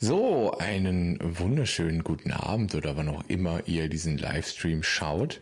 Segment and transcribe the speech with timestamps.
[0.00, 5.40] So, einen wunderschönen guten Abend oder wann auch immer ihr diesen Livestream schaut.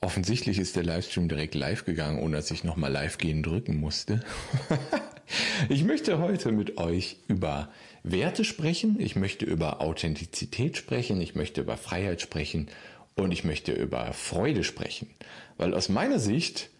[0.00, 4.20] Offensichtlich ist der Livestream direkt live gegangen, ohne dass ich nochmal live gehen drücken musste.
[5.68, 7.70] ich möchte heute mit euch über
[8.04, 12.68] Werte sprechen, ich möchte über Authentizität sprechen, ich möchte über Freiheit sprechen
[13.16, 15.10] und ich möchte über Freude sprechen.
[15.56, 16.70] Weil aus meiner Sicht,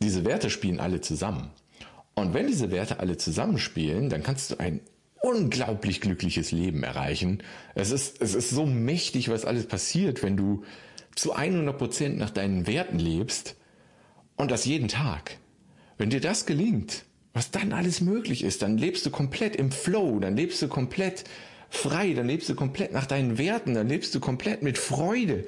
[0.00, 1.50] diese Werte spielen alle zusammen.
[2.14, 4.80] Und wenn diese Werte alle zusammenspielen, dann kannst du ein
[5.26, 7.42] unglaublich glückliches Leben erreichen.
[7.74, 10.62] Es ist, es ist so mächtig, was alles passiert, wenn du
[11.16, 13.56] zu 100 Prozent nach deinen Werten lebst
[14.36, 15.38] und das jeden Tag.
[15.98, 20.20] Wenn dir das gelingt, was dann alles möglich ist, dann lebst du komplett im Flow,
[20.20, 21.24] dann lebst du komplett
[21.70, 25.46] frei, dann lebst du komplett nach deinen Werten, dann lebst du komplett mit Freude.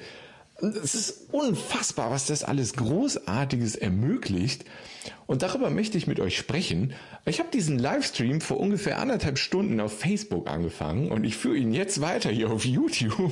[0.61, 4.65] Es ist unfassbar, was das alles Großartiges ermöglicht.
[5.27, 6.95] Und darüber möchte ich mit euch sprechen.
[7.27, 11.73] Ich habe diesen Livestream vor ungefähr anderthalb Stunden auf Facebook angefangen und ich führe ihn
[11.73, 13.31] jetzt weiter hier auf YouTube,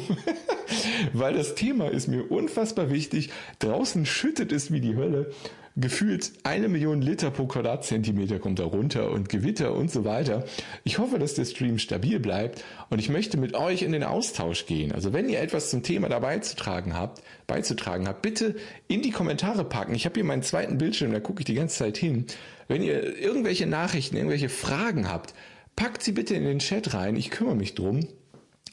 [1.12, 3.30] weil das Thema ist mir unfassbar wichtig.
[3.58, 5.32] Draußen schüttet es wie die Hölle
[5.76, 10.44] gefühlt eine Million Liter pro Quadratzentimeter kommt da runter und Gewitter und so weiter.
[10.84, 14.66] Ich hoffe, dass der Stream stabil bleibt und ich möchte mit euch in den Austausch
[14.66, 14.92] gehen.
[14.92, 18.56] Also wenn ihr etwas zum Thema dabei zu tragen habt, beizutragen habt, bitte
[18.88, 19.94] in die Kommentare packen.
[19.94, 22.24] Ich habe hier meinen zweiten Bildschirm, da gucke ich die ganze Zeit hin.
[22.68, 25.34] Wenn ihr irgendwelche Nachrichten, irgendwelche Fragen habt,
[25.76, 27.16] packt sie bitte in den Chat rein.
[27.16, 28.08] Ich kümmere mich drum.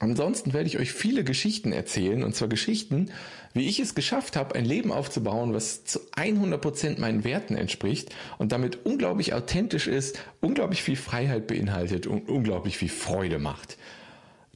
[0.04, 3.10] Ansonsten werde ich euch viele Geschichten erzählen, und zwar Geschichten,
[3.54, 8.14] wie ich es geschafft habe, ein Leben aufzubauen, was zu 100 Prozent meinen Werten entspricht
[8.38, 13.78] und damit unglaublich authentisch ist, unglaublich viel Freiheit beinhaltet und unglaublich viel Freude macht.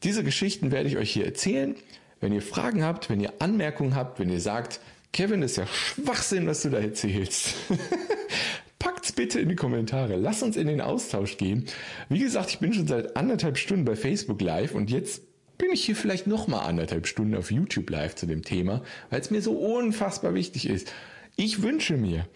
[0.03, 1.75] Diese Geschichten werde ich euch hier erzählen.
[2.19, 4.81] Wenn ihr Fragen habt, wenn ihr Anmerkungen habt, wenn ihr sagt,
[5.13, 7.53] Kevin, ist ja Schwachsinn, was du da erzählst.
[8.79, 10.17] Packt's bitte in die Kommentare.
[10.17, 11.67] Lass uns in den Austausch gehen.
[12.09, 15.21] Wie gesagt, ich bin schon seit anderthalb Stunden bei Facebook live und jetzt
[15.57, 19.21] bin ich hier vielleicht noch mal anderthalb Stunden auf YouTube live zu dem Thema, weil
[19.21, 20.91] es mir so unfassbar wichtig ist.
[21.35, 22.27] Ich wünsche mir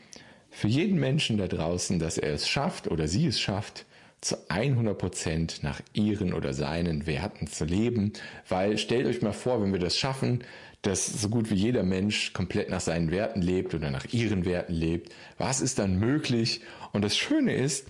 [0.50, 3.86] für jeden Menschen da draußen, dass er es schafft oder sie es schafft,
[4.22, 8.14] zu 100 Prozent nach ihren oder seinen Werten zu leben,
[8.48, 10.44] weil stellt euch mal vor, wenn wir das schaffen,
[10.84, 14.74] dass so gut wie jeder Mensch komplett nach seinen Werten lebt oder nach ihren Werten
[14.74, 16.62] lebt, was ist dann möglich?
[16.92, 17.88] Und das Schöne ist,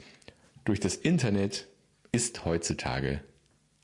[0.64, 1.68] durch das Internet
[2.12, 3.22] ist heutzutage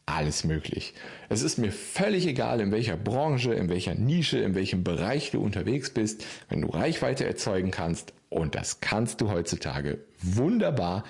[0.07, 0.93] alles möglich.
[1.29, 5.41] Es ist mir völlig egal, in welcher Branche, in welcher Nische, in welchem Bereich du
[5.41, 11.03] unterwegs bist, wenn du Reichweite erzeugen kannst, und das kannst du heutzutage wunderbar,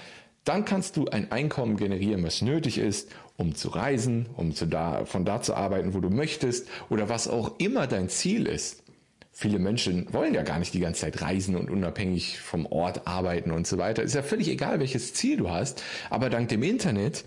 [0.43, 5.05] dann kannst du ein Einkommen generieren, was nötig ist, um zu reisen, um zu da,
[5.05, 8.83] von da zu arbeiten, wo du möchtest oder was auch immer dein Ziel ist.
[9.31, 13.51] Viele Menschen wollen ja gar nicht die ganze Zeit reisen und unabhängig vom Ort arbeiten
[13.51, 14.01] und so weiter.
[14.01, 17.23] Ist ja völlig egal, welches Ziel du hast, aber dank dem Internet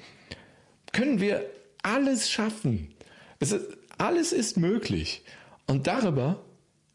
[0.92, 1.44] können wir
[1.82, 2.94] alles schaffen.
[3.38, 3.66] Es ist,
[3.98, 5.22] alles ist möglich.
[5.66, 6.44] Und darüber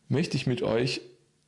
[0.07, 1.01] möchte ich mit euch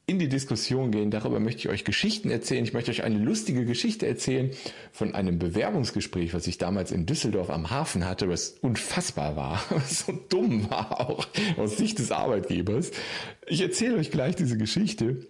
[0.09, 1.11] in die Diskussion gehen.
[1.11, 2.63] Darüber möchte ich euch Geschichten erzählen.
[2.63, 4.51] Ich möchte euch eine lustige Geschichte erzählen
[4.93, 10.05] von einem Bewerbungsgespräch, was ich damals in Düsseldorf am Hafen hatte, was unfassbar war, was
[10.05, 11.27] so dumm war auch
[11.57, 12.91] aus Sicht des Arbeitgebers.
[13.47, 15.27] Ich erzähle euch gleich diese Geschichte.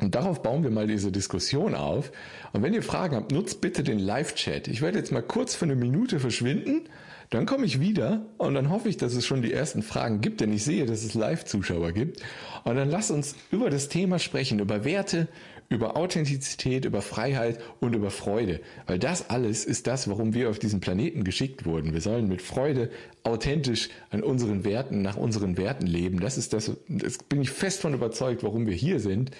[0.00, 2.10] Und darauf bauen wir mal diese Diskussion auf.
[2.52, 4.68] Und wenn ihr Fragen habt, nutzt bitte den Live-Chat.
[4.68, 6.88] Ich werde jetzt mal kurz für eine Minute verschwinden
[7.30, 10.40] dann komme ich wieder und dann hoffe ich, dass es schon die ersten Fragen gibt,
[10.40, 12.22] denn ich sehe, dass es Live-Zuschauer gibt.
[12.64, 15.28] Und dann lass uns über das Thema sprechen, über Werte,
[15.68, 18.60] über Authentizität, über Freiheit und über Freude.
[18.86, 21.92] Weil das alles ist das, warum wir auf diesen Planeten geschickt wurden.
[21.92, 22.90] Wir sollen mit Freude
[23.22, 26.20] authentisch an unseren Werten, nach unseren Werten leben.
[26.20, 29.30] Das ist das, das bin ich fest von überzeugt, warum wir hier sind.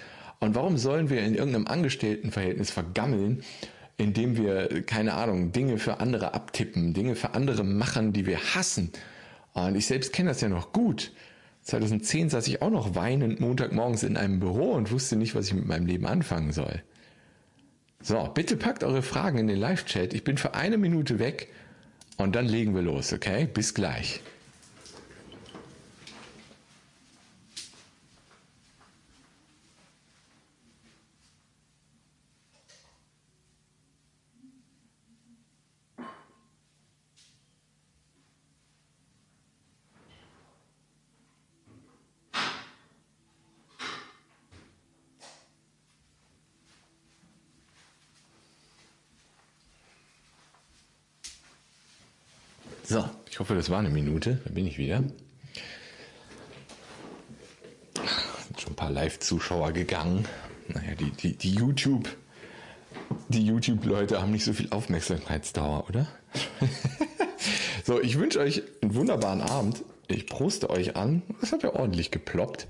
[0.45, 3.43] Und warum sollen wir in irgendeinem Angestelltenverhältnis vergammeln
[3.97, 8.91] indem wir, keine Ahnung, Dinge für andere abtippen, Dinge für andere machen, die wir hassen.
[9.53, 11.13] Und ich selbst kenne das ja noch gut.
[11.63, 15.53] 2010 saß ich auch noch weinend Montagmorgens in einem Büro und wusste nicht, was ich
[15.53, 16.83] mit meinem Leben anfangen soll.
[18.01, 20.13] So, bitte packt eure Fragen in den Live-Chat.
[20.13, 21.47] Ich bin für eine Minute weg
[22.17, 23.47] und dann legen wir los, okay?
[23.51, 24.21] Bis gleich.
[52.87, 54.39] So, ich hoffe, das war eine Minute.
[54.45, 54.97] Da bin ich wieder.
[58.45, 60.25] Sind schon ein paar Live-Zuschauer gegangen.
[60.67, 62.15] Naja, die, die, die YouTube,
[63.29, 66.07] die YouTube-Leute haben nicht so viel Aufmerksamkeitsdauer, oder?
[67.85, 69.83] So, ich wünsche euch einen wunderbaren Abend.
[70.07, 71.21] Ich proste euch an.
[71.39, 72.67] Das hat ja ordentlich geploppt.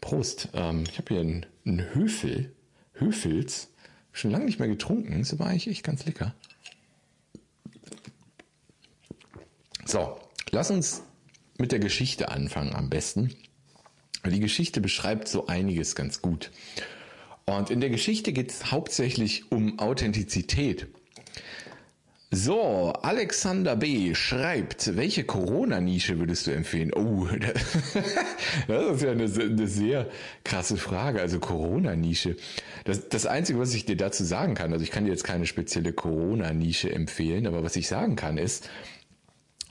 [0.00, 0.48] Prost.
[0.54, 2.50] Ähm, ich habe hier einen, einen Höfel.
[2.94, 3.68] Höfels.
[4.12, 5.20] Schon lange nicht mehr getrunken.
[5.20, 6.34] Ist aber eigentlich echt ganz lecker.
[9.84, 10.18] So,
[10.50, 11.02] lass uns
[11.58, 13.34] mit der Geschichte anfangen am besten.
[14.24, 16.50] Die Geschichte beschreibt so einiges ganz gut.
[17.46, 20.88] Und in der Geschichte geht es hauptsächlich um Authentizität.
[22.32, 24.14] So, Alexander B.
[24.14, 26.92] schreibt, welche Corona-Nische würdest du empfehlen?
[26.94, 27.26] Oh,
[28.68, 30.06] das ist ja eine, eine sehr
[30.44, 31.20] krasse Frage.
[31.20, 32.36] Also Corona-Nische.
[32.84, 35.46] Das, das Einzige, was ich dir dazu sagen kann, also ich kann dir jetzt keine
[35.46, 38.68] spezielle Corona-Nische empfehlen, aber was ich sagen kann ist,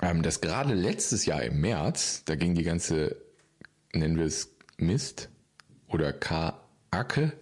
[0.01, 3.17] ähm, dass gerade letztes Jahr im März, da ging die ganze,
[3.93, 5.29] nennen wir es Mist
[5.87, 6.59] oder K
[6.91, 7.33] Acke.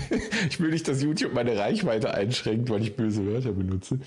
[0.48, 3.98] ich will nicht, dass YouTube meine Reichweite einschränkt, weil ich böse Wörter benutze.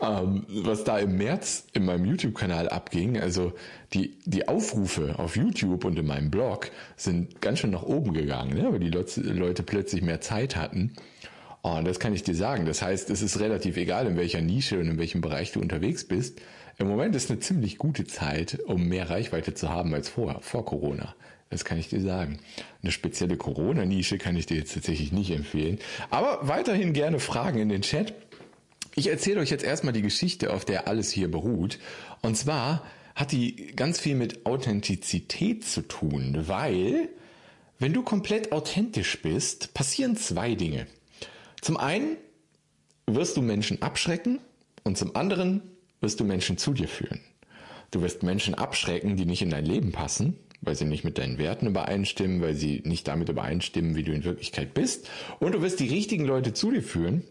[0.00, 3.52] Ähm, was da im März in meinem YouTube-Kanal abging, also
[3.92, 8.54] die, die Aufrufe auf YouTube und in meinem Blog sind ganz schön nach oben gegangen,
[8.54, 8.72] ne?
[8.72, 10.94] weil die Leute plötzlich mehr Zeit hatten.
[11.60, 12.64] Und das kann ich dir sagen.
[12.64, 16.04] Das heißt, es ist relativ egal, in welcher Nische und in welchem Bereich du unterwegs
[16.04, 16.40] bist.
[16.78, 20.64] Im Moment ist eine ziemlich gute Zeit, um mehr Reichweite zu haben als vorher, vor
[20.64, 21.14] Corona.
[21.48, 22.38] Das kann ich dir sagen.
[22.82, 25.78] Eine spezielle Corona-Nische kann ich dir jetzt tatsächlich nicht empfehlen.
[26.10, 28.12] Aber weiterhin gerne Fragen in den Chat.
[28.94, 31.78] Ich erzähle euch jetzt erstmal die Geschichte, auf der alles hier beruht.
[32.20, 32.84] Und zwar
[33.14, 37.08] hat die ganz viel mit Authentizität zu tun, weil
[37.78, 40.86] wenn du komplett authentisch bist, passieren zwei Dinge.
[41.62, 42.16] Zum einen
[43.06, 44.40] wirst du Menschen abschrecken
[44.82, 45.62] und zum anderen
[46.00, 47.20] wirst du Menschen zu dir führen.
[47.90, 51.38] Du wirst Menschen abschrecken, die nicht in dein Leben passen weil sie nicht mit deinen
[51.38, 55.08] Werten übereinstimmen, weil sie nicht damit übereinstimmen, wie du in Wirklichkeit bist.
[55.38, 57.22] Und du wirst die richtigen Leute zu dir führen,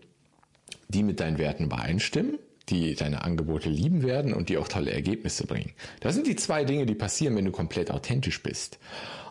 [0.88, 2.40] die mit deinen Werten übereinstimmen,
[2.70, 5.74] die deine Angebote lieben werden und die auch tolle Ergebnisse bringen.
[6.00, 8.80] Das sind die zwei Dinge, die passieren, wenn du komplett authentisch bist.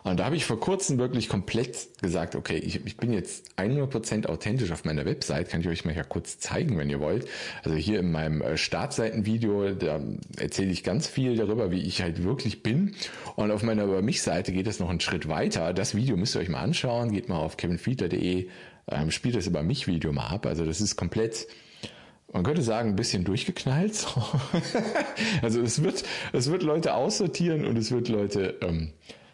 [0.05, 4.27] Und da habe ich vor kurzem wirklich komplett gesagt, okay, ich, ich bin jetzt 100%
[4.27, 7.27] authentisch auf meiner Website, kann ich euch mal ja kurz zeigen, wenn ihr wollt.
[7.63, 9.99] Also hier in meinem äh, Startseitenvideo, da
[10.37, 12.93] erzähle ich ganz viel darüber, wie ich halt wirklich bin.
[13.35, 15.73] Und auf meiner Über mich-Seite geht es noch einen Schritt weiter.
[15.73, 17.11] Das Video müsst ihr euch mal anschauen.
[17.11, 18.47] Geht mal auf kevinfiedler.de,
[18.91, 20.45] ähm, spielt das Über mich-Video mal ab.
[20.45, 21.47] Also das ist komplett
[22.35, 24.07] man könnte sagen, ein bisschen durchgeknallt.
[25.41, 26.03] also es wird,
[26.33, 28.91] es wird Leute aussortieren und es wird Leute ähm,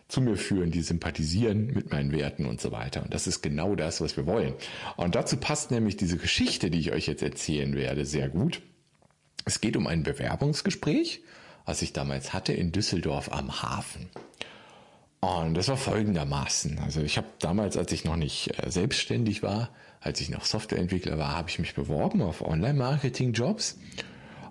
[0.07, 3.01] zu mir führen, die sympathisieren mit meinen Werten und so weiter.
[3.01, 4.53] Und das ist genau das, was wir wollen.
[4.97, 8.61] Und dazu passt nämlich diese Geschichte, die ich euch jetzt erzählen werde, sehr gut.
[9.45, 11.23] Es geht um ein Bewerbungsgespräch,
[11.65, 14.09] was ich damals hatte in Düsseldorf am Hafen.
[15.21, 16.77] Und das war folgendermaßen.
[16.77, 19.69] Also ich habe damals, als ich noch nicht äh, selbstständig war,
[20.01, 23.77] als ich noch Softwareentwickler war, habe ich mich beworben auf Online-Marketing-Jobs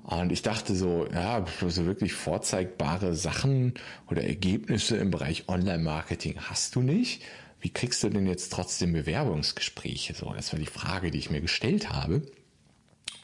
[0.05, 3.75] und ich dachte so, ja, so wirklich vorzeigbare Sachen
[4.08, 7.23] oder Ergebnisse im Bereich Online-Marketing hast du nicht.
[7.61, 10.14] Wie kriegst du denn jetzt trotzdem Bewerbungsgespräche?
[10.14, 12.23] So, das war die Frage, die ich mir gestellt habe.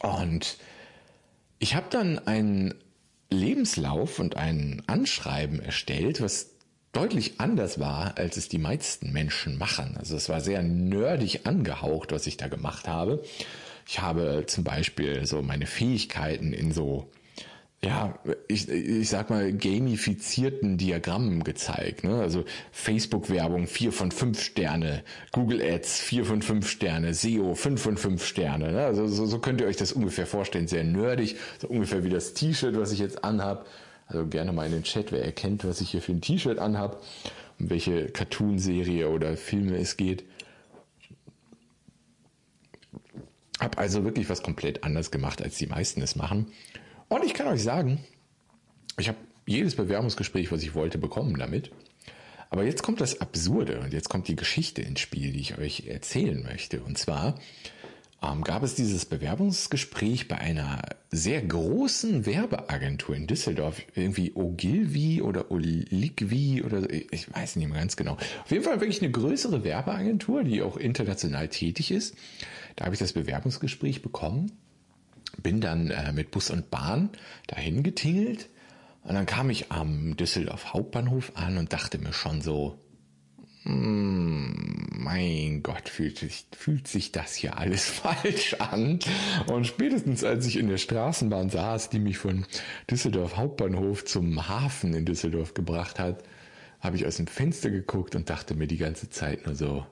[0.01, 0.59] Und
[1.59, 2.75] ich habe dann einen
[3.31, 6.51] Lebenslauf und ein Anschreiben erstellt, was
[6.97, 9.97] deutlich anders war, als es die meisten Menschen machen.
[9.99, 13.23] Also es war sehr nerdig angehaucht, was ich da gemacht habe.
[13.87, 17.11] Ich habe zum Beispiel so meine Fähigkeiten in so,
[17.85, 18.19] ja,
[18.49, 22.03] ich, ich sag mal, gamifizierten Diagrammen gezeigt.
[22.03, 22.19] Ne?
[22.19, 27.97] Also Facebook-Werbung 4 von 5 Sterne, Google Ads 4 von 5 Sterne, SEO 5 von
[27.99, 28.73] 5 Sterne.
[28.73, 28.87] Ne?
[28.87, 32.33] Also so, so könnt ihr euch das ungefähr vorstellen, sehr nerdig, so ungefähr wie das
[32.33, 33.67] T-Shirt, was ich jetzt anhab.
[34.07, 37.03] Also gerne mal in den Chat, wer erkennt, was ich hier für ein T-Shirt anhab,
[37.59, 40.25] um welche Cartoon-Serie oder Filme es geht.
[43.59, 46.53] Hab also wirklich was komplett anders gemacht, als die meisten es machen.
[47.09, 48.05] Und ich kann euch sagen,
[48.99, 51.71] ich habe jedes Bewerbungsgespräch, was ich wollte, bekommen damit.
[52.51, 55.87] Aber jetzt kommt das Absurde und jetzt kommt die Geschichte ins Spiel, die ich euch
[55.87, 56.81] erzählen möchte.
[56.81, 57.39] Und zwar
[58.45, 66.63] gab es dieses Bewerbungsgespräch bei einer sehr großen Werbeagentur in Düsseldorf, irgendwie Ogilvy oder Oligvi
[66.63, 68.13] oder ich weiß nicht mehr ganz genau.
[68.45, 72.17] Auf jeden Fall wirklich eine größere Werbeagentur, die auch international tätig ist.
[72.77, 74.53] Da habe ich das Bewerbungsgespräch bekommen,
[75.43, 77.11] bin dann äh, mit Bus und Bahn
[77.47, 78.49] dahin getingelt
[79.03, 82.79] und dann kam ich am Düsseldorf Hauptbahnhof an und dachte mir schon so,
[83.69, 89.01] mein Gott, fühlt sich, fühlt sich das hier alles falsch an.
[89.47, 92.47] Und spätestens als ich in der Straßenbahn saß, die mich von
[92.91, 96.23] Düsseldorf Hauptbahnhof zum Hafen in Düsseldorf gebracht hat,
[96.81, 99.85] habe ich aus dem Fenster geguckt und dachte mir die ganze Zeit nur so,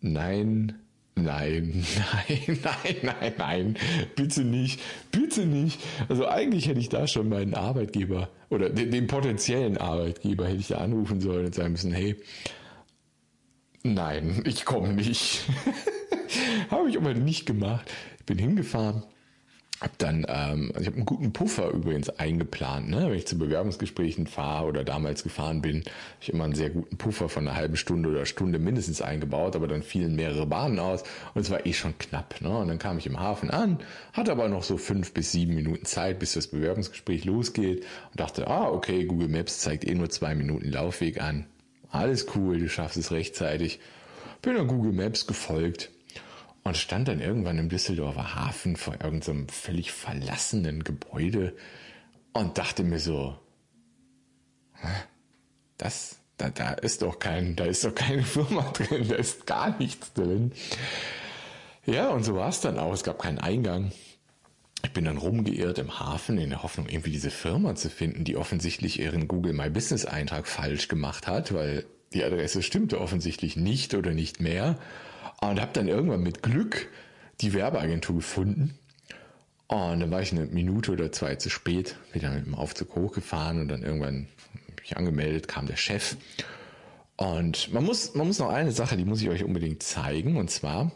[0.00, 0.74] nein,
[1.16, 1.84] Nein,
[2.28, 3.76] nein, nein, nein, nein,
[4.16, 4.80] bitte nicht,
[5.10, 5.80] bitte nicht.
[6.08, 10.68] Also eigentlich hätte ich da schon meinen Arbeitgeber oder den, den potenziellen Arbeitgeber hätte ich
[10.68, 12.16] da anrufen sollen und sagen müssen, hey,
[13.82, 15.44] nein, ich komme nicht.
[16.70, 17.90] Habe ich aber nicht gemacht.
[18.18, 19.02] Ich bin hingefahren,
[19.80, 23.06] hab dann, ähm, also ich habe einen guten Puffer übrigens eingeplant, ne?
[23.08, 25.86] wenn ich zu Bewerbungsgesprächen fahre oder damals gefahren bin, habe
[26.20, 29.68] ich immer einen sehr guten Puffer von einer halben Stunde oder Stunde mindestens eingebaut, aber
[29.68, 31.02] dann fielen mehrere Bahnen aus
[31.34, 32.42] und es war eh schon knapp.
[32.42, 32.50] Ne?
[32.50, 33.78] Und dann kam ich im Hafen an,
[34.12, 38.48] hatte aber noch so fünf bis sieben Minuten Zeit, bis das Bewerbungsgespräch losgeht und dachte,
[38.48, 41.46] ah, okay, Google Maps zeigt eh nur zwei Minuten Laufweg an.
[41.90, 43.80] Alles cool, du schaffst es rechtzeitig.
[44.42, 45.90] Bin dann Google Maps gefolgt
[46.62, 51.54] und stand dann irgendwann im Düsseldorfer Hafen vor irgendeinem völlig verlassenen Gebäude
[52.32, 53.36] und dachte mir so,
[55.78, 59.76] das, da, da ist doch kein, da ist doch keine Firma drin, da ist gar
[59.78, 60.52] nichts drin.
[61.86, 62.92] Ja, und so war es dann auch.
[62.92, 63.90] Es gab keinen Eingang.
[64.82, 68.36] Ich bin dann rumgeirrt im Hafen in der Hoffnung, irgendwie diese Firma zu finden, die
[68.36, 73.94] offensichtlich ihren Google My Business Eintrag falsch gemacht hat, weil die Adresse stimmte offensichtlich nicht
[73.94, 74.78] oder nicht mehr.
[75.40, 76.88] Und habe dann irgendwann mit Glück
[77.40, 78.78] die Werbeagentur gefunden.
[79.68, 83.60] Und dann war ich eine Minute oder zwei zu spät, wieder mit dem Aufzug hochgefahren
[83.60, 84.26] und dann irgendwann
[84.80, 86.16] mich angemeldet, kam der Chef.
[87.16, 90.50] Und man muss, man muss noch eine Sache, die muss ich euch unbedingt zeigen, und
[90.50, 90.90] zwar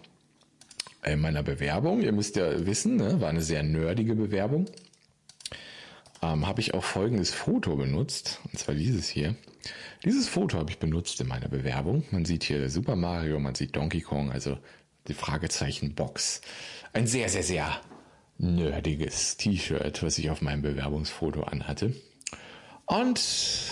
[1.05, 2.03] in meiner Bewerbung.
[2.03, 4.67] Ihr müsst ja wissen, ne, war eine sehr nerdige Bewerbung.
[6.23, 9.35] Ähm, habe ich auch folgendes Foto benutzt, und zwar dieses hier.
[10.05, 12.05] Dieses Foto habe ich benutzt in meiner Bewerbung.
[12.11, 14.59] Man sieht hier Super Mario, man sieht Donkey Kong, also
[15.09, 16.41] die Fragezeichen Box.
[16.93, 17.81] Ein sehr, sehr, sehr
[18.39, 21.95] nerdiges T-Shirt, was ich auf meinem Bewerbungsfoto anhatte.
[22.87, 23.21] Und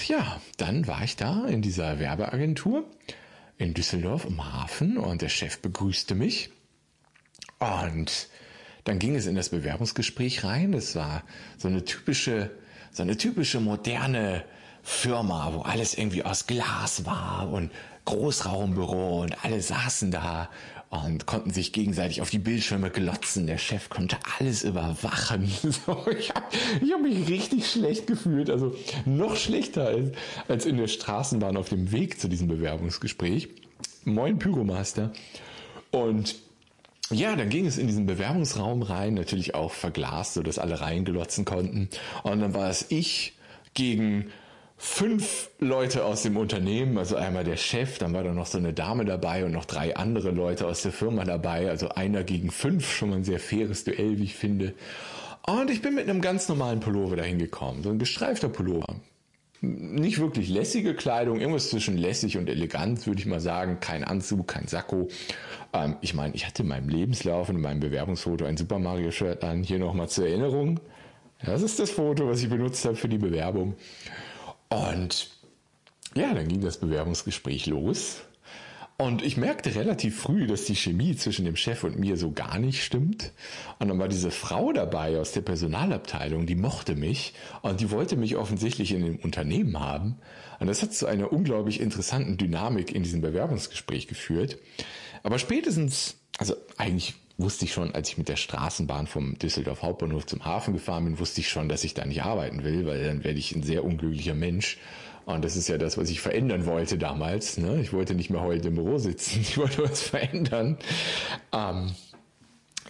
[0.08, 2.84] ja, dann war ich da in dieser Werbeagentur
[3.58, 6.50] in Düsseldorf im Hafen und der Chef begrüßte mich.
[7.62, 8.28] Und
[8.84, 10.72] dann ging es in das Bewerbungsgespräch rein.
[10.72, 11.22] Das war
[11.58, 12.50] so eine typische,
[12.90, 14.44] so eine typische moderne
[14.82, 17.70] Firma, wo alles irgendwie aus Glas war und
[18.04, 20.50] Großraumbüro und alle saßen da
[20.90, 23.46] und konnten sich gegenseitig auf die Bildschirme glotzen.
[23.46, 25.50] Der Chef konnte alles überwachen.
[25.62, 26.46] So, ich habe
[26.92, 30.10] hab mich richtig schlecht gefühlt, also noch schlechter als,
[30.48, 33.48] als in der Straßenbahn auf dem Weg zu diesem Bewerbungsgespräch.
[34.04, 35.12] Moin Pyromaster.
[35.92, 36.34] Und
[37.14, 41.44] ja, dann ging es in diesen Bewerbungsraum rein, natürlich auch verglast, so dass alle reinglotzen
[41.44, 41.88] konnten.
[42.22, 43.34] Und dann war es ich
[43.74, 44.30] gegen
[44.76, 48.72] fünf Leute aus dem Unternehmen, also einmal der Chef, dann war da noch so eine
[48.72, 52.92] Dame dabei und noch drei andere Leute aus der Firma dabei, also einer gegen fünf,
[52.92, 54.74] schon mal ein sehr faires Duell, wie ich finde.
[55.46, 58.96] Und ich bin mit einem ganz normalen Pullover dahin gekommen, so ein gestreifter Pullover.
[59.64, 63.78] Nicht wirklich lässige Kleidung, irgendwas zwischen lässig und elegant, würde ich mal sagen.
[63.78, 65.06] Kein Anzug, kein Sakko.
[65.72, 69.44] Ähm, ich meine, ich hatte in meinem Lebenslauf und in meinem Bewerbungsfoto ein Super Mario-Shirt
[69.44, 69.62] an.
[69.62, 70.80] Hier nochmal zur Erinnerung.
[71.44, 73.74] Das ist das Foto, was ich benutzt habe für die Bewerbung.
[74.68, 75.30] Und
[76.16, 78.22] ja, dann ging das Bewerbungsgespräch los.
[79.02, 82.60] Und ich merkte relativ früh, dass die Chemie zwischen dem Chef und mir so gar
[82.60, 83.32] nicht stimmt.
[83.80, 88.16] Und dann war diese Frau dabei aus der Personalabteilung, die mochte mich und die wollte
[88.16, 90.18] mich offensichtlich in dem Unternehmen haben.
[90.60, 94.58] Und das hat zu einer unglaublich interessanten Dynamik in diesem Bewerbungsgespräch geführt.
[95.24, 100.26] Aber spätestens, also eigentlich wusste ich schon, als ich mit der Straßenbahn vom Düsseldorf Hauptbahnhof
[100.26, 103.24] zum Hafen gefahren bin, wusste ich schon, dass ich da nicht arbeiten will, weil dann
[103.24, 104.78] werde ich ein sehr unglücklicher Mensch.
[105.24, 107.58] Und das ist ja das, was ich verändern wollte damals.
[107.58, 107.80] Ne?
[107.80, 110.78] Ich wollte nicht mehr heute im Büro sitzen, ich wollte was verändern.
[111.52, 111.92] Ähm,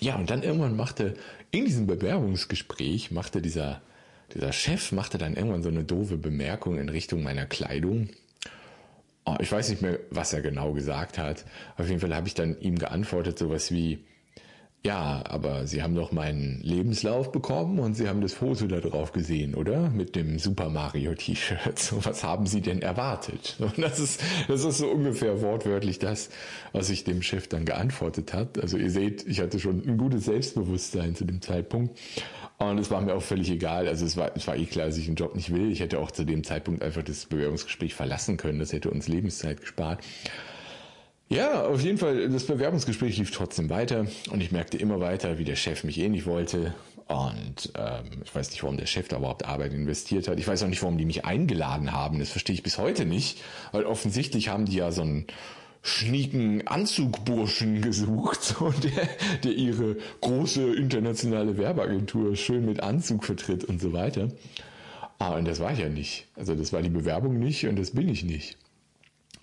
[0.00, 1.14] ja, und dann irgendwann machte
[1.50, 3.82] in diesem Bewerbungsgespräch machte dieser
[4.34, 8.08] dieser Chef machte dann irgendwann so eine doofe Bemerkung in Richtung meiner Kleidung.
[9.24, 11.44] Oh, ich weiß nicht mehr, was er genau gesagt hat.
[11.76, 14.04] Auf jeden Fall habe ich dann ihm geantwortet, sowas wie,
[14.84, 19.12] ja, aber Sie haben doch meinen Lebenslauf bekommen und Sie haben das Foto da drauf
[19.12, 19.90] gesehen, oder?
[19.90, 21.78] Mit dem Super Mario T-Shirt.
[21.78, 23.56] So, was haben Sie denn erwartet?
[23.60, 26.30] Und das ist, das ist so ungefähr wortwörtlich das,
[26.72, 28.58] was ich dem Chef dann geantwortet hat.
[28.58, 31.96] Also ihr seht, ich hatte schon ein gutes Selbstbewusstsein zu dem Zeitpunkt.
[32.58, 33.86] Und es war mir auch völlig egal.
[33.86, 35.70] Also es war, es war eh klar, dass ich einen Job nicht will.
[35.70, 38.58] Ich hätte auch zu dem Zeitpunkt einfach das Bewerbungsgespräch verlassen können.
[38.58, 40.02] Das hätte uns Lebenszeit gespart.
[41.32, 45.44] Ja, auf jeden Fall, das Bewerbungsgespräch lief trotzdem weiter und ich merkte immer weiter, wie
[45.44, 46.74] der Chef mich eh nicht wollte.
[47.08, 50.38] Und ähm, ich weiß nicht, warum der Chef da überhaupt Arbeit investiert hat.
[50.38, 52.18] Ich weiß auch nicht, warum die mich eingeladen haben.
[52.18, 53.42] Das verstehe ich bis heute nicht.
[53.72, 55.26] Weil offensichtlich haben die ja so einen
[55.80, 59.08] schnieken Anzugburschen gesucht, so, der,
[59.42, 64.28] der ihre große internationale Werbeagentur schön mit Anzug vertritt und so weiter.
[65.18, 66.26] Ah, und das war ich ja nicht.
[66.36, 68.58] Also das war die Bewerbung nicht und das bin ich nicht.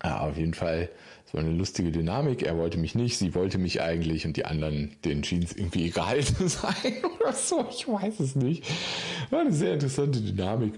[0.03, 0.89] Ja, auf jeden Fall,
[1.33, 2.43] war eine lustige Dynamik.
[2.43, 6.21] Er wollte mich nicht, sie wollte mich eigentlich und die anderen, schien es irgendwie egal
[6.23, 7.65] zu sein oder so.
[7.69, 8.65] Ich weiß es nicht.
[9.29, 10.73] War eine sehr interessante Dynamik.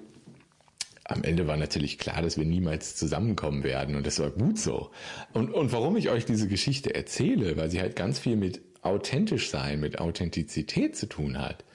[1.06, 4.92] Am Ende war natürlich klar, dass wir niemals zusammenkommen werden und das war gut so.
[5.34, 9.50] Und, und warum ich euch diese Geschichte erzähle, weil sie halt ganz viel mit authentisch
[9.50, 11.66] sein, mit Authentizität zu tun hat.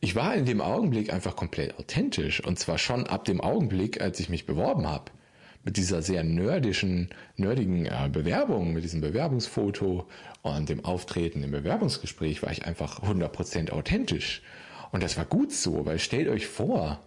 [0.00, 4.20] Ich war in dem Augenblick einfach komplett authentisch und zwar schon ab dem Augenblick, als
[4.20, 5.10] ich mich beworben habe
[5.64, 10.08] mit dieser sehr nerdischen, nerdigen äh, Bewerbung, mit diesem Bewerbungsfoto
[10.42, 14.42] und dem Auftreten im Bewerbungsgespräch war ich einfach 100% authentisch.
[14.90, 17.00] Und das war gut so, weil stellt euch vor,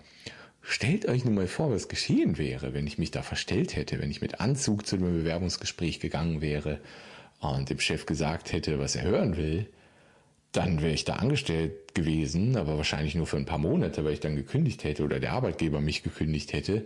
[0.62, 4.10] stellt euch nun mal vor, was geschehen wäre, wenn ich mich da verstellt hätte, wenn
[4.10, 6.80] ich mit Anzug zu dem Bewerbungsgespräch gegangen wäre
[7.40, 9.70] und dem Chef gesagt hätte, was er hören will,
[10.54, 14.22] dann wäre ich da angestellt gewesen, aber wahrscheinlich nur für ein paar Monate, weil ich
[14.22, 16.86] dann gekündigt hätte oder der Arbeitgeber mich gekündigt hätte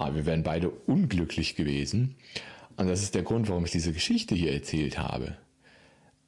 [0.00, 2.16] aber wir wären beide unglücklich gewesen.
[2.76, 5.36] Und das ist der Grund, warum ich diese Geschichte hier erzählt habe.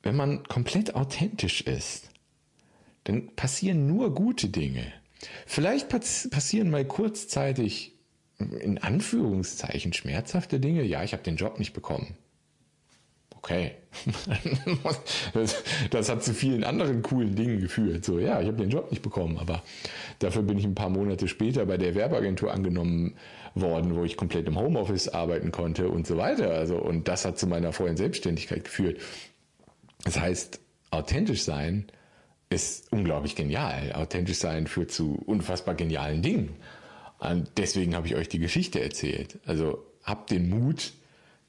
[0.03, 2.11] Wenn man komplett authentisch ist,
[3.05, 4.85] dann passieren nur gute Dinge.
[5.47, 7.93] Vielleicht passieren mal kurzzeitig
[8.39, 10.83] in Anführungszeichen schmerzhafte Dinge.
[10.83, 12.17] Ja, ich habe den Job nicht bekommen.
[13.43, 13.73] Okay.
[15.35, 18.05] das, das, hat zu vielen anderen coolen Dingen geführt.
[18.05, 19.63] So, ja, ich habe den Job nicht bekommen, aber
[20.21, 23.15] dafür bin ich ein paar Monate später bei der Werbeagentur angenommen
[23.55, 26.53] worden, wo ich komplett im Homeoffice arbeiten konnte und so weiter.
[26.53, 29.01] Also, und das hat zu meiner vollen Selbstständigkeit geführt.
[30.05, 31.87] Das heißt, authentisch sein
[32.51, 33.93] ist unglaublich genial.
[33.93, 36.57] Authentisch sein führt zu unfassbar genialen Dingen.
[37.19, 39.39] Und deswegen habe ich euch die Geschichte erzählt.
[39.47, 40.93] Also habt den Mut,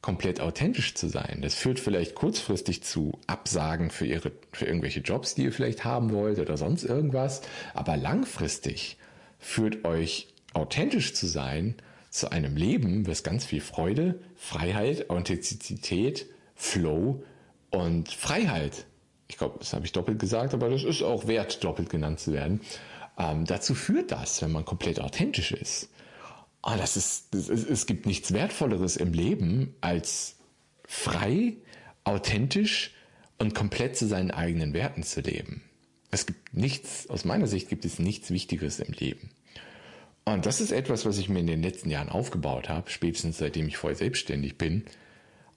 [0.02, 1.40] komplett authentisch zu sein.
[1.42, 6.12] Das führt vielleicht kurzfristig zu Absagen für, ihre, für irgendwelche Jobs, die ihr vielleicht haben
[6.12, 7.42] wollt oder sonst irgendwas.
[7.74, 8.98] Aber langfristig
[9.40, 11.76] führt euch authentisch zu sein
[12.14, 17.24] zu einem Leben, was ganz viel Freude, Freiheit, Authentizität, Flow
[17.72, 18.86] und Freiheit,
[19.28, 22.32] ich glaube, das habe ich doppelt gesagt, aber das ist auch wert, doppelt genannt zu
[22.32, 22.62] werden,
[23.18, 25.90] ähm, dazu führt das, wenn man komplett authentisch ist.
[26.62, 30.36] Und das ist, das ist, es gibt nichts Wertvolleres im Leben, als
[30.86, 31.56] frei,
[32.04, 32.92] authentisch
[33.40, 35.64] und komplett zu seinen eigenen Werten zu leben.
[36.12, 39.32] Es gibt nichts, aus meiner Sicht gibt es nichts Wichtigeres im Leben.
[40.26, 43.68] Und das ist etwas, was ich mir in den letzten Jahren aufgebaut habe, spätestens seitdem
[43.68, 44.86] ich voll selbstständig bin.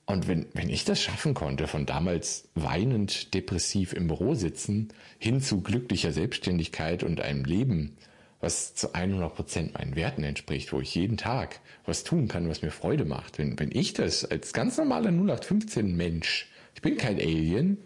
[0.07, 5.40] Und wenn, wenn ich das schaffen konnte, von damals weinend depressiv im Büro sitzen, hin
[5.40, 7.96] zu glücklicher Selbstständigkeit und einem Leben,
[8.40, 12.62] was zu 100 Prozent meinen Werten entspricht, wo ich jeden Tag was tun kann, was
[12.62, 13.38] mir Freude macht.
[13.38, 17.79] Wenn, wenn ich das als ganz normaler 0815 Mensch, ich bin kein Alien,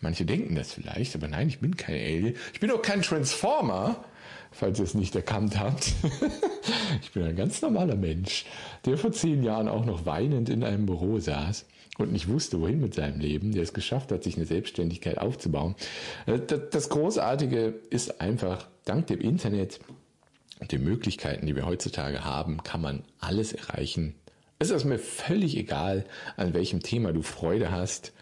[0.00, 4.04] manche denken das vielleicht, aber nein, ich bin kein Alien, ich bin auch kein Transformer,
[4.50, 5.92] falls ihr es nicht erkannt habt.
[7.02, 8.44] ich bin ein ganz normaler Mensch,
[8.84, 11.66] der vor zehn Jahren auch noch weinend in einem Büro saß
[11.98, 15.74] und nicht wusste, wohin mit seinem Leben, der es geschafft hat, sich eine Selbstständigkeit aufzubauen.
[16.26, 19.80] Äh, das Großartige ist einfach, dank dem Internet
[20.60, 24.14] und den Möglichkeiten, die wir heutzutage haben, kann man alles erreichen.
[24.58, 26.04] Es ist mir völlig egal,
[26.36, 28.12] an welchem Thema du Freude hast.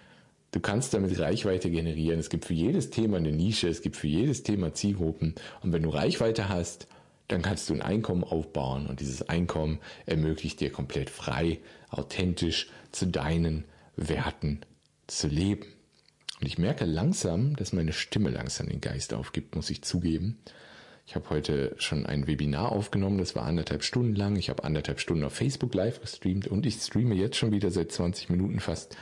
[0.50, 2.18] Du kannst damit Reichweite generieren.
[2.18, 5.34] Es gibt für jedes Thema eine Nische, es gibt für jedes Thema Zielgruppen.
[5.62, 6.86] Und wenn du Reichweite hast,
[7.28, 11.58] dann kannst du ein Einkommen aufbauen und dieses Einkommen ermöglicht dir komplett frei,
[11.90, 13.64] authentisch zu deinen
[13.96, 14.60] Werten
[15.06, 15.66] zu leben.
[16.40, 20.38] Und ich merke langsam, dass meine Stimme langsam den Geist aufgibt, muss ich zugeben.
[21.06, 24.36] Ich habe heute schon ein Webinar aufgenommen, das war anderthalb Stunden lang.
[24.36, 27.92] Ich habe anderthalb Stunden auf Facebook live gestreamt und ich streame jetzt schon wieder seit
[27.92, 28.96] 20 Minuten fast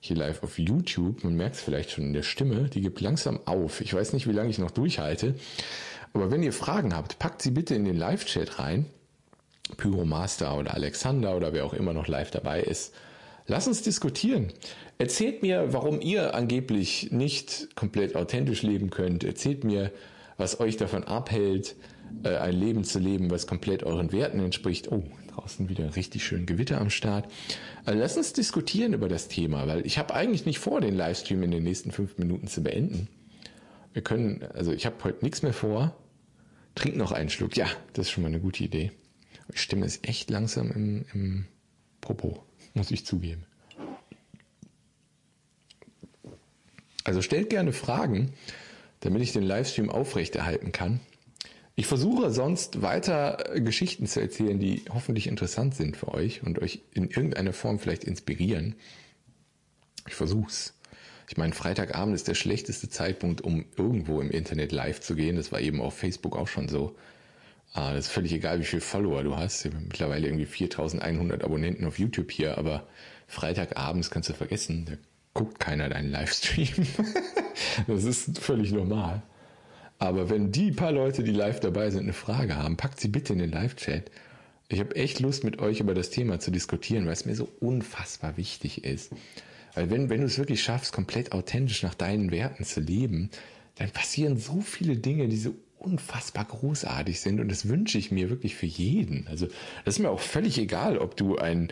[0.00, 1.24] hier live auf YouTube.
[1.24, 3.80] Man merkt es vielleicht schon in der Stimme, die gibt langsam auf.
[3.80, 5.34] Ich weiß nicht, wie lange ich noch durchhalte.
[6.12, 8.86] Aber wenn ihr Fragen habt, packt sie bitte in den Live-Chat rein.
[9.76, 12.92] Pyromaster oder Alexander oder wer auch immer noch live dabei ist.
[13.46, 14.52] Lass uns diskutieren.
[14.98, 19.24] Erzählt mir, warum ihr angeblich nicht komplett authentisch leben könnt.
[19.24, 19.92] Erzählt mir,
[20.36, 21.76] was euch davon abhält,
[22.22, 24.90] äh, ein Leben zu leben, was komplett euren Werten entspricht.
[24.90, 27.30] Oh, draußen wieder richtig schön Gewitter am Start.
[27.84, 31.42] Also lass uns diskutieren über das Thema, weil ich habe eigentlich nicht vor, den Livestream
[31.42, 33.08] in den nächsten fünf Minuten zu beenden.
[33.92, 35.96] Wir können, also ich habe heute nichts mehr vor.
[36.74, 37.56] Trink noch einen Schluck.
[37.56, 38.92] Ja, das ist schon mal eine gute Idee.
[39.52, 41.44] Die Stimme ist echt langsam im, im
[42.00, 43.44] Popo, muss ich zugeben.
[47.04, 48.32] Also stellt gerne Fragen,
[49.00, 51.00] damit ich den Livestream aufrechterhalten kann.
[51.76, 56.58] Ich versuche sonst weiter äh, Geschichten zu erzählen, die hoffentlich interessant sind für euch und
[56.58, 58.74] euch in irgendeiner Form vielleicht inspirieren.
[60.06, 60.74] Ich versuch's.
[61.28, 65.36] Ich meine, Freitagabend ist der schlechteste Zeitpunkt, um irgendwo im Internet live zu gehen.
[65.36, 66.96] Das war eben auf Facebook auch schon so.
[67.72, 69.64] Ah, das ist völlig egal, wie viele Follower du hast.
[69.64, 72.88] Ich habe mittlerweile irgendwie 4100 Abonnenten auf YouTube hier, aber
[73.28, 74.94] Freitagabends kannst du vergessen, da
[75.34, 76.84] guckt keiner deinen Livestream.
[77.86, 79.22] das ist völlig normal.
[80.00, 83.34] Aber wenn die paar Leute, die live dabei sind, eine Frage haben, packt sie bitte
[83.34, 84.10] in den Live-Chat.
[84.70, 87.48] Ich habe echt Lust, mit euch über das Thema zu diskutieren, weil es mir so
[87.60, 89.12] unfassbar wichtig ist.
[89.74, 93.28] Weil wenn, wenn du es wirklich schaffst, komplett authentisch nach deinen Werten zu leben,
[93.76, 98.30] dann passieren so viele Dinge, die so unfassbar großartig sind und das wünsche ich mir
[98.30, 99.26] wirklich für jeden.
[99.28, 99.48] Also
[99.84, 101.68] das ist mir auch völlig egal, ob du ein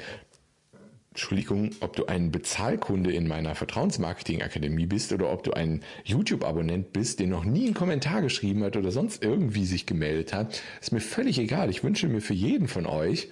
[1.18, 7.18] Entschuldigung, ob du ein Bezahlkunde in meiner Vertrauensmarketing-Akademie bist oder ob du ein YouTube-Abonnent bist,
[7.18, 11.00] der noch nie einen Kommentar geschrieben hat oder sonst irgendwie sich gemeldet hat, ist mir
[11.00, 11.70] völlig egal.
[11.70, 13.30] Ich wünsche mir für jeden von euch,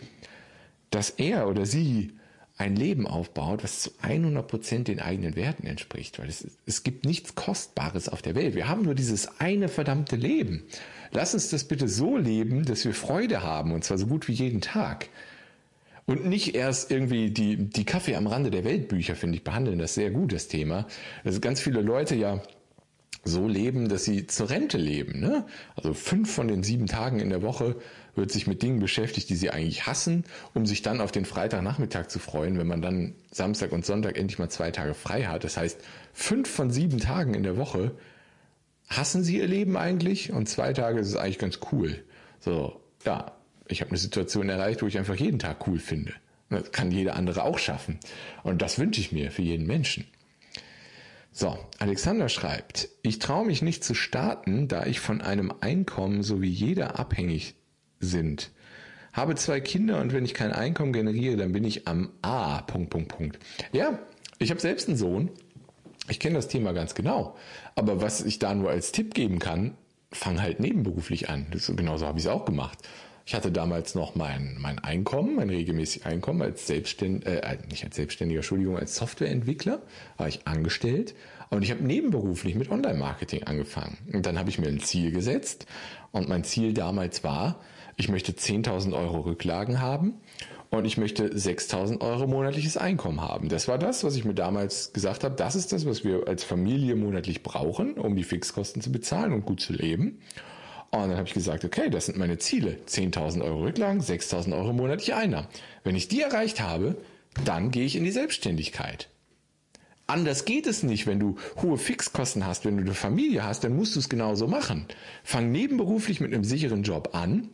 [0.90, 2.10] dass er oder sie
[2.56, 7.04] ein Leben aufbaut, was zu 100 Prozent den eigenen Werten entspricht, weil es, es gibt
[7.04, 8.56] nichts Kostbares auf der Welt.
[8.56, 10.64] Wir haben nur dieses eine verdammte Leben.
[11.12, 14.32] Lass uns das bitte so leben, dass wir Freude haben und zwar so gut wie
[14.32, 15.08] jeden Tag.
[16.06, 19.94] Und nicht erst irgendwie die, die Kaffee am Rande der Weltbücher, finde ich, behandeln das
[19.94, 20.86] sehr gut, das Thema.
[21.24, 22.40] Also ganz viele Leute ja
[23.24, 25.20] so leben, dass sie zur Rente leben.
[25.20, 25.46] Ne?
[25.74, 27.76] Also fünf von den sieben Tagen in der Woche
[28.14, 32.06] wird sich mit Dingen beschäftigt, die sie eigentlich hassen, um sich dann auf den Freitagnachmittag
[32.06, 35.44] zu freuen, wenn man dann Samstag und Sonntag endlich mal zwei Tage frei hat.
[35.44, 35.80] Das heißt,
[36.12, 37.96] fünf von sieben Tagen in der Woche
[38.88, 42.02] hassen sie ihr Leben eigentlich und zwei Tage ist es eigentlich ganz cool.
[42.40, 43.35] So, ja,
[43.68, 46.14] ich habe eine Situation erreicht, wo ich einfach jeden Tag cool finde.
[46.48, 47.98] Das kann jeder andere auch schaffen.
[48.42, 50.06] Und das wünsche ich mir für jeden Menschen.
[51.32, 56.40] So, Alexander schreibt, ich traue mich nicht zu starten, da ich von einem Einkommen so
[56.40, 57.56] wie jeder abhängig
[58.00, 58.52] sind.
[59.12, 62.62] Habe zwei Kinder und wenn ich kein Einkommen generiere, dann bin ich am A.
[62.62, 63.38] Punkt, Punkt, Punkt.
[63.72, 63.98] Ja,
[64.38, 65.30] ich habe selbst einen Sohn.
[66.08, 67.36] Ich kenne das Thema ganz genau.
[67.74, 69.76] Aber was ich da nur als Tipp geben kann,
[70.12, 71.46] fang halt nebenberuflich an.
[71.50, 72.78] Das, genauso habe ich es auch gemacht.
[73.28, 77.96] Ich hatte damals noch mein, mein Einkommen, mein regelmäßiges Einkommen als Selbstständiger, äh, nicht als
[77.96, 79.82] Selbstständiger, Entschuldigung, als Softwareentwickler,
[80.16, 81.16] war ich angestellt.
[81.50, 83.98] Und ich habe nebenberuflich mit Online-Marketing angefangen.
[84.12, 85.66] Und dann habe ich mir ein Ziel gesetzt.
[86.12, 87.60] Und mein Ziel damals war,
[87.96, 90.14] ich möchte 10.000 Euro Rücklagen haben
[90.70, 93.48] und ich möchte 6.000 Euro monatliches Einkommen haben.
[93.48, 95.34] Das war das, was ich mir damals gesagt habe.
[95.34, 99.44] Das ist das, was wir als Familie monatlich brauchen, um die Fixkosten zu bezahlen und
[99.44, 100.20] gut zu leben.
[100.90, 102.78] Und dann habe ich gesagt, okay, das sind meine Ziele.
[102.86, 105.48] 10.000 Euro Rücklagen, 6.000 Euro monatliche Einnahmen.
[105.84, 106.96] Wenn ich die erreicht habe,
[107.44, 109.08] dann gehe ich in die Selbstständigkeit.
[110.06, 113.74] Anders geht es nicht, wenn du hohe Fixkosten hast, wenn du eine Familie hast, dann
[113.74, 114.86] musst du es genauso machen.
[115.24, 117.48] Fang nebenberuflich mit einem sicheren Job an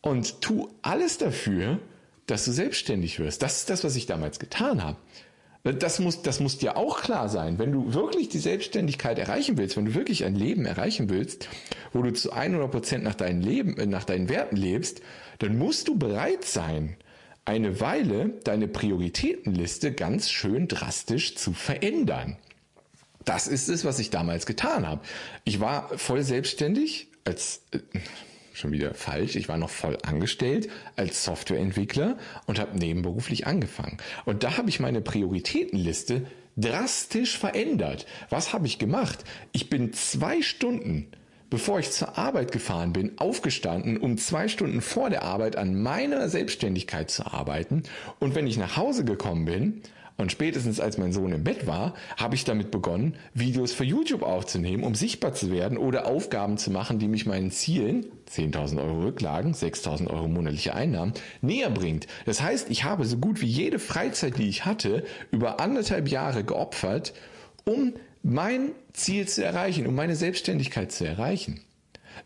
[0.00, 1.80] und tu alles dafür,
[2.26, 3.42] dass du selbstständig wirst.
[3.42, 4.98] Das ist das, was ich damals getan habe.
[5.64, 7.58] Das muss, das muss dir auch klar sein.
[7.58, 11.48] Wenn du wirklich die Selbstständigkeit erreichen willst, wenn du wirklich ein Leben erreichen willst,
[11.94, 15.00] wo du zu 100 Prozent nach deinen Leben, äh, nach deinen Werten lebst,
[15.38, 16.96] dann musst du bereit sein,
[17.46, 22.36] eine Weile deine Prioritätenliste ganz schön drastisch zu verändern.
[23.24, 25.00] Das ist es, was ich damals getan habe.
[25.44, 27.78] Ich war voll selbstständig als, äh,
[28.54, 29.36] schon wieder falsch.
[29.36, 33.98] Ich war noch voll angestellt als Softwareentwickler und habe nebenberuflich angefangen.
[34.24, 38.06] Und da habe ich meine Prioritätenliste drastisch verändert.
[38.30, 39.24] Was habe ich gemacht?
[39.52, 41.08] Ich bin zwei Stunden
[41.50, 46.28] bevor ich zur Arbeit gefahren bin, aufgestanden, um zwei Stunden vor der Arbeit an meiner
[46.28, 47.84] Selbstständigkeit zu arbeiten.
[48.18, 49.82] Und wenn ich nach Hause gekommen bin,
[50.16, 54.22] und spätestens als mein Sohn im Bett war, habe ich damit begonnen, Videos für YouTube
[54.22, 59.00] aufzunehmen, um sichtbar zu werden oder Aufgaben zu machen, die mich meinen Zielen, 10.000 Euro
[59.02, 62.06] Rücklagen, 6.000 Euro monatliche Einnahmen, näher bringt.
[62.26, 66.44] Das heißt, ich habe so gut wie jede Freizeit, die ich hatte, über anderthalb Jahre
[66.44, 67.12] geopfert,
[67.64, 71.63] um mein Ziel zu erreichen, um meine Selbstständigkeit zu erreichen.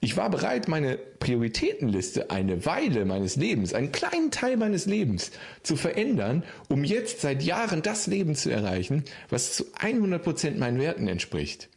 [0.00, 5.32] Ich war bereit, meine Prioritätenliste eine Weile meines Lebens, einen kleinen Teil meines Lebens
[5.64, 10.78] zu verändern, um jetzt seit Jahren das Leben zu erreichen, was zu 100 Prozent meinen
[10.78, 11.68] Werten entspricht.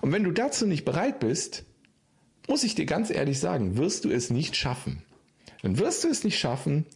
[0.00, 1.64] Und wenn du dazu nicht bereit bist,
[2.48, 5.02] muss ich dir ganz ehrlich sagen, wirst du es nicht schaffen.
[5.62, 6.86] Dann wirst du es nicht schaffen,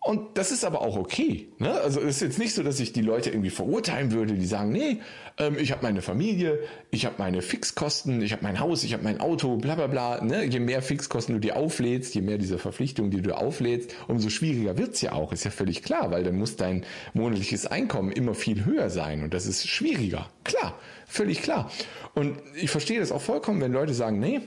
[0.00, 1.48] und das ist aber auch okay.
[1.58, 1.72] Ne?
[1.72, 4.70] Also es ist jetzt nicht so, dass ich die Leute irgendwie verurteilen würde, die sagen,
[4.70, 5.00] nee,
[5.38, 9.02] ähm, ich habe meine Familie, ich habe meine Fixkosten, ich habe mein Haus, ich habe
[9.02, 10.24] mein Auto, bla bla bla.
[10.24, 10.44] Ne?
[10.44, 14.78] Je mehr Fixkosten du dir auflädst, je mehr diese Verpflichtungen, die du auflädst, umso schwieriger
[14.78, 15.32] wird's ja auch.
[15.32, 19.34] Ist ja völlig klar, weil dann muss dein monatliches Einkommen immer viel höher sein und
[19.34, 20.30] das ist schwieriger.
[20.44, 21.70] Klar, völlig klar.
[22.14, 24.40] Und ich verstehe das auch vollkommen, wenn Leute sagen, nee,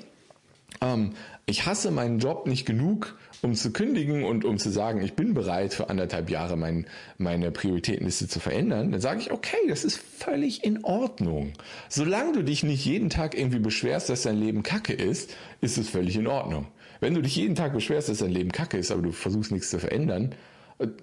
[0.81, 1.11] ähm,
[1.45, 5.33] ich hasse meinen Job nicht genug, um zu kündigen und um zu sagen, ich bin
[5.33, 6.85] bereit für anderthalb Jahre mein,
[7.17, 11.53] meine Prioritätenliste zu verändern, dann sage ich, okay, das ist völlig in Ordnung.
[11.89, 15.89] Solange du dich nicht jeden Tag irgendwie beschwerst, dass dein Leben kacke ist, ist es
[15.89, 16.67] völlig in Ordnung.
[16.99, 19.71] Wenn du dich jeden Tag beschwerst, dass dein Leben kacke ist, aber du versuchst nichts
[19.71, 20.35] zu verändern,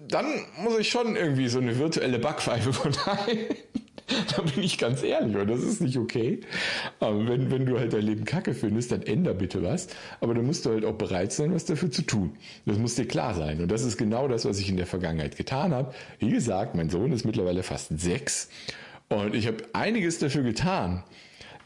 [0.09, 0.27] dann
[0.63, 3.39] muss ich schon irgendwie so eine virtuelle Backpfeife verteilen.
[4.37, 6.41] da bin ich ganz ehrlich, und das ist nicht okay.
[7.01, 9.89] Aber wenn, wenn du halt dein Leben kacke findest, dann änder bitte was.
[10.21, 12.33] Aber dann musst du halt auch bereit sein, was dafür zu tun.
[12.65, 13.61] Das muss dir klar sein.
[13.61, 15.93] Und das ist genau das, was ich in der Vergangenheit getan habe.
[16.19, 18.49] Wie gesagt, mein Sohn ist mittlerweile fast sechs.
[19.09, 21.03] Und ich habe einiges dafür getan,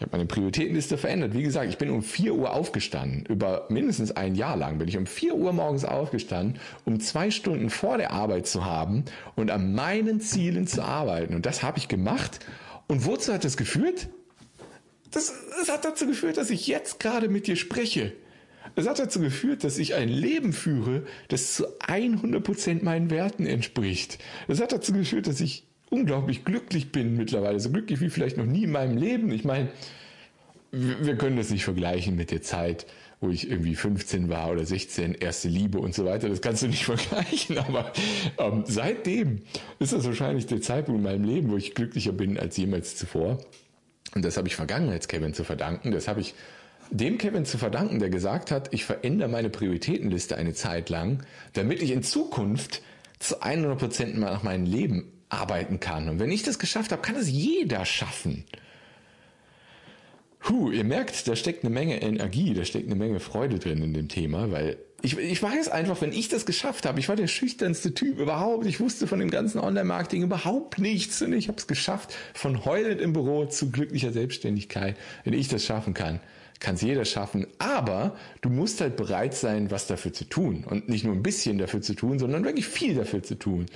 [0.03, 1.33] ich habe meine Prioritätenliste verändert.
[1.33, 3.25] Wie gesagt, ich bin um 4 Uhr aufgestanden.
[3.27, 7.71] Über mindestens ein Jahr lang bin ich um 4 Uhr morgens aufgestanden, um zwei Stunden
[7.71, 9.05] vor der Arbeit zu haben
[9.37, 11.37] und an meinen Zielen zu arbeiten.
[11.37, 12.41] Und das habe ich gemacht.
[12.89, 14.09] Und wozu hat das geführt?
[15.13, 18.13] Das, das hat dazu geführt, dass ich jetzt gerade mit dir spreche.
[18.75, 24.19] Es hat dazu geführt, dass ich ein Leben führe, das zu 100% meinen Werten entspricht.
[24.49, 28.47] Es hat dazu geführt, dass ich unglaublich glücklich bin mittlerweile, so glücklich wie vielleicht noch
[28.47, 29.31] nie in meinem Leben.
[29.31, 29.69] Ich meine,
[30.71, 32.87] wir können das nicht vergleichen mit der Zeit,
[33.21, 36.31] wo ich irgendwie 15 war oder 16, erste Liebe und so weiter.
[36.31, 37.93] Das kannst du nicht vergleichen, aber
[38.39, 39.43] ähm, seitdem
[39.79, 43.39] ist das wahrscheinlich der Zeitpunkt in meinem Leben, wo ich glücklicher bin als jemals zuvor.
[44.15, 45.93] Und das habe ich Vergangenheits-Kevin zu verdanken.
[45.93, 46.35] Das habe ich
[46.91, 51.83] dem Kevin zu verdanken, der gesagt hat, ich verändere meine Prioritätenliste eine Zeit lang, damit
[51.83, 52.83] ich in Zukunft
[53.19, 56.09] zu 100 Prozent mal nach meinem Leben arbeiten kann.
[56.09, 58.45] Und wenn ich das geschafft habe, kann es jeder schaffen.
[60.41, 63.95] Puh, ihr merkt, da steckt eine Menge Energie, da steckt eine Menge Freude drin in
[63.95, 67.29] dem Thema, weil ich, ich weiß einfach, wenn ich das geschafft habe, ich war der
[67.29, 71.67] schüchternste Typ überhaupt, ich wusste von dem ganzen Online-Marketing überhaupt nichts und ich habe es
[71.67, 74.97] geschafft, von heulend im Büro zu glücklicher Selbstständigkeit.
[75.25, 76.21] Wenn ich das schaffen kann,
[76.61, 80.89] kann es jeder schaffen, aber du musst halt bereit sein, was dafür zu tun und
[80.89, 83.67] nicht nur ein bisschen dafür zu tun, sondern wirklich viel dafür zu tun.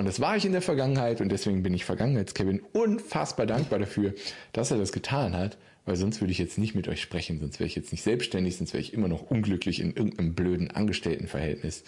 [0.00, 4.14] Und das war ich in der Vergangenheit und deswegen bin ich Vergangenheits-Kevin unfassbar dankbar dafür,
[4.54, 7.60] dass er das getan hat, weil sonst würde ich jetzt nicht mit euch sprechen, sonst
[7.60, 11.84] wäre ich jetzt nicht selbstständig, sonst wäre ich immer noch unglücklich in irgendeinem blöden Angestelltenverhältnis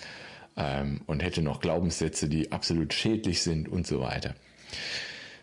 [0.59, 4.35] ähm, und hätte noch Glaubenssätze, die absolut schädlich sind und so weiter.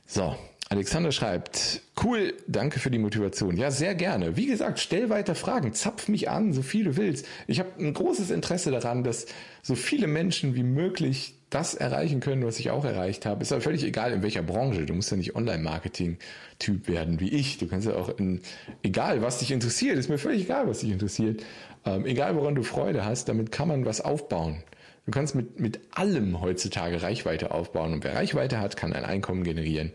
[0.05, 0.35] So,
[0.69, 3.57] Alexander schreibt, cool, danke für die Motivation.
[3.57, 4.37] Ja, sehr gerne.
[4.37, 7.25] Wie gesagt, stell weiter Fragen, zapf mich an, so viel du willst.
[7.47, 9.25] Ich habe ein großes Interesse daran, dass
[9.63, 13.41] so viele Menschen wie möglich das erreichen können, was ich auch erreicht habe.
[13.41, 14.85] Ist aber völlig egal, in welcher Branche.
[14.85, 17.57] Du musst ja nicht Online-Marketing-Typ werden wie ich.
[17.57, 18.41] Du kannst ja auch in,
[18.83, 21.43] egal was dich interessiert, ist mir völlig egal, was dich interessiert.
[21.85, 24.63] Ähm, egal, woran du Freude hast, damit kann man was aufbauen.
[25.05, 27.93] Du kannst mit, mit allem heutzutage Reichweite aufbauen.
[27.93, 29.91] Und wer Reichweite hat, kann ein Einkommen generieren.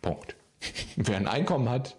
[0.00, 0.36] Punkt.
[0.96, 1.96] Wer ein Einkommen hat,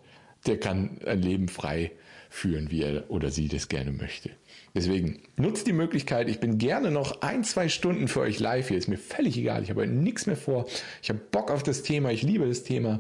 [0.47, 1.91] der kann ein Leben frei
[2.29, 4.31] führen, wie er oder sie das gerne möchte.
[4.77, 6.29] Deswegen nutzt die Möglichkeit.
[6.29, 8.77] Ich bin gerne noch ein, zwei Stunden für euch live hier.
[8.77, 9.63] Ist mir völlig egal.
[9.63, 10.67] Ich habe nichts mehr vor.
[11.01, 12.11] Ich habe Bock auf das Thema.
[12.11, 12.99] Ich liebe das Thema.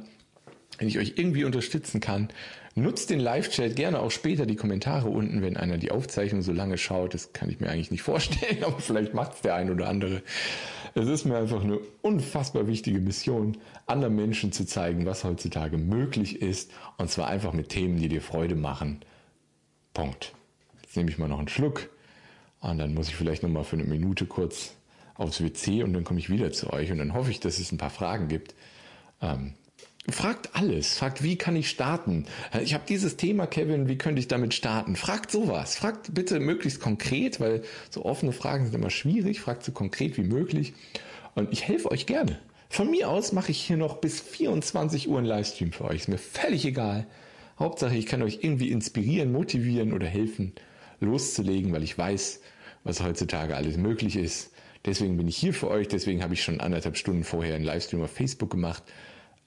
[0.79, 2.29] Wenn ich euch irgendwie unterstützen kann,
[2.73, 6.79] nutzt den Live-Chat gerne auch später die Kommentare unten, wenn einer die Aufzeichnung so lange
[6.79, 7.13] schaut.
[7.13, 10.23] Das kann ich mir eigentlich nicht vorstellen, aber vielleicht macht es der ein oder andere.
[10.95, 16.41] Es ist mir einfach eine unfassbar wichtige Mission, anderen Menschen zu zeigen, was heutzutage möglich
[16.41, 16.71] ist.
[16.97, 19.01] Und zwar einfach mit Themen, die dir Freude machen.
[19.93, 20.33] Punkt.
[20.87, 21.89] Jetzt nehme ich mal noch einen Schluck.
[22.61, 24.73] Und dann muss ich vielleicht noch mal für eine Minute kurz
[25.15, 26.91] aufs WC und dann komme ich wieder zu euch.
[26.91, 28.55] Und dann hoffe ich, dass es ein paar Fragen gibt.
[29.21, 29.53] Ähm,
[30.09, 30.97] Fragt alles.
[30.97, 32.27] Fragt, wie kann ich starten?
[32.61, 34.95] Ich habe dieses Thema, Kevin, wie könnte ich damit starten?
[34.95, 35.75] Fragt sowas.
[35.75, 39.41] Fragt bitte möglichst konkret, weil so offene Fragen sind immer schwierig.
[39.41, 40.73] Fragt so konkret wie möglich.
[41.35, 42.39] Und ich helfe euch gerne.
[42.69, 46.01] Von mir aus mache ich hier noch bis 24 Uhr einen Livestream für euch.
[46.01, 47.05] Ist mir völlig egal.
[47.59, 50.53] Hauptsache, ich kann euch irgendwie inspirieren, motivieren oder helfen,
[50.99, 52.41] loszulegen, weil ich weiß,
[52.83, 54.51] was heutzutage alles möglich ist.
[54.85, 55.87] Deswegen bin ich hier für euch.
[55.87, 58.83] Deswegen habe ich schon anderthalb Stunden vorher einen Livestream auf Facebook gemacht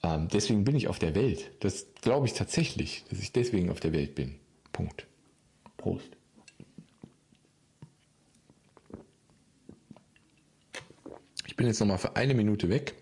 [0.03, 1.51] ähm, deswegen bin ich auf der Welt.
[1.61, 4.37] Das glaube ich tatsächlich, dass ich deswegen auf der Welt bin.
[4.73, 5.07] Punkt.
[5.77, 6.09] Prost.
[11.47, 12.95] Ich bin jetzt noch mal für eine Minute weg.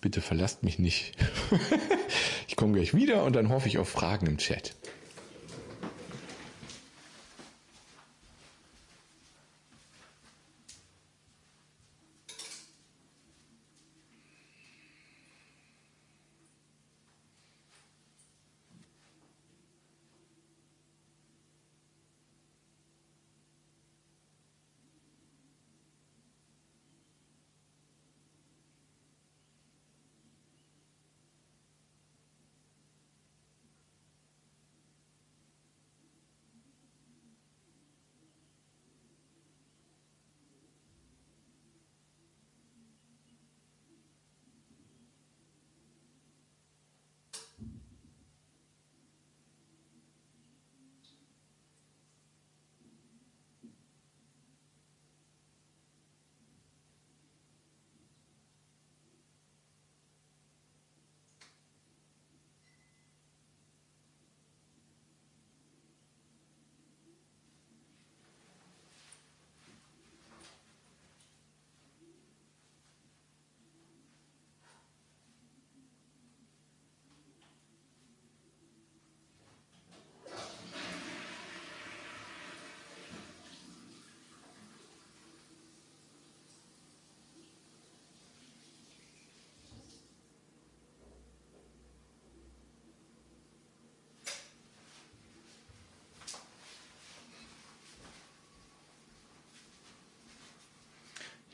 [0.00, 1.16] Bitte verlasst mich nicht.
[2.48, 4.74] ich komme gleich wieder und dann hoffe ich auf Fragen im Chat.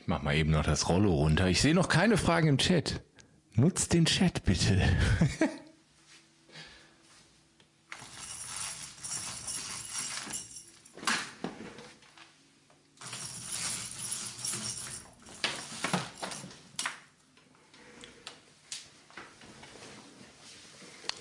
[0.07, 1.47] Mach mal eben noch das Rollo runter.
[1.47, 3.01] Ich sehe noch keine Fragen im Chat.
[3.53, 4.81] Nutzt den Chat bitte.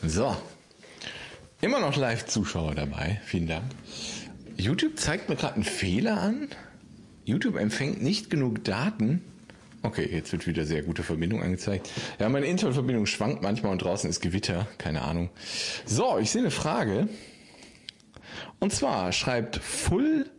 [0.06, 0.36] So.
[1.60, 3.20] Immer noch Live-Zuschauer dabei.
[3.24, 3.64] Vielen Dank.
[4.56, 6.48] YouTube zeigt mir gerade einen Fehler an.
[7.24, 9.22] YouTube empfängt nicht genug Daten.
[9.82, 11.90] Okay, jetzt wird wieder sehr gute Verbindung angezeigt.
[12.18, 14.66] Ja, meine Internetverbindung schwankt manchmal und draußen ist Gewitter.
[14.78, 15.28] Keine Ahnung.
[15.84, 17.08] So, ich sehe eine Frage.
[18.60, 20.30] Und zwar schreibt Full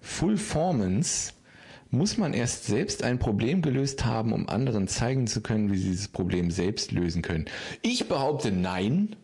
[0.00, 1.32] Fullformance
[1.92, 5.90] muss man erst selbst ein Problem gelöst haben, um anderen zeigen zu können, wie sie
[5.90, 7.44] dieses Problem selbst lösen können?
[7.82, 9.14] Ich behaupte nein.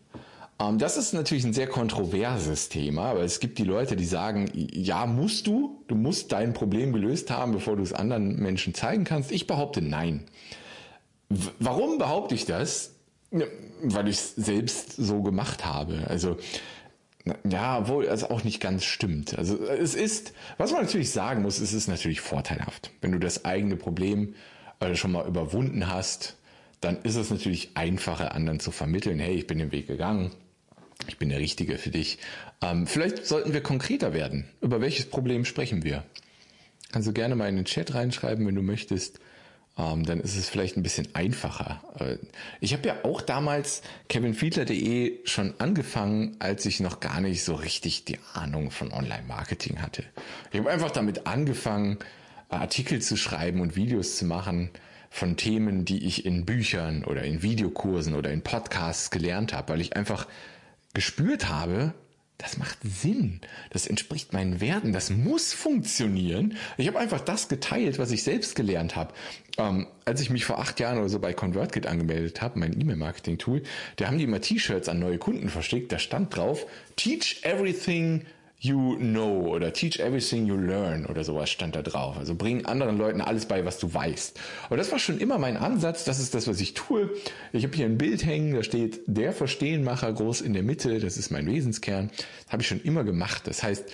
[0.59, 4.49] Ähm, das ist natürlich ein sehr kontroverses Thema, aber es gibt die Leute, die sagen,
[4.53, 9.03] ja, musst du, du musst dein Problem gelöst haben, bevor du es anderen Menschen zeigen
[9.03, 9.31] kannst.
[9.31, 10.25] Ich behaupte nein.
[11.59, 12.95] Warum behaupte ich das?
[13.81, 16.05] Weil ich es selbst so gemacht habe.
[16.07, 16.37] Also
[17.47, 19.37] ja, obwohl es auch nicht ganz stimmt.
[19.37, 22.91] Also es ist, was man natürlich sagen muss, es ist natürlich vorteilhaft.
[23.01, 24.33] Wenn du das eigene Problem
[24.79, 26.37] äh, schon mal überwunden hast,
[26.81, 30.31] dann ist es natürlich einfacher, anderen zu vermitteln, hey, ich bin den Weg gegangen,
[31.07, 32.19] ich bin der Richtige für dich.
[32.61, 34.45] Ähm, vielleicht sollten wir konkreter werden.
[34.61, 36.03] Über welches Problem sprechen wir?
[36.91, 39.19] Kannst du gerne mal in den Chat reinschreiben, wenn du möchtest
[39.79, 41.81] ähm, dann ist es vielleicht ein bisschen einfacher.
[41.99, 42.17] Äh,
[42.59, 48.03] ich habe ja auch damals kevinfiedler.de schon angefangen, als ich noch gar nicht so richtig
[48.03, 50.03] die Ahnung von Online-Marketing hatte.
[50.51, 51.97] Ich habe einfach damit angefangen,
[52.49, 54.69] Artikel zu schreiben und Videos zu machen
[55.11, 59.81] von Themen, die ich in Büchern oder in Videokursen oder in Podcasts gelernt habe, weil
[59.81, 60.27] ich einfach
[60.93, 61.93] gespürt habe,
[62.39, 63.41] das macht Sinn.
[63.69, 64.93] Das entspricht meinen Werten.
[64.93, 66.55] Das muss funktionieren.
[66.77, 69.13] Ich habe einfach das geteilt, was ich selbst gelernt habe.
[69.57, 73.63] Ähm, als ich mich vor acht Jahren oder so bei ConvertKit angemeldet habe, mein E-Mail-Marketing-Tool,
[73.97, 75.91] da haben die immer T-Shirts an neue Kunden verschickt.
[75.91, 78.25] Da stand drauf, Teach everything
[78.59, 82.17] you know oder teach everything you learn oder sowas stand da drauf.
[82.17, 84.39] Also bring anderen Leuten alles bei, was du weißt.
[84.65, 86.03] Aber das war schon immer mein Ansatz.
[86.03, 87.09] Das ist das, was ich tue.
[87.53, 90.99] Ich habe hier ein Bild hängen, da steht der Verstehenmacher groß in der Mitte.
[90.99, 92.11] Das ist mein Wesenskern.
[92.43, 93.43] Das habe ich schon immer gemacht.
[93.45, 93.85] Das heißt,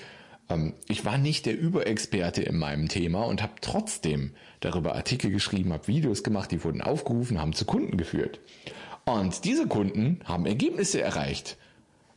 [0.49, 5.73] ähm, ich war nicht der Überexperte in meinem Thema und habe trotzdem darüber Artikel geschrieben,
[5.73, 8.39] habe Videos gemacht, die wurden aufgerufen, haben zu Kunden geführt.
[9.06, 11.58] Und diese Kunden haben Ergebnisse erreicht.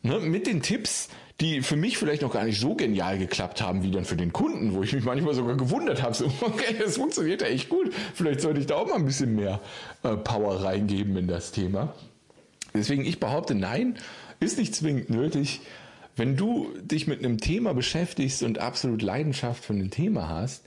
[0.02, 1.08] Ne, mit den Tipps,
[1.40, 4.33] die für mich vielleicht noch gar nicht so genial geklappt haben wie dann für den
[4.33, 7.92] Kunden, wo ich mich manchmal sogar gewundert habe, so, okay, das funktioniert ja echt gut.
[8.14, 9.61] Vielleicht sollte ich da auch mal ein bisschen mehr
[10.03, 11.94] äh, Power reingeben in das Thema.
[12.74, 13.98] Deswegen, ich behaupte, nein,
[14.40, 15.61] ist nicht zwingend nötig.
[16.16, 20.64] Wenn du dich mit einem Thema beschäftigst und absolut Leidenschaft von dem Thema hast,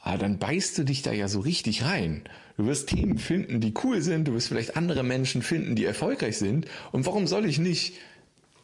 [0.00, 2.22] ah, dann beißt du dich da ja so richtig rein.
[2.56, 6.38] Du wirst Themen finden, die cool sind, du wirst vielleicht andere Menschen finden, die erfolgreich
[6.38, 6.66] sind.
[6.92, 7.94] Und warum soll ich nicht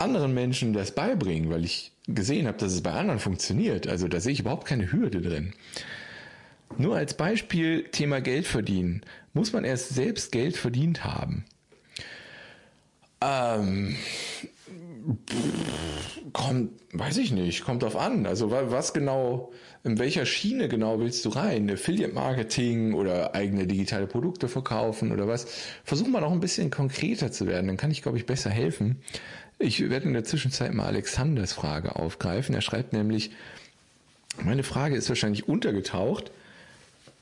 [0.01, 3.87] anderen Menschen das beibringen, weil ich gesehen habe, dass es bei anderen funktioniert.
[3.87, 5.53] Also da sehe ich überhaupt keine Hürde drin.
[6.79, 9.03] Nur als Beispiel Thema Geld verdienen.
[9.33, 11.45] Muss man erst selbst Geld verdient haben?
[13.21, 13.97] Ähm,
[16.33, 18.27] kommt, weiß ich nicht, kommt drauf an.
[18.27, 19.53] Also was genau,
[19.85, 21.71] in welcher Schiene genau willst du rein?
[21.71, 25.47] Affiliate Marketing oder eigene digitale Produkte verkaufen oder was?
[25.85, 29.03] Versuch mal noch ein bisschen konkreter zu werden, dann kann ich, glaube ich, besser helfen.
[29.63, 32.55] Ich werde in der Zwischenzeit mal Alexanders Frage aufgreifen.
[32.55, 33.31] Er schreibt nämlich,
[34.43, 36.33] meine Frage ist wahrscheinlich untergetaucht.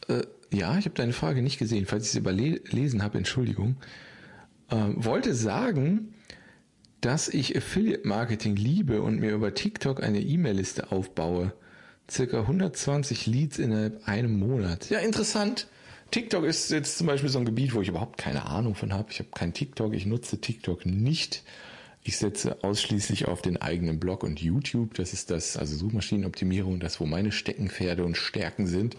[0.07, 0.22] Äh,
[0.53, 1.84] ja, ich habe deine Frage nicht gesehen.
[1.84, 3.76] Falls ich sie überlesen habe, Entschuldigung.
[4.70, 6.14] Ähm, wollte sagen,
[7.01, 11.53] dass ich Affiliate Marketing liebe und mir über TikTok eine E-Mail-Liste aufbaue.
[12.09, 14.91] Circa 120 Leads innerhalb einem Monat.
[14.91, 15.66] Ja, interessant.
[16.12, 19.11] TikTok ist jetzt zum Beispiel so ein Gebiet, wo ich überhaupt keine Ahnung von habe.
[19.11, 21.43] Ich habe kein TikTok, ich nutze TikTok nicht.
[22.03, 24.94] Ich setze ausschließlich auf den eigenen Blog und YouTube.
[24.94, 28.96] Das ist das, also Suchmaschinenoptimierung, das, wo meine Steckenpferde und Stärken sind.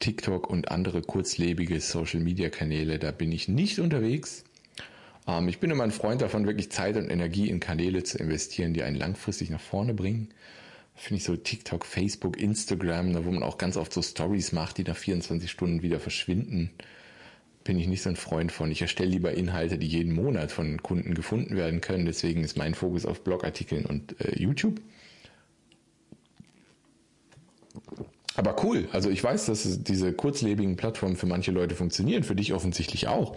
[0.00, 4.44] TikTok und andere kurzlebige Social Media Kanäle, da bin ich nicht unterwegs.
[5.26, 8.74] Ähm, ich bin immer ein Freund davon, wirklich Zeit und Energie in Kanäle zu investieren,
[8.74, 10.28] die einen langfristig nach vorne bringen.
[10.94, 14.78] Finde ich so TikTok, Facebook, Instagram, da wo man auch ganz oft so Stories macht,
[14.78, 16.70] die nach 24 Stunden wieder verschwinden
[17.68, 18.70] bin ich nicht so ein Freund von.
[18.70, 22.06] Ich erstelle lieber Inhalte, die jeden Monat von Kunden gefunden werden können.
[22.06, 24.80] Deswegen ist mein Fokus auf Blogartikeln und äh, YouTube.
[28.36, 28.88] Aber cool.
[28.92, 33.36] Also ich weiß, dass diese kurzlebigen Plattformen für manche Leute funktionieren, für dich offensichtlich auch.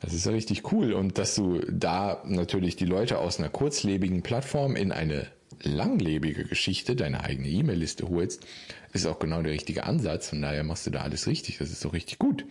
[0.00, 0.94] Das ist ja richtig cool.
[0.94, 5.26] Und dass du da natürlich die Leute aus einer kurzlebigen Plattform in eine
[5.64, 8.46] langlebige Geschichte deine eigene E-Mail-Liste holst,
[8.92, 10.28] ist auch genau der richtige Ansatz.
[10.28, 11.58] Von daher machst du da alles richtig.
[11.58, 12.44] Das ist doch richtig gut.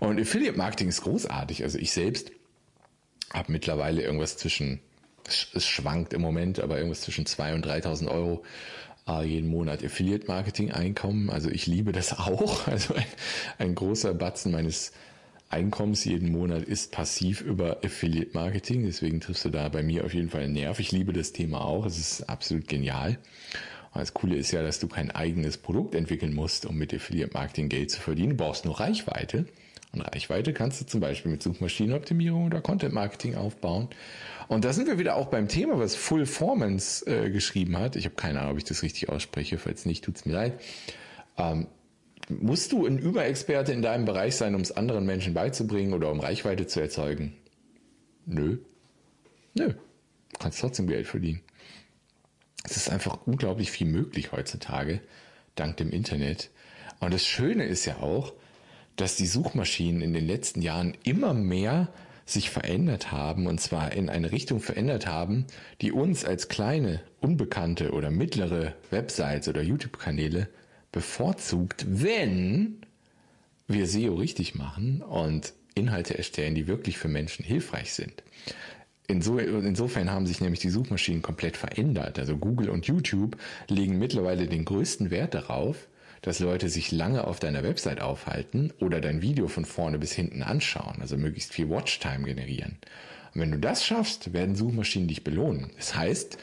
[0.00, 1.62] Und Affiliate Marketing ist großartig.
[1.62, 2.30] Also ich selbst
[3.32, 4.80] habe mittlerweile irgendwas zwischen,
[5.26, 8.44] es schwankt im Moment, aber irgendwas zwischen 2.000 und 3.000 Euro
[9.08, 11.30] äh, jeden Monat Affiliate Marketing Einkommen.
[11.30, 12.66] Also ich liebe das auch.
[12.66, 13.04] Also ein,
[13.58, 14.92] ein großer Batzen meines
[15.50, 18.84] Einkommens jeden Monat ist passiv über Affiliate Marketing.
[18.84, 20.78] Deswegen triffst du da bei mir auf jeden Fall einen Nerv.
[20.78, 21.86] Ich liebe das Thema auch.
[21.86, 23.18] Es ist absolut genial.
[23.94, 27.32] Und das Coole ist ja, dass du kein eigenes Produkt entwickeln musst, um mit Affiliate
[27.32, 28.30] Marketing Geld zu verdienen.
[28.30, 29.46] Du brauchst nur Reichweite.
[29.92, 33.88] Und Reichweite kannst du zum Beispiel mit Suchmaschinenoptimierung oder Content Marketing aufbauen.
[34.48, 37.96] Und da sind wir wieder auch beim Thema, was Full Formance äh, geschrieben hat.
[37.96, 39.56] Ich habe keine Ahnung, ob ich das richtig ausspreche.
[39.56, 40.60] Falls nicht, tut's mir leid.
[41.38, 41.68] Ähm,
[42.28, 46.20] Musst du ein Überexperte in deinem Bereich sein, um es anderen Menschen beizubringen oder um
[46.20, 47.34] Reichweite zu erzeugen?
[48.26, 48.58] Nö.
[49.54, 49.68] Nö.
[49.68, 51.40] Du kannst trotzdem Geld verdienen.
[52.64, 55.00] Es ist einfach unglaublich viel möglich heutzutage,
[55.54, 56.50] dank dem Internet.
[57.00, 58.34] Und das Schöne ist ja auch,
[58.96, 61.88] dass die Suchmaschinen in den letzten Jahren immer mehr
[62.26, 65.46] sich verändert haben, und zwar in eine Richtung verändert haben,
[65.80, 70.48] die uns als kleine, unbekannte oder mittlere Websites oder YouTube-Kanäle
[70.92, 72.80] bevorzugt, wenn
[73.66, 78.22] wir SEO richtig machen und Inhalte erstellen, die wirklich für Menschen hilfreich sind.
[79.06, 82.18] insofern haben sich nämlich die Suchmaschinen komplett verändert.
[82.18, 83.36] Also Google und YouTube
[83.68, 85.88] legen mittlerweile den größten Wert darauf,
[86.22, 90.42] dass Leute sich lange auf deiner Website aufhalten oder dein Video von vorne bis hinten
[90.42, 92.78] anschauen, also möglichst viel Watchtime generieren.
[93.34, 95.70] Und wenn du das schaffst, werden Suchmaschinen dich belohnen.
[95.76, 96.38] Das heißt,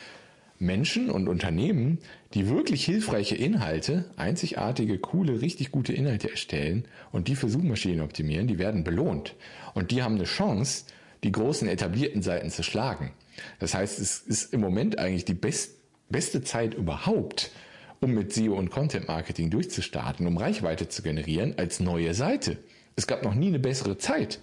[0.60, 2.00] Menschen und Unternehmen,
[2.34, 8.48] die wirklich hilfreiche Inhalte, einzigartige, coole, richtig gute Inhalte erstellen und die für Suchmaschinen optimieren,
[8.48, 9.36] die werden belohnt.
[9.74, 10.86] Und die haben eine Chance,
[11.24, 13.12] die großen etablierten Seiten zu schlagen.
[13.60, 15.76] Das heißt, es ist im Moment eigentlich die best,
[16.10, 17.52] beste Zeit überhaupt,
[18.00, 22.58] um mit SEO und Content Marketing durchzustarten, um Reichweite zu generieren als neue Seite.
[22.96, 24.40] Es gab noch nie eine bessere Zeit.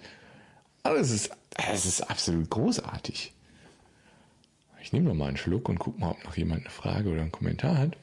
[0.82, 1.30] Aber es ist,
[1.72, 3.31] es ist absolut großartig.
[4.82, 7.22] Ich nehme noch mal einen Schluck und gucke mal, ob noch jemand eine Frage oder
[7.22, 7.96] einen Kommentar hat.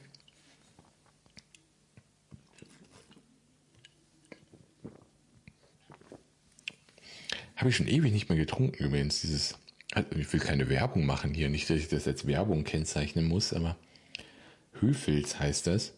[7.54, 9.20] Habe ich schon ewig nicht mehr getrunken übrigens.
[9.20, 9.58] Dieses,
[9.92, 13.52] also ich will keine Werbung machen hier, nicht, dass ich das als Werbung kennzeichnen muss,
[13.52, 13.76] aber
[14.80, 15.92] Höfels heißt das.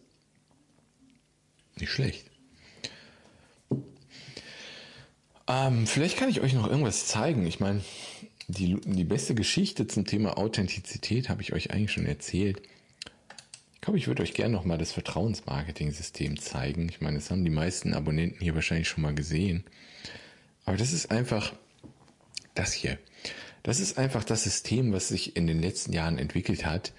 [1.76, 2.28] Nicht schlecht.
[5.46, 7.46] Ähm, vielleicht kann ich euch noch irgendwas zeigen.
[7.46, 7.82] Ich meine,
[8.48, 12.62] die, die beste Geschichte zum Thema Authentizität habe ich euch eigentlich schon erzählt.
[13.74, 16.88] Ich glaube, ich würde euch gerne nochmal das Vertrauensmarketing-System zeigen.
[16.88, 19.64] Ich meine, das haben die meisten Abonnenten hier wahrscheinlich schon mal gesehen.
[20.64, 21.52] Aber das ist einfach
[22.54, 22.98] das hier.
[23.62, 26.92] Das ist einfach das System, was sich in den letzten Jahren entwickelt hat,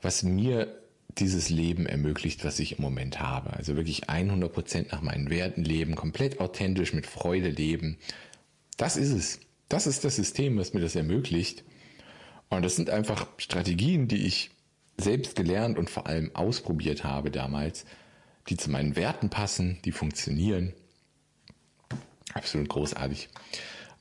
[0.00, 0.78] was mir
[1.18, 3.52] dieses Leben ermöglicht, was ich im Moment habe.
[3.52, 7.98] Also wirklich 100% nach meinen Werten leben, komplett authentisch, mit Freude leben.
[8.76, 9.40] Das ist es.
[9.72, 11.64] Das ist das System, was mir das ermöglicht.
[12.50, 14.50] Und das sind einfach Strategien, die ich
[14.98, 17.86] selbst gelernt und vor allem ausprobiert habe damals,
[18.50, 20.74] die zu meinen Werten passen, die funktionieren.
[22.34, 23.30] Absolut großartig.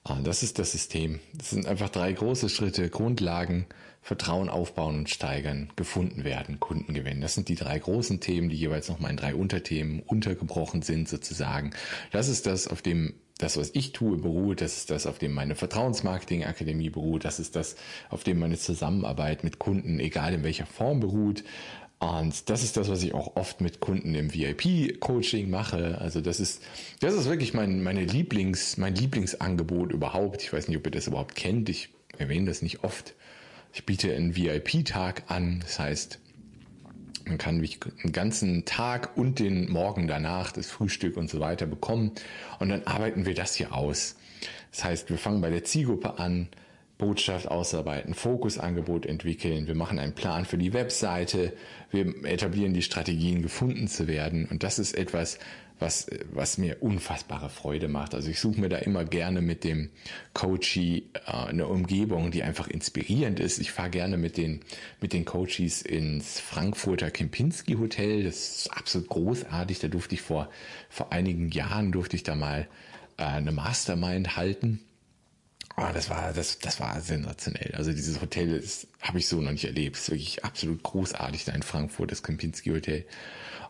[0.03, 1.22] Ah, das ist das System.
[1.34, 2.89] Das sind einfach drei große Schritte.
[2.89, 3.65] Grundlagen,
[4.01, 7.22] Vertrauen aufbauen und steigern, gefunden werden, Kunden gewinnen.
[7.22, 11.72] Das sind die drei großen Themen, die jeweils nochmal in drei Unterthemen untergebrochen sind sozusagen.
[12.11, 15.34] Das ist das, auf dem das, was ich tue, beruht, das ist das, auf dem
[15.34, 17.76] meine Vertrauensmarketing-Akademie beruht, das ist das,
[18.10, 21.44] auf dem meine Zusammenarbeit mit Kunden, egal in welcher Form, beruht.
[22.00, 26.00] Und das ist das, was ich auch oft mit Kunden im VIP-Coaching mache.
[26.00, 26.64] Also das ist,
[27.00, 30.42] das ist wirklich mein, meine Lieblings, mein Lieblingsangebot überhaupt.
[30.42, 31.70] Ich weiß nicht, ob ihr das überhaupt kennt.
[31.70, 33.14] Ich erwähne das nicht oft.
[33.72, 35.60] Ich biete einen VIP-Tag an.
[35.62, 36.20] Das heißt,
[37.32, 41.66] man kann mich einen ganzen Tag und den Morgen danach, das Frühstück und so weiter
[41.66, 42.12] bekommen.
[42.60, 44.18] Und dann arbeiten wir das hier aus.
[44.72, 46.50] Das heißt, wir fangen bei der Zielgruppe an,
[46.98, 51.54] Botschaft ausarbeiten, Fokusangebot entwickeln, wir machen einen Plan für die Webseite,
[51.90, 54.46] wir etablieren die Strategien, gefunden zu werden.
[54.46, 55.40] Und das ist etwas,
[55.82, 58.14] was, was mir unfassbare Freude macht.
[58.14, 59.90] Also ich suche mir da immer gerne mit dem
[60.34, 63.60] Coachie äh, eine Umgebung, die einfach inspirierend ist.
[63.60, 64.62] Ich fahre gerne mit den,
[65.02, 68.24] mit den Coaches ins Frankfurter Kempinski Hotel.
[68.24, 69.80] Das ist absolut großartig.
[69.80, 70.50] Da durfte ich vor,
[70.90, 72.68] vor einigen Jahren durfte ich da mal
[73.18, 74.82] äh, eine Mastermind halten.
[75.78, 77.74] Oh, das war, das, das war sensationell.
[77.76, 78.62] Also dieses Hotel
[79.02, 79.96] habe ich so noch nicht erlebt.
[79.96, 83.06] Es ist wirklich absolut großartig da in Frankfurt, das Kempinski Hotel.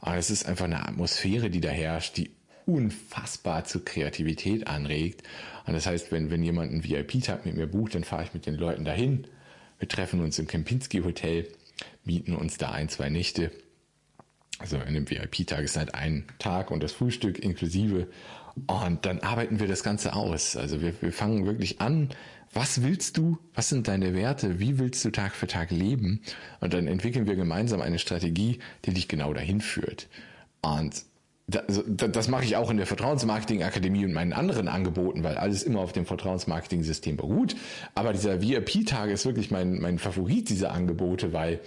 [0.02, 2.32] Aber es ist einfach eine Atmosphäre, die da herrscht, die
[2.66, 5.24] unfassbar zur Kreativität anregt.
[5.66, 8.46] Und das heißt, wenn, wenn jemand einen VIP-Tag mit mir bucht, dann fahre ich mit
[8.46, 9.28] den Leuten dahin.
[9.80, 11.48] Wir treffen uns im Kempinski Hotel
[12.04, 13.52] mieten uns da ein, zwei Nächte.
[14.60, 18.08] Also in dem VIP-Tag ist halt ein Tag und das Frühstück inklusive.
[18.68, 20.56] Und dann arbeiten wir das Ganze aus.
[20.56, 22.10] Also wir, wir fangen wirklich an.
[22.54, 23.38] Was willst du?
[23.54, 24.60] Was sind deine Werte?
[24.60, 26.22] Wie willst du Tag für Tag leben?
[26.60, 30.10] Und dann entwickeln wir gemeinsam eine Strategie, die dich genau dahin führt.
[30.62, 31.06] Und
[31.48, 35.80] das mache ich auch in der Vertrauensmarketing Akademie und meinen anderen Angeboten, weil alles immer
[35.80, 37.56] auf dem Vertrauensmarketing System beruht.
[37.96, 41.60] Aber dieser VIP-Tag ist wirklich mein, mein Favorit dieser Angebote, weil,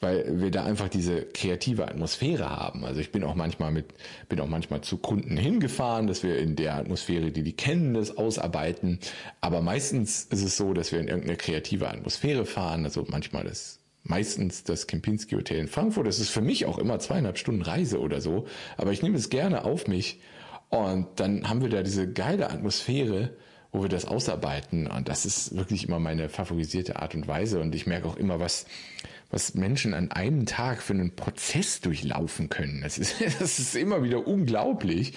[0.00, 2.84] weil wir da einfach diese kreative Atmosphäre haben.
[2.84, 3.86] Also ich bin auch manchmal mit,
[4.28, 8.16] bin auch manchmal zu Kunden hingefahren, dass wir in der Atmosphäre, die die kennen, das
[8.16, 8.98] ausarbeiten.
[9.40, 12.84] Aber meistens ist es so, dass wir in irgendeine kreative Atmosphäre fahren.
[12.84, 16.06] Also manchmal das meistens das Kempinski Hotel in Frankfurt.
[16.06, 18.46] Das ist für mich auch immer zweieinhalb Stunden Reise oder so.
[18.76, 20.20] Aber ich nehme es gerne auf mich.
[20.68, 23.30] Und dann haben wir da diese geile Atmosphäre,
[23.72, 24.86] wo wir das ausarbeiten.
[24.86, 27.60] Und das ist wirklich immer meine favorisierte Art und Weise.
[27.60, 28.66] Und ich merke auch immer, was,
[29.30, 32.80] was Menschen an einem Tag für einen Prozess durchlaufen können.
[32.82, 35.14] Das ist, das ist immer wieder unglaublich.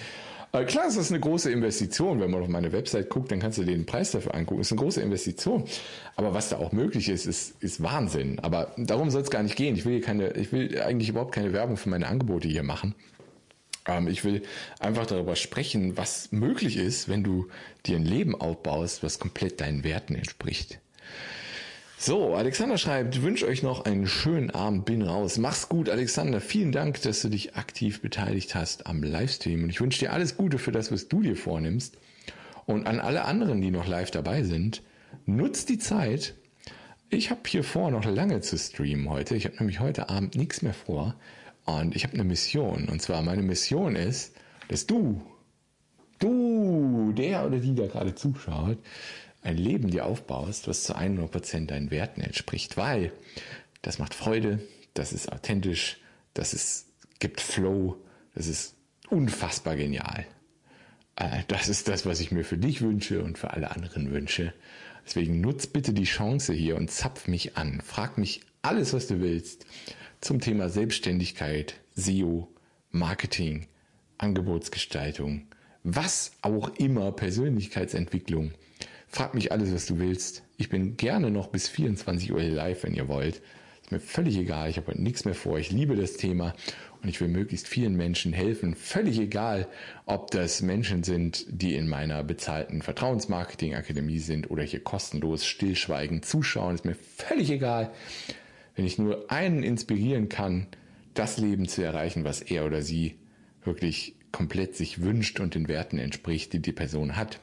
[0.51, 2.20] Aber klar ist das eine große Investition.
[2.20, 4.62] Wenn man auf meine Website guckt, dann kannst du dir den Preis dafür angucken.
[4.62, 5.66] Ist eine große Investition.
[6.16, 8.39] Aber was da auch möglich ist, ist, ist Wahnsinn.
[8.39, 9.76] Aber darum soll es gar nicht gehen.
[9.76, 12.95] Ich will hier keine, ich will eigentlich überhaupt keine Werbung für meine Angebote hier machen.
[13.86, 14.41] Ähm, ich will
[14.80, 17.47] einfach darüber sprechen, was möglich ist, wenn du
[17.86, 20.80] dir ein Leben aufbaust, was komplett deinen Werten entspricht.
[22.01, 25.37] So, Alexander schreibt, wünsche euch noch einen schönen Abend, bin raus.
[25.37, 26.39] Mach's gut, Alexander.
[26.39, 29.63] Vielen Dank, dass du dich aktiv beteiligt hast am Livestream.
[29.63, 31.97] Und ich wünsche dir alles Gute für das, was du dir vornimmst.
[32.65, 34.81] Und an alle anderen, die noch live dabei sind,
[35.25, 36.35] nutzt die Zeit.
[37.09, 39.35] Ich habe hier vor, noch lange zu streamen heute.
[39.35, 41.15] Ich habe nämlich heute Abend nichts mehr vor.
[41.65, 42.87] Und ich habe eine Mission.
[42.87, 44.37] Und zwar meine Mission ist,
[44.69, 45.21] dass du,
[46.19, 48.77] du, der oder die da gerade zuschaut,
[49.41, 53.11] ein Leben dir aufbaust, was zu 100% deinen Werten entspricht, weil
[53.81, 54.59] das macht Freude,
[54.93, 55.97] das ist authentisch,
[56.33, 56.87] das ist,
[57.19, 57.97] gibt Flow,
[58.35, 58.75] das ist
[59.09, 60.25] unfassbar genial.
[61.15, 64.53] Äh, das ist das, was ich mir für dich wünsche und für alle anderen wünsche.
[65.05, 67.81] Deswegen nutz bitte die Chance hier und zapf mich an.
[67.81, 69.65] Frag mich alles, was du willst
[70.21, 72.47] zum Thema Selbstständigkeit, SEO,
[72.91, 73.67] Marketing,
[74.17, 75.47] Angebotsgestaltung,
[75.83, 78.51] was auch immer, Persönlichkeitsentwicklung.
[79.12, 80.43] Frag mich alles, was du willst.
[80.57, 83.41] Ich bin gerne noch bis 24 Uhr live, wenn ihr wollt.
[83.82, 84.70] Ist mir völlig egal.
[84.70, 85.57] Ich habe heute nichts mehr vor.
[85.57, 86.53] Ich liebe das Thema
[87.01, 88.76] und ich will möglichst vielen Menschen helfen.
[88.76, 89.68] Völlig egal,
[90.05, 96.76] ob das Menschen sind, die in meiner bezahlten Vertrauensmarketing-Akademie sind oder hier kostenlos stillschweigend zuschauen.
[96.76, 97.91] Ist mir völlig egal.
[98.76, 100.68] Wenn ich nur einen inspirieren kann,
[101.16, 103.16] das Leben zu erreichen, was er oder sie
[103.64, 107.39] wirklich komplett sich wünscht und den Werten entspricht, die die Person hat,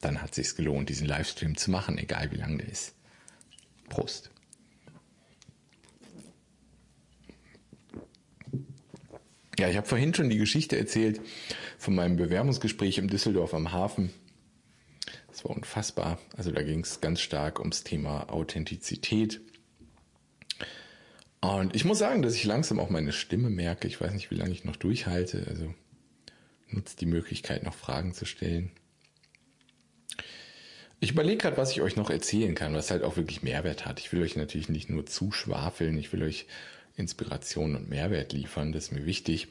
[0.00, 2.94] dann hat es sich gelohnt, diesen Livestream zu machen, egal wie lang der ist.
[3.88, 4.30] Prost.
[9.58, 11.20] Ja, ich habe vorhin schon die Geschichte erzählt
[11.78, 14.10] von meinem Bewerbungsgespräch im Düsseldorf am Hafen.
[15.26, 16.18] Das war unfassbar.
[16.36, 19.40] Also da ging es ganz stark ums Thema Authentizität.
[21.40, 23.88] Und ich muss sagen, dass ich langsam auch meine Stimme merke.
[23.88, 25.44] Ich weiß nicht, wie lange ich noch durchhalte.
[25.48, 25.74] Also
[26.68, 28.70] nutzt die Möglichkeit, noch Fragen zu stellen.
[31.00, 34.00] Ich überlege gerade, was ich euch noch erzählen kann, was halt auch wirklich Mehrwert hat.
[34.00, 36.46] Ich will euch natürlich nicht nur zuschwafeln, ich will euch
[36.96, 39.48] Inspiration und Mehrwert liefern, das ist mir wichtig.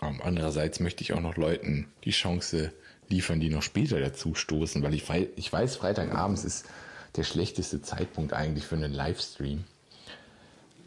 [0.00, 2.72] Um, andererseits möchte ich auch noch Leuten die Chance
[3.10, 5.04] liefern, die noch später dazu stoßen, weil ich,
[5.36, 6.64] ich weiß, Freitagabends ist
[7.16, 9.64] der schlechteste Zeitpunkt eigentlich für einen Livestream.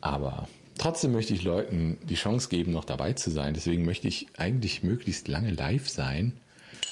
[0.02, 0.48] Aber
[0.80, 3.54] trotzdem möchte ich Leuten die Chance geben, noch dabei zu sein.
[3.54, 6.34] Deswegen möchte ich eigentlich möglichst lange live sein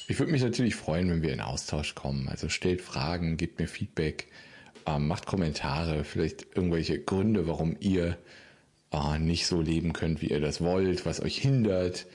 [0.08, 2.28] ich würde mich natürlich freuen, wenn wir in Austausch kommen.
[2.28, 4.28] Also stellt Fragen, gebt mir Feedback,
[4.86, 8.18] ähm, macht Kommentare, vielleicht irgendwelche Gründe, warum ihr
[8.92, 12.08] äh, nicht so leben könnt, wie ihr das wollt, was euch hindert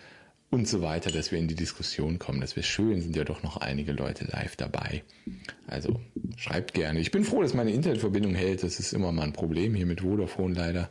[0.50, 2.40] und so weiter, dass wir in die Diskussion kommen.
[2.40, 5.02] Das wäre schön, sind ja doch noch einige Leute live dabei.
[5.66, 6.00] Also
[6.36, 7.00] schreibt gerne.
[7.00, 8.62] Ich bin froh, dass meine Internetverbindung hält.
[8.62, 10.88] Das ist immer mal ein Problem hier mit Vodafone leider.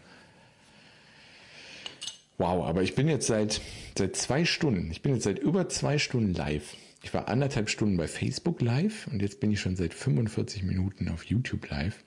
[2.37, 3.61] Wow, aber ich bin jetzt seit,
[3.97, 6.75] seit zwei Stunden, ich bin jetzt seit über zwei Stunden live.
[7.01, 11.07] Ich war anderthalb Stunden bei Facebook live und jetzt bin ich schon seit 45 Minuten
[11.09, 12.03] auf YouTube live.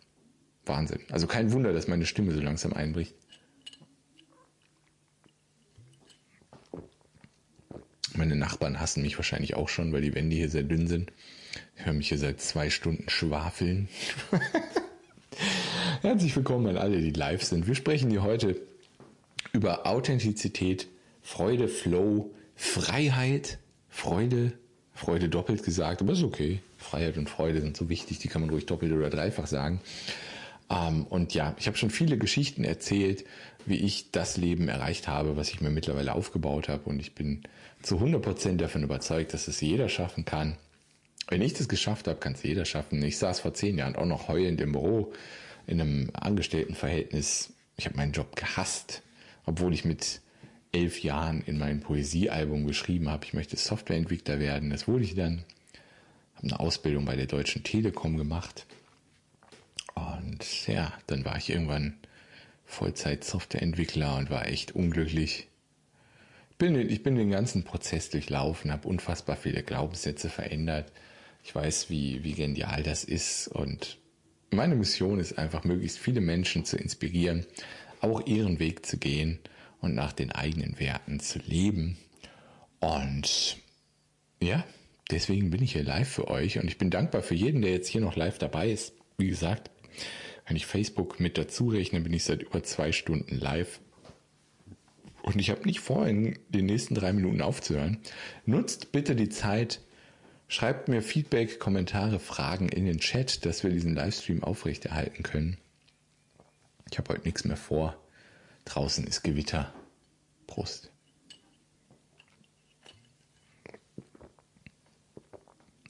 [0.67, 1.01] Wahnsinn.
[1.11, 3.15] Also kein Wunder, dass meine Stimme so langsam einbricht.
[8.15, 11.13] Meine Nachbarn hassen mich wahrscheinlich auch schon, weil die Wände hier sehr dünn sind.
[11.77, 13.89] Ich höre mich hier seit zwei Stunden schwafeln.
[16.03, 17.67] Herzlich willkommen an alle, die live sind.
[17.67, 18.61] Wir sprechen hier heute
[19.53, 20.89] über Authentizität,
[21.23, 24.53] Freude, Flow, Freiheit, Freude,
[24.95, 26.61] Freude doppelt gesagt, aber ist okay.
[26.77, 29.81] Freiheit und Freude sind so wichtig, die kann man ruhig doppelt oder dreifach sagen.
[30.71, 33.25] Ähm, und ja, ich habe schon viele Geschichten erzählt,
[33.65, 36.89] wie ich das Leben erreicht habe, was ich mir mittlerweile aufgebaut habe.
[36.91, 37.43] Und ich bin
[37.83, 40.57] zu 100 Prozent davon überzeugt, dass es jeder schaffen kann.
[41.29, 43.03] Wenn ich das geschafft habe, kann es jeder schaffen.
[43.03, 45.13] Ich saß vor zehn Jahren auch noch heulend im Büro
[45.67, 47.53] in einem Angestelltenverhältnis.
[47.77, 49.03] Ich habe meinen Job gehasst,
[49.49, 50.21] obwohl ich mit
[50.73, 54.71] elf Jahren in mein Poesiealbum geschrieben habe, ich möchte Softwareentwickler werden.
[54.71, 55.45] Das wurde ich dann.
[56.37, 58.67] Habe eine Ausbildung bei der Deutschen Telekom gemacht.
[59.95, 61.95] Und ja, dann war ich irgendwann
[62.67, 65.49] Vollzeit-Softwareentwickler und war echt unglücklich.
[66.59, 70.93] Bin, ich bin den ganzen Prozess durchlaufen, habe unfassbar viele Glaubenssätze verändert.
[71.43, 73.99] Ich weiß, wie, wie genial das ist und
[74.51, 77.47] meine Mission ist einfach, möglichst viele Menschen zu inspirieren,
[78.01, 79.39] auch ihren Weg zu gehen
[79.81, 81.97] und nach den eigenen Werten zu leben.
[82.81, 83.59] Und
[84.41, 84.65] ja,
[85.11, 87.89] deswegen bin ich hier live für euch und ich bin dankbar für jeden, der jetzt
[87.89, 88.93] hier noch live dabei ist.
[89.17, 89.71] Wie gesagt,
[90.47, 93.81] wenn ich Facebook mit dazu rechne, bin ich seit über zwei Stunden live.
[95.23, 97.99] Und ich habe nicht vor, in den nächsten drei Minuten aufzuhören.
[98.47, 99.81] Nutzt bitte die Zeit,
[100.47, 105.59] schreibt mir Feedback, Kommentare, Fragen in den Chat, dass wir diesen Livestream aufrechterhalten können.
[106.91, 107.97] Ich habe heute nichts mehr vor.
[108.65, 109.73] Draußen ist Gewitter.
[110.47, 110.91] Prost.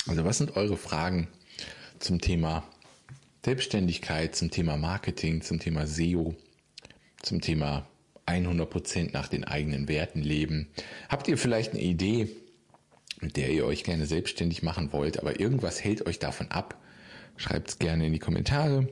[0.07, 1.29] Also was sind eure Fragen
[1.99, 2.65] zum Thema
[3.45, 6.35] Selbstständigkeit, zum Thema Marketing, zum Thema SEO,
[7.23, 7.87] zum Thema
[8.27, 10.69] 100% nach den eigenen Werten leben.
[11.09, 12.29] Habt ihr vielleicht eine Idee,
[13.21, 16.77] mit der ihr euch gerne selbstständig machen wollt, aber irgendwas hält euch davon ab?
[17.37, 18.89] Schreibt es gerne in die Kommentare.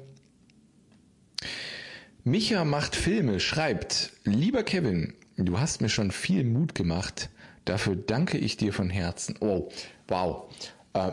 [2.27, 7.31] Micha macht Filme, schreibt, lieber Kevin, du hast mir schon viel Mut gemacht.
[7.65, 9.37] Dafür danke ich dir von Herzen.
[9.39, 9.69] Oh,
[10.09, 10.53] wow.
[10.93, 11.13] Äh,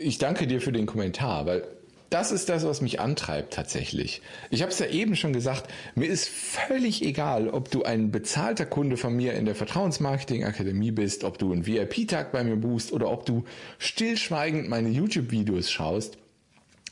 [0.00, 1.62] ich danke dir für den Kommentar, weil
[2.10, 4.20] das ist das, was mich antreibt tatsächlich.
[4.50, 8.66] Ich habe es ja eben schon gesagt, mir ist völlig egal, ob du ein bezahlter
[8.66, 12.92] Kunde von mir in der Vertrauensmarketing Akademie bist, ob du einen VIP-Tag bei mir buchst
[12.92, 13.44] oder ob du
[13.78, 16.18] stillschweigend meine YouTube-Videos schaust.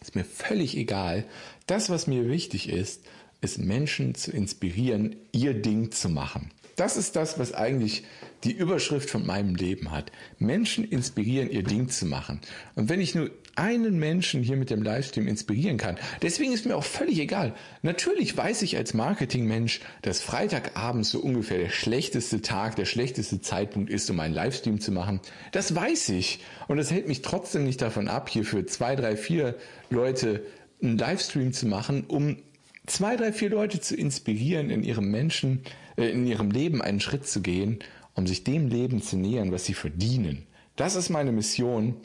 [0.00, 1.24] Ist mir völlig egal.
[1.66, 3.04] Das, was mir wichtig ist,
[3.44, 6.50] ist Menschen zu inspirieren, ihr Ding zu machen.
[6.76, 8.04] Das ist das, was eigentlich
[8.42, 10.10] die Überschrift von meinem Leben hat.
[10.38, 12.40] Menschen inspirieren, ihr Ding zu machen.
[12.74, 16.74] Und wenn ich nur einen Menschen hier mit dem Livestream inspirieren kann, deswegen ist mir
[16.74, 17.54] auch völlig egal.
[17.82, 23.90] Natürlich weiß ich als Marketingmensch, dass Freitagabend so ungefähr der schlechteste Tag, der schlechteste Zeitpunkt
[23.90, 25.20] ist, um einen Livestream zu machen.
[25.52, 26.40] Das weiß ich.
[26.66, 29.54] Und das hält mich trotzdem nicht davon ab, hier für zwei, drei, vier
[29.90, 30.42] Leute
[30.82, 32.38] einen Livestream zu machen, um
[32.86, 35.62] zwei, drei, vier Leute zu inspirieren, in ihrem Menschen,
[35.96, 37.78] äh, in ihrem Leben einen Schritt zu gehen,
[38.14, 40.46] um sich dem Leben zu nähern, was sie verdienen.
[40.76, 41.96] Das ist meine Mission.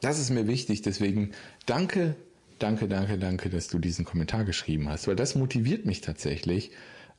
[0.00, 0.82] Das ist mir wichtig.
[0.82, 1.32] Deswegen
[1.66, 2.16] danke,
[2.58, 6.70] danke, danke, danke, dass du diesen Kommentar geschrieben hast, weil das motiviert mich tatsächlich.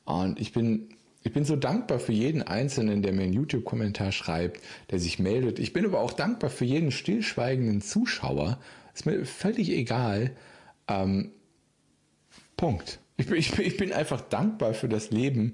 [0.05, 0.89] Und ich bin,
[1.23, 4.61] ich bin so dankbar für jeden Einzelnen, der mir einen YouTube-Kommentar schreibt,
[4.91, 5.59] der sich meldet.
[5.59, 8.59] Ich bin aber auch dankbar für jeden stillschweigenden Zuschauer.
[8.93, 10.31] Ist mir völlig egal.
[10.87, 11.31] Ähm,
[12.57, 12.99] Punkt.
[13.15, 15.53] Ich bin, ich, bin, einfach dankbar für das Leben,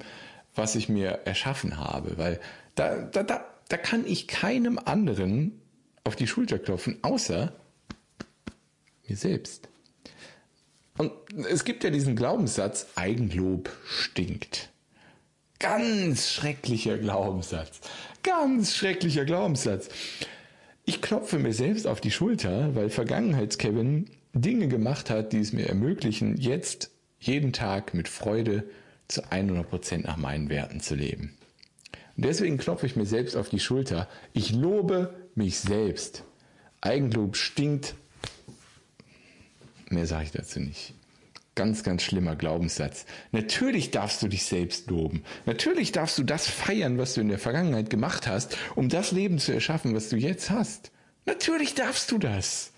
[0.56, 2.40] was ich mir erschaffen habe, weil
[2.76, 5.62] da, da, da, da kann ich keinem anderen
[6.04, 7.54] auf die Schulter klopfen, außer
[9.08, 9.70] mir selbst.
[10.98, 11.12] Und
[11.50, 14.70] es gibt ja diesen Glaubenssatz, Eigenlob stinkt.
[15.60, 17.80] Ganz schrecklicher Glaubenssatz.
[18.22, 19.90] Ganz schrecklicher Glaubenssatz.
[20.86, 25.68] Ich klopfe mir selbst auf die Schulter, weil Vergangenheits-Kevin Dinge gemacht hat, die es mir
[25.68, 26.92] ermöglichen, jetzt
[27.28, 28.64] jeden Tag mit Freude
[29.08, 31.38] zu 100% nach meinen Werten zu leben.
[32.16, 34.08] Und deswegen klopfe ich mir selbst auf die Schulter.
[34.34, 36.24] Ich lobe mich selbst.
[36.82, 37.96] Eigenlob stinkt.
[39.90, 40.94] Mehr sage ich dazu nicht.
[41.56, 43.06] Ganz, ganz schlimmer Glaubenssatz.
[43.32, 45.24] Natürlich darfst du dich selbst loben.
[45.46, 49.38] Natürlich darfst du das feiern, was du in der Vergangenheit gemacht hast, um das Leben
[49.38, 50.92] zu erschaffen, was du jetzt hast.
[51.26, 52.73] Natürlich darfst du das.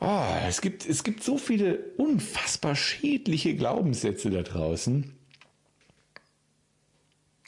[0.00, 5.12] Oh, es, gibt, es gibt so viele unfassbar schädliche Glaubenssätze da draußen.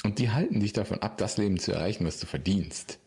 [0.03, 2.99] Und die halten dich davon ab, das Leben zu erreichen, was du verdienst.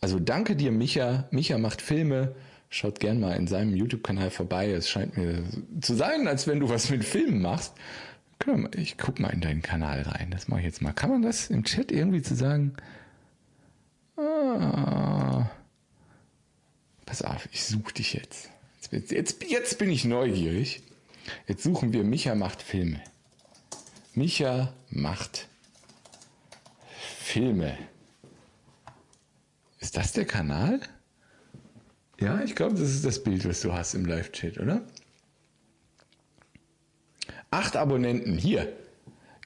[0.00, 1.28] Also danke dir, Micha.
[1.30, 2.34] Micha macht Filme.
[2.68, 4.70] Schaut gern mal in seinem YouTube-Kanal vorbei.
[4.70, 5.42] Es scheint mir
[5.80, 7.74] zu sein, als wenn du was mit Filmen machst.
[8.76, 10.30] Ich guck mal in deinen Kanal rein.
[10.30, 10.92] Das mache ich jetzt mal.
[10.92, 12.74] Kann man das im Chat irgendwie zu sagen?
[14.16, 15.50] Ah.
[17.06, 18.50] Pass auf, ich suche dich jetzt.
[18.90, 19.42] Jetzt, jetzt.
[19.48, 20.82] jetzt bin ich neugierig.
[21.46, 23.00] Jetzt suchen wir Micha macht Filme.
[24.14, 25.48] Micha macht
[27.18, 27.76] Filme.
[29.78, 30.80] Ist das der Kanal?
[32.18, 34.86] Ja, ich glaube, das ist das Bild, was du hast im Live-Chat, oder?
[37.50, 38.38] Acht Abonnenten.
[38.38, 38.72] Hier.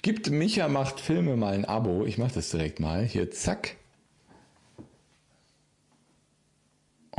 [0.02, 2.06] Gibt Micha macht Filme mal ein Abo.
[2.06, 3.04] Ich mache das direkt mal.
[3.04, 3.76] Hier, zack.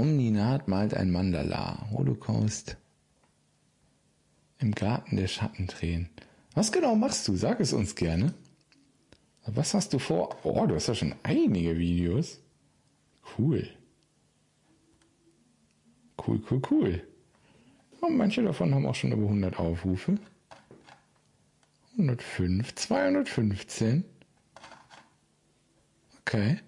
[0.01, 1.87] Omninat malt ein Mandala.
[1.91, 2.75] Holocaust
[4.57, 6.09] im Garten der Schattentränen.
[6.55, 7.35] Was genau machst du?
[7.35, 8.33] Sag es uns gerne.
[9.45, 10.35] Was hast du vor?
[10.43, 12.39] Oh, du hast ja schon einige Videos.
[13.37, 13.69] Cool.
[16.25, 17.07] Cool, cool, cool.
[17.99, 20.17] Und manche davon haben auch schon über 100 Aufrufe.
[21.91, 24.03] 105, 215.
[26.21, 26.59] Okay.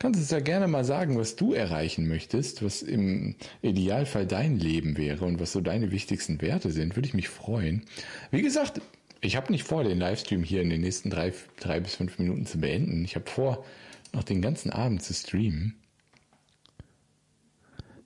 [0.00, 4.96] Kannst du ja gerne mal sagen, was du erreichen möchtest, was im Idealfall dein Leben
[4.96, 7.84] wäre und was so deine wichtigsten Werte sind, würde ich mich freuen.
[8.30, 8.80] Wie gesagt,
[9.20, 12.46] ich habe nicht vor, den Livestream hier in den nächsten drei, drei bis fünf Minuten
[12.46, 13.04] zu beenden.
[13.04, 13.64] Ich habe vor,
[14.12, 15.74] noch den ganzen Abend zu streamen.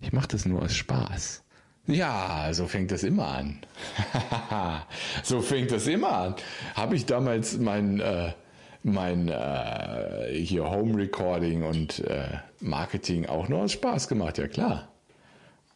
[0.00, 1.42] Ich mache das nur aus Spaß.
[1.86, 3.58] Ja, so fängt das immer an.
[5.22, 6.34] so fängt das immer an.
[6.74, 8.32] Habe ich damals mein, äh,
[8.82, 14.88] mein äh, hier Home Recording und äh, Marketing auch nur aus Spaß gemacht, ja klar.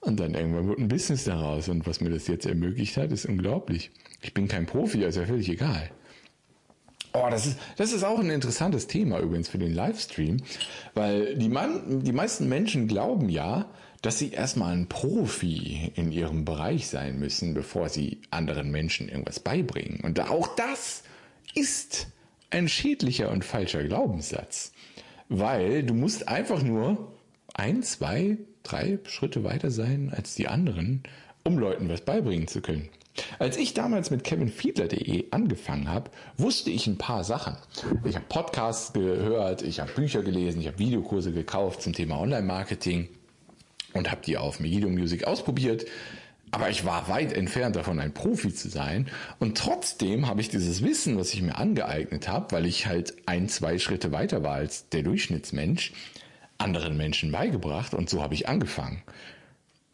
[0.01, 3.27] Und dann irgendwann wird ein Business daraus und was mir das jetzt ermöglicht hat, ist
[3.27, 3.91] unglaublich.
[4.23, 5.91] Ich bin kein Profi, also völlig egal.
[7.13, 10.39] Oh, das ist, das ist auch ein interessantes Thema übrigens für den Livestream,
[10.95, 13.71] weil die, Mann, die meisten Menschen glauben ja,
[14.03, 19.41] dass sie erstmal ein Profi in ihrem Bereich sein müssen, bevor sie anderen Menschen irgendwas
[19.41, 20.01] beibringen.
[20.03, 21.03] Und auch das
[21.55, 22.09] ist
[22.51, 24.73] ein schädlicher und falscher Glaubenssatz,
[25.29, 27.13] weil du musst einfach nur
[27.55, 31.03] ein, zwei, drei Schritte weiter sein als die anderen,
[31.45, 32.89] um Leuten was beibringen zu können.
[33.39, 37.57] Als ich damals mit kevinfiedler.de angefangen habe, wusste ich ein paar Sachen.
[38.05, 43.09] Ich habe Podcasts gehört, ich habe Bücher gelesen, ich habe Videokurse gekauft zum Thema Online-Marketing
[43.95, 45.87] und habe die auf Megiddo Music ausprobiert.
[46.53, 49.11] Aber ich war weit entfernt davon, ein Profi zu sein.
[49.39, 53.49] Und trotzdem habe ich dieses Wissen, was ich mir angeeignet habe, weil ich halt ein,
[53.49, 55.93] zwei Schritte weiter war als der Durchschnittsmensch,
[56.59, 57.95] anderen Menschen beigebracht.
[57.95, 59.03] Und so habe ich angefangen.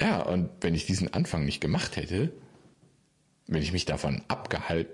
[0.00, 2.32] Ja, und wenn ich diesen Anfang nicht gemacht hätte,
[3.46, 4.92] wenn ich mich davon abgehalten,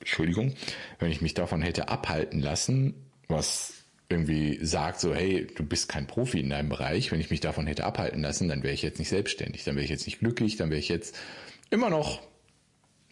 [0.00, 0.54] Entschuldigung,
[0.98, 2.94] wenn ich mich davon hätte abhalten lassen,
[3.28, 3.83] was
[4.14, 7.66] irgendwie sagt, so, hey, du bist kein Profi in deinem Bereich, wenn ich mich davon
[7.66, 10.56] hätte abhalten lassen, dann wäre ich jetzt nicht selbstständig, dann wäre ich jetzt nicht glücklich,
[10.56, 11.16] dann wäre ich jetzt
[11.70, 12.22] immer noch,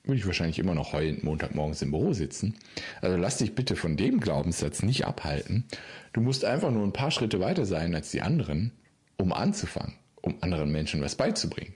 [0.04, 2.56] würde ich wahrscheinlich immer noch heulend Montagmorgens im Büro sitzen.
[3.00, 5.64] Also lass dich bitte von dem Glaubenssatz nicht abhalten.
[6.12, 8.72] Du musst einfach nur ein paar Schritte weiter sein als die anderen,
[9.16, 11.74] um anzufangen, um anderen Menschen was beizubringen.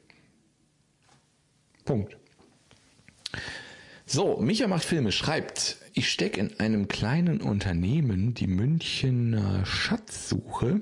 [1.84, 2.16] Punkt.
[4.08, 10.80] So, Micha macht Filme, schreibt, ich stecke in einem kleinen Unternehmen, die Münchener Schatzsuche,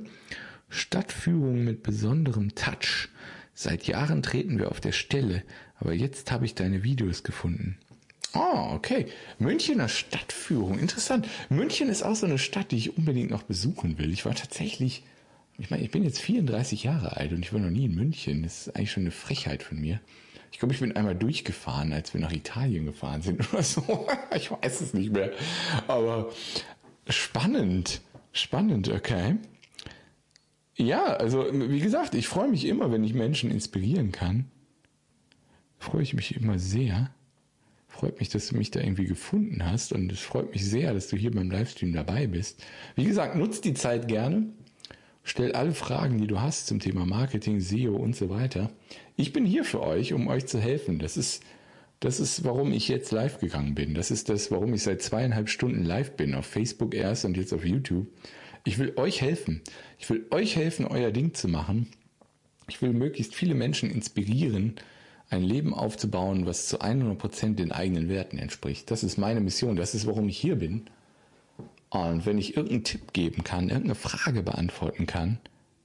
[0.68, 3.08] Stadtführung mit besonderem Touch.
[3.54, 5.42] Seit Jahren treten wir auf der Stelle,
[5.78, 7.78] aber jetzt habe ich deine Videos gefunden.
[8.34, 9.06] Oh, okay.
[9.38, 11.26] Münchener Stadtführung, interessant.
[11.48, 14.12] München ist auch so eine Stadt, die ich unbedingt noch besuchen will.
[14.12, 15.02] Ich war tatsächlich,
[15.56, 18.42] ich meine, ich bin jetzt 34 Jahre alt und ich war noch nie in München.
[18.42, 19.98] Das ist eigentlich schon eine Frechheit von mir.
[20.54, 24.06] Ich glaube, ich bin einmal durchgefahren, als wir nach Italien gefahren sind oder so.
[24.36, 25.32] Ich weiß es nicht mehr.
[25.88, 26.30] Aber
[27.08, 28.00] spannend.
[28.30, 29.34] Spannend, okay.
[30.76, 34.44] Ja, also wie gesagt, ich freue mich immer, wenn ich Menschen inspirieren kann.
[35.80, 37.10] Freue ich mich immer sehr.
[37.88, 41.08] Freut mich, dass du mich da irgendwie gefunden hast und es freut mich sehr, dass
[41.08, 42.62] du hier beim Livestream dabei bist.
[42.94, 44.46] Wie gesagt, nutzt die Zeit gerne.
[45.26, 48.70] Stell alle Fragen, die du hast zum Thema Marketing, SEO und so weiter.
[49.16, 50.98] Ich bin hier für euch, um euch zu helfen.
[50.98, 51.42] Das ist,
[51.98, 53.94] das ist, warum ich jetzt live gegangen bin.
[53.94, 56.34] Das ist das, warum ich seit zweieinhalb Stunden live bin.
[56.34, 58.06] Auf Facebook erst und jetzt auf YouTube.
[58.64, 59.62] Ich will euch helfen.
[59.98, 61.88] Ich will euch helfen, euer Ding zu machen.
[62.68, 64.74] Ich will möglichst viele Menschen inspirieren,
[65.30, 68.90] ein Leben aufzubauen, was zu 100 Prozent den eigenen Werten entspricht.
[68.90, 69.76] Das ist meine Mission.
[69.76, 70.84] Das ist, warum ich hier bin.
[71.94, 75.38] Und wenn ich irgendeinen Tipp geben kann, irgendeine Frage beantworten kann,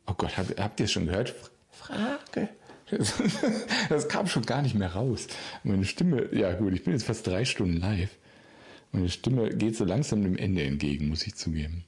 [0.08, 1.36] oh Gott, habt, habt ihr es schon gehört?
[1.72, 2.50] Frage.
[3.90, 5.28] Das kam schon gar nicht mehr raus.
[5.64, 8.10] Meine Stimme, ja gut, ich bin jetzt fast drei Stunden live.
[8.92, 11.84] Meine Stimme geht so langsam dem Ende entgegen, muss ich zugeben.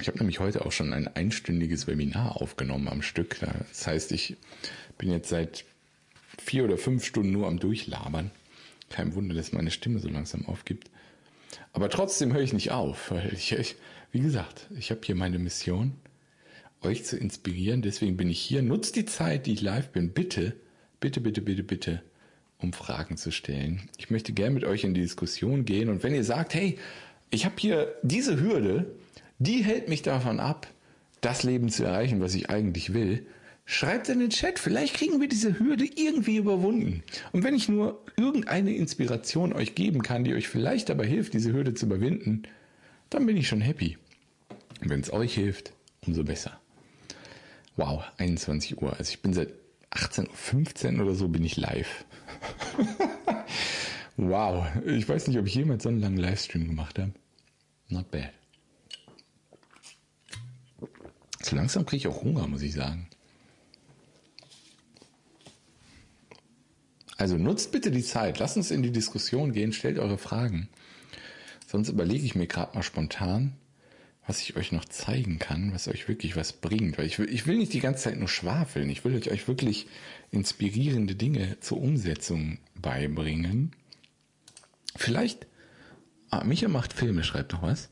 [0.00, 3.36] Ich habe nämlich heute auch schon ein einstündiges Webinar aufgenommen am Stück.
[3.68, 4.38] Das heißt, ich
[4.96, 5.66] bin jetzt seit
[6.42, 8.30] vier oder fünf Stunden nur am Durchlabern.
[8.88, 10.88] Kein Wunder, dass meine Stimme so langsam aufgibt.
[11.72, 13.76] Aber trotzdem höre ich nicht auf, weil ich, ich
[14.12, 15.94] wie gesagt, ich habe hier meine Mission,
[16.82, 17.82] euch zu inspirieren.
[17.82, 18.62] Deswegen bin ich hier.
[18.62, 20.56] Nutzt die Zeit, die ich live bin, bitte,
[20.98, 22.02] bitte, bitte, bitte, bitte,
[22.58, 23.88] um Fragen zu stellen.
[23.98, 25.88] Ich möchte gerne mit euch in die Diskussion gehen.
[25.88, 26.78] Und wenn ihr sagt, hey,
[27.30, 28.94] ich habe hier diese Hürde,
[29.38, 30.66] die hält mich davon ab,
[31.20, 33.26] das Leben zu erreichen, was ich eigentlich will,
[33.72, 37.04] Schreibt in den Chat, vielleicht kriegen wir diese Hürde irgendwie überwunden.
[37.30, 41.52] Und wenn ich nur irgendeine Inspiration euch geben kann, die euch vielleicht dabei hilft, diese
[41.52, 42.42] Hürde zu überwinden,
[43.10, 43.96] dann bin ich schon happy.
[44.80, 45.72] Und wenn es euch hilft,
[46.04, 46.60] umso besser.
[47.76, 48.96] Wow, 21 Uhr.
[48.98, 49.50] Also ich bin seit
[49.92, 52.04] 18.15 Uhr oder so bin ich live.
[54.16, 57.12] wow, ich weiß nicht, ob ich jemals so einen langen Livestream gemacht habe.
[57.88, 58.32] Not bad.
[61.40, 63.06] So langsam kriege ich auch Hunger, muss ich sagen.
[67.20, 70.70] Also nutzt bitte die Zeit, lasst uns in die Diskussion gehen, stellt eure Fragen.
[71.66, 73.52] Sonst überlege ich mir gerade mal spontan,
[74.26, 76.96] was ich euch noch zeigen kann, was euch wirklich was bringt.
[76.96, 78.88] Weil ich will, ich will nicht die ganze Zeit nur schwafeln.
[78.88, 79.86] Ich will euch wirklich
[80.30, 83.72] inspirierende Dinge zur Umsetzung beibringen.
[84.96, 85.46] Vielleicht,
[86.30, 87.90] ah, Micha macht Filme, schreibt noch was.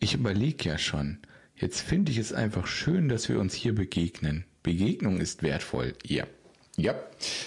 [0.00, 1.18] Ich überlege ja schon.
[1.54, 4.44] Jetzt finde ich es einfach schön, dass wir uns hier begegnen.
[4.64, 5.94] Begegnung ist wertvoll.
[6.04, 6.26] Ja.
[6.76, 6.94] Ja.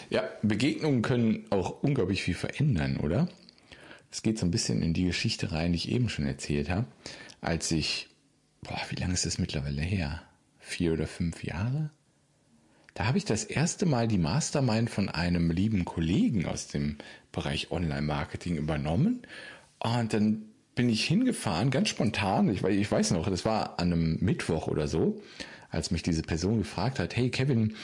[0.10, 0.24] Ja.
[0.42, 3.28] Begegnungen können auch unglaublich viel verändern, oder?
[4.12, 6.88] Es geht so ein bisschen in die Geschichte rein, die ich eben schon erzählt habe,
[7.42, 8.10] als ich
[8.62, 10.22] boah, wie lange ist das mittlerweile her?
[10.60, 11.90] Vier oder fünf Jahre?
[12.94, 16.98] Da habe ich das erste Mal die Mastermind von einem lieben Kollegen aus dem
[17.32, 19.22] Bereich Online-Marketing übernommen.
[19.80, 20.44] Und dann
[20.76, 24.88] bin ich hingefahren, ganz spontan, ich, ich weiß noch, das war an einem Mittwoch oder
[24.88, 25.22] so,
[25.70, 27.76] als mich diese Person gefragt hat, hey Kevin,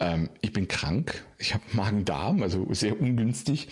[0.00, 3.68] ähm, ich bin krank, ich habe Magen-Darm, also sehr ungünstig,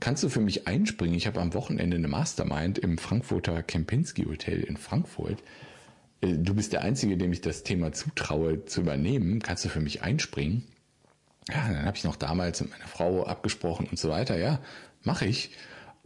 [0.00, 1.16] kannst du für mich einspringen?
[1.16, 5.42] Ich habe am Wochenende eine Mastermind im Frankfurter Kempinski Hotel in Frankfurt.
[6.20, 9.80] Äh, du bist der Einzige, dem ich das Thema zutraue zu übernehmen, kannst du für
[9.80, 10.64] mich einspringen?
[11.48, 14.38] Ja, dann habe ich noch damals mit meiner Frau abgesprochen und so weiter.
[14.38, 14.60] Ja,
[15.02, 15.50] mache ich.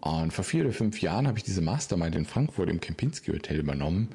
[0.01, 3.59] Und vor vier oder fünf Jahren habe ich diese Mastermind in Frankfurt im Kempinski Hotel
[3.59, 4.11] übernommen.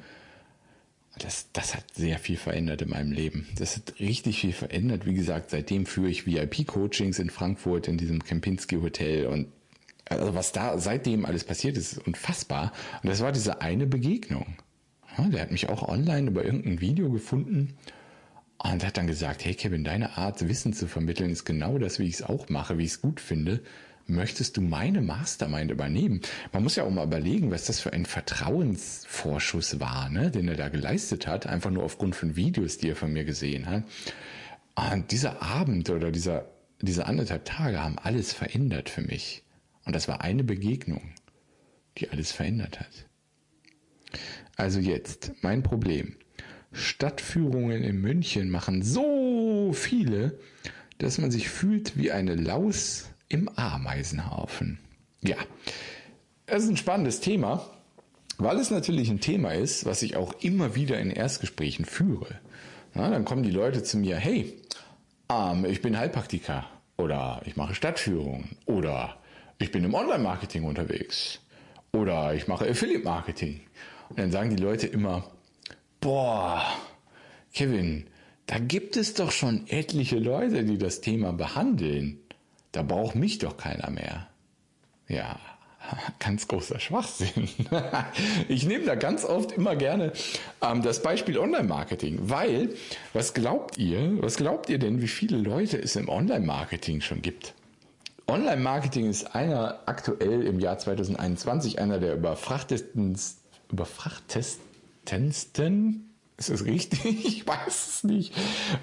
[1.22, 3.46] Das, das hat sehr viel verändert in meinem Leben.
[3.58, 5.04] Das hat richtig viel verändert.
[5.04, 9.48] Wie gesagt, seitdem führe ich VIP-Coachings in Frankfurt in diesem Kempinski Hotel und
[10.08, 12.72] also was da seitdem alles passiert ist, ist unfassbar.
[13.02, 14.56] Und das war diese eine Begegnung.
[15.18, 17.76] Der hat mich auch online über irgendein Video gefunden
[18.58, 22.06] und hat dann gesagt, hey Kevin, deine Art, Wissen zu vermitteln, ist genau das, wie
[22.06, 23.60] ich es auch mache, wie ich es gut finde.
[24.10, 26.20] Möchtest du meine Mastermind übernehmen?
[26.52, 30.56] Man muss ja auch mal überlegen, was das für ein Vertrauensvorschuss war, ne, den er
[30.56, 33.84] da geleistet hat, einfach nur aufgrund von Videos, die er von mir gesehen hat.
[34.74, 36.50] Und dieser Abend oder dieser,
[36.80, 39.44] diese anderthalb Tage haben alles verändert für mich.
[39.84, 41.14] Und das war eine Begegnung,
[41.98, 43.06] die alles verändert hat.
[44.56, 46.16] Also jetzt, mein Problem.
[46.72, 50.38] Stadtführungen in München machen so viele,
[50.98, 54.78] dass man sich fühlt wie eine Laus im Ameisenhaufen.
[55.22, 55.36] Ja,
[56.46, 57.64] das ist ein spannendes Thema,
[58.36, 62.38] weil es natürlich ein Thema ist, was ich auch immer wieder in Erstgesprächen führe.
[62.92, 64.60] Na, dann kommen die Leute zu mir, hey,
[65.30, 66.66] ähm, ich bin Heilpraktiker
[66.98, 69.16] oder ich mache Stadtführungen oder
[69.58, 71.40] ich bin im Online-Marketing unterwegs
[71.92, 73.60] oder ich mache Affiliate-Marketing
[74.08, 75.30] und dann sagen die Leute immer,
[76.00, 76.62] boah,
[77.52, 78.06] Kevin,
[78.46, 82.19] da gibt es doch schon etliche Leute, die das Thema behandeln.
[82.72, 84.26] Da braucht mich doch keiner mehr.
[85.08, 85.38] Ja,
[86.18, 87.48] ganz großer Schwachsinn.
[88.48, 90.12] ich nehme da ganz oft immer gerne
[90.62, 92.74] ähm, das Beispiel Online-Marketing, weil
[93.12, 97.54] was glaubt ihr, was glaubt ihr denn, wie viele Leute es im Online-Marketing schon gibt?
[98.26, 103.18] Online-Marketing ist einer aktuell im Jahr 2021 einer der überfrachtesten
[103.72, 106.09] überfrachtetendsten,
[106.40, 107.04] ist das richtig?
[107.04, 108.34] Ich weiß es nicht.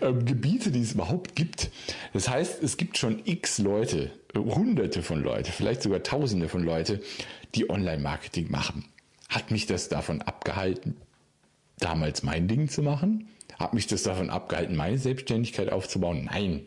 [0.02, 1.70] Ähm, Gebiete, die es überhaupt gibt.
[2.14, 7.02] Das heißt, es gibt schon x Leute, hunderte von Leute, vielleicht sogar tausende von Leute,
[7.56, 8.86] die Online-Marketing machen.
[9.28, 10.96] Hat mich das davon abgehalten,
[11.80, 13.28] damals mein Ding zu machen?
[13.58, 16.26] Hat mich das davon abgehalten, meine Selbstständigkeit aufzubauen?
[16.32, 16.66] Nein.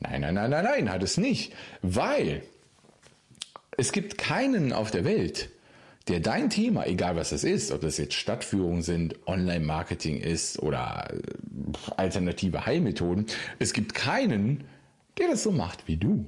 [0.00, 1.52] Nein, nein, nein, nein, nein, hat es nicht.
[1.82, 2.42] Weil
[3.76, 5.48] es gibt keinen auf der Welt,
[6.08, 11.08] der dein Thema, egal was das ist, ob das jetzt Stadtführungen sind, Online-Marketing ist oder
[11.12, 11.18] äh,
[11.96, 13.26] alternative Heilmethoden,
[13.58, 14.64] es gibt keinen,
[15.18, 16.26] der das so macht wie du.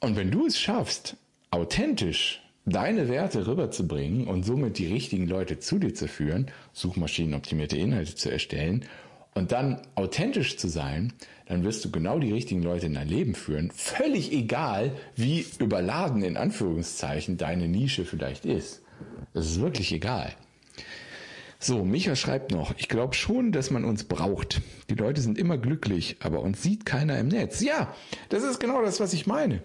[0.00, 1.16] Und wenn du es schaffst,
[1.50, 8.14] authentisch deine Werte rüberzubringen und somit die richtigen Leute zu dir zu führen, suchmaschinenoptimierte Inhalte
[8.14, 8.84] zu erstellen
[9.34, 11.12] und dann authentisch zu sein,
[11.46, 13.70] dann wirst du genau die richtigen Leute in dein Leben führen.
[13.72, 18.82] Völlig egal, wie überladen in Anführungszeichen deine Nische vielleicht ist.
[19.32, 20.32] Das ist wirklich egal.
[21.58, 24.60] So, Micha schreibt noch, ich glaube schon, dass man uns braucht.
[24.90, 27.60] Die Leute sind immer glücklich, aber uns sieht keiner im Netz.
[27.60, 27.94] Ja,
[28.28, 29.62] das ist genau das, was ich meine.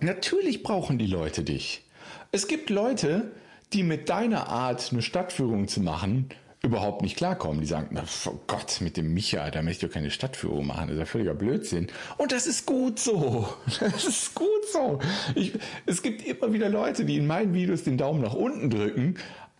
[0.00, 1.84] Natürlich brauchen die Leute dich.
[2.32, 3.32] Es gibt Leute,
[3.72, 6.30] die mit deiner Art eine Stadtführung zu machen
[6.62, 7.60] überhaupt nicht klarkommen.
[7.60, 10.88] Die sagen, oh Gott, mit dem Micha, da möchte ich doch keine Stadtführung machen.
[10.88, 11.88] Das ist ja völliger Blödsinn.
[12.18, 13.48] Und das ist gut so.
[13.80, 14.98] Das ist gut so.
[15.34, 15.52] Ich,
[15.86, 19.16] es gibt immer wieder Leute, die in meinen Videos den Daumen nach unten drücken.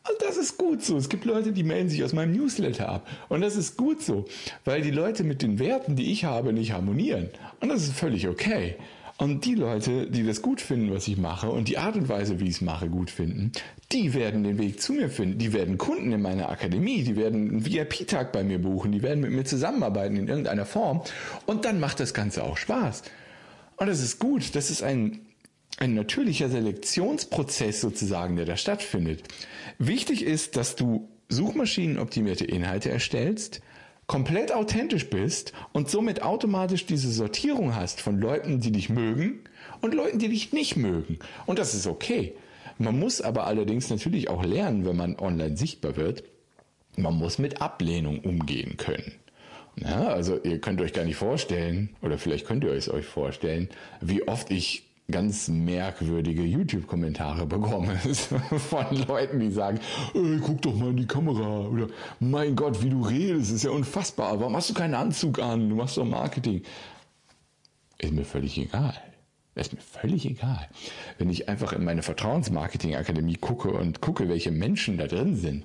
[0.08, 0.96] Und das ist gut so.
[0.96, 3.08] Es gibt Leute, die melden sich aus meinem Newsletter ab.
[3.28, 4.26] Und das ist gut so,
[4.64, 7.30] weil die Leute mit den Werten, die ich habe, nicht harmonieren.
[7.60, 8.76] Und das ist völlig okay.
[9.20, 12.40] Und die Leute, die das gut finden, was ich mache und die Art und Weise,
[12.40, 13.52] wie ich es mache, gut finden,
[13.92, 15.38] die werden den Weg zu mir finden.
[15.38, 19.20] Die werden Kunden in meiner Akademie, die werden einen VIP-Tag bei mir buchen, die werden
[19.20, 21.02] mit mir zusammenarbeiten in irgendeiner Form.
[21.44, 23.02] Und dann macht das Ganze auch Spaß.
[23.76, 24.54] Und das ist gut.
[24.54, 25.20] Das ist ein,
[25.76, 29.24] ein natürlicher Selektionsprozess sozusagen, der da stattfindet.
[29.78, 33.60] Wichtig ist, dass du suchmaschinenoptimierte Inhalte erstellst,
[34.10, 39.44] komplett authentisch bist und somit automatisch diese Sortierung hast von Leuten, die dich mögen
[39.82, 41.20] und Leuten, die dich nicht mögen.
[41.46, 42.34] Und das ist okay.
[42.76, 46.24] Man muss aber allerdings natürlich auch lernen, wenn man online sichtbar wird,
[46.96, 49.12] man muss mit Ablehnung umgehen können.
[49.76, 53.68] Ja, also ihr könnt euch gar nicht vorstellen, oder vielleicht könnt ihr es euch vorstellen,
[54.00, 59.80] wie oft ich ganz merkwürdige YouTube-Kommentare bekomme von Leuten, die sagen,
[60.14, 61.88] ey, guck doch mal in die Kamera oder
[62.18, 64.40] mein Gott, wie du redest, ist ja unfassbar.
[64.40, 65.68] Warum hast du keinen Anzug an?
[65.68, 66.62] Du machst doch Marketing.
[67.98, 68.94] Ist mir völlig egal.
[69.54, 70.68] Ist mir völlig egal.
[71.18, 75.64] Wenn ich einfach in meine Vertrauensmarketing-Akademie gucke und gucke, welche Menschen da drin sind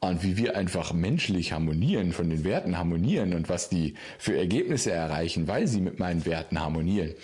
[0.00, 4.90] und wie wir einfach menschlich harmonieren, von den Werten harmonieren und was die für Ergebnisse
[4.90, 7.14] erreichen, weil sie mit meinen Werten harmonieren,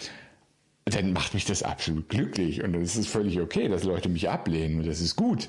[0.85, 4.81] dann macht mich das absolut glücklich und es ist völlig okay, dass Leute mich ablehnen
[4.81, 5.49] und das ist gut.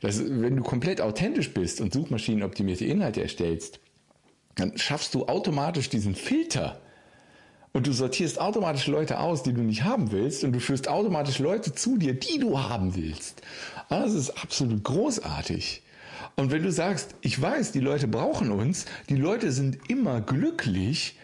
[0.00, 3.80] Das, wenn du komplett authentisch bist und suchmaschinenoptimierte Inhalte erstellst,
[4.54, 6.80] dann schaffst du automatisch diesen Filter
[7.72, 11.38] und du sortierst automatisch Leute aus, die du nicht haben willst und du führst automatisch
[11.38, 13.42] Leute zu dir, die du haben willst.
[13.88, 15.82] Das ist absolut großartig.
[16.36, 21.16] Und wenn du sagst, ich weiß, die Leute brauchen uns, die Leute sind immer glücklich,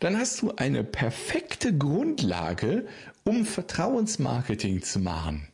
[0.00, 2.86] dann hast du eine perfekte Grundlage,
[3.24, 5.46] um Vertrauensmarketing zu machen.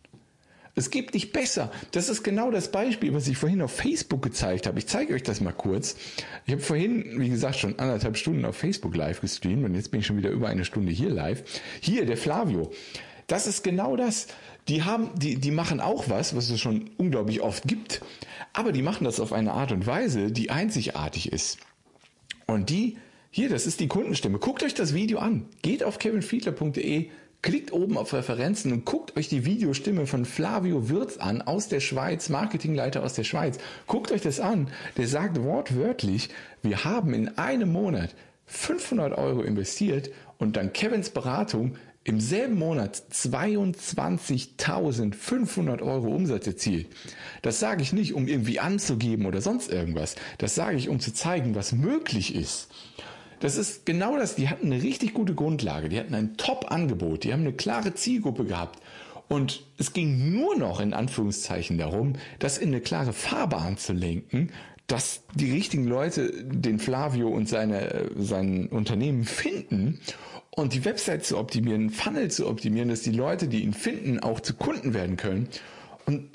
[0.79, 1.73] Es gibt dich besser.
[1.93, 4.79] Das ist genau das Beispiel, was ich vorhin auf Facebook gezeigt habe.
[4.79, 5.97] Ich zeige euch das mal kurz.
[6.45, 10.01] Ich habe vorhin, wie gesagt, schon anderthalb Stunden auf Facebook live gestreamt und jetzt bin
[10.01, 11.43] ich schon wieder über eine Stunde hier live.
[11.81, 12.71] Hier, der Flavio.
[13.27, 14.27] Das ist genau das.
[14.69, 18.03] Die haben, die, die machen auch was, was es schon unglaublich oft gibt.
[18.53, 21.59] Aber die machen das auf eine Art und Weise, die einzigartig ist.
[22.47, 22.99] Und die
[23.37, 24.39] hier, das ist die Kundenstimme.
[24.39, 25.45] Guckt euch das Video an.
[25.61, 27.11] Geht auf kevinfiedler.de,
[27.43, 31.81] klickt oben auf Referenzen und guckt euch die Videostimme von Flavio Wirz an aus der
[31.81, 33.59] Schweiz, Marketingleiter aus der Schweiz.
[33.87, 34.69] Guckt euch das an.
[34.97, 36.31] Der sagt wortwörtlich,
[36.63, 38.15] wir haben in einem Monat
[38.47, 40.09] 500 Euro investiert
[40.39, 46.87] und dann Kevins Beratung im selben Monat 22.500 Euro Umsatz erzielt.
[47.43, 50.15] Das sage ich nicht, um irgendwie anzugeben oder sonst irgendwas.
[50.39, 52.71] Das sage ich, um zu zeigen, was möglich ist.
[53.41, 54.35] Das ist genau das.
[54.35, 55.89] Die hatten eine richtig gute Grundlage.
[55.89, 57.25] Die hatten ein Top-Angebot.
[57.25, 58.81] Die haben eine klare Zielgruppe gehabt.
[59.29, 64.51] Und es ging nur noch in Anführungszeichen darum, das in eine klare Fahrbahn zu lenken,
[64.87, 70.01] dass die richtigen Leute den Flavio und seine, sein Unternehmen finden
[70.51, 74.39] und die Website zu optimieren, Funnel zu optimieren, dass die Leute, die ihn finden, auch
[74.41, 75.49] zu Kunden werden können.
[76.07, 76.31] Und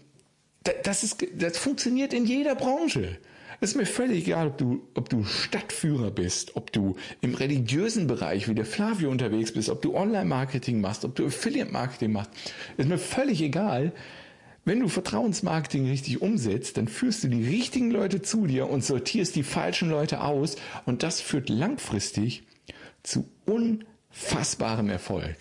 [0.83, 3.17] das ist, das funktioniert in jeder Branche.
[3.63, 8.07] Es ist mir völlig egal, ob du, ob du Stadtführer bist, ob du im religiösen
[8.07, 12.31] Bereich wie der Flavio unterwegs bist, ob du Online-Marketing machst, ob du Affiliate-Marketing machst.
[12.75, 13.93] Es ist mir völlig egal.
[14.65, 19.35] Wenn du Vertrauensmarketing richtig umsetzt, dann führst du die richtigen Leute zu dir und sortierst
[19.35, 20.55] die falschen Leute aus
[20.87, 22.41] und das führt langfristig
[23.03, 25.35] zu unfassbarem Erfolg.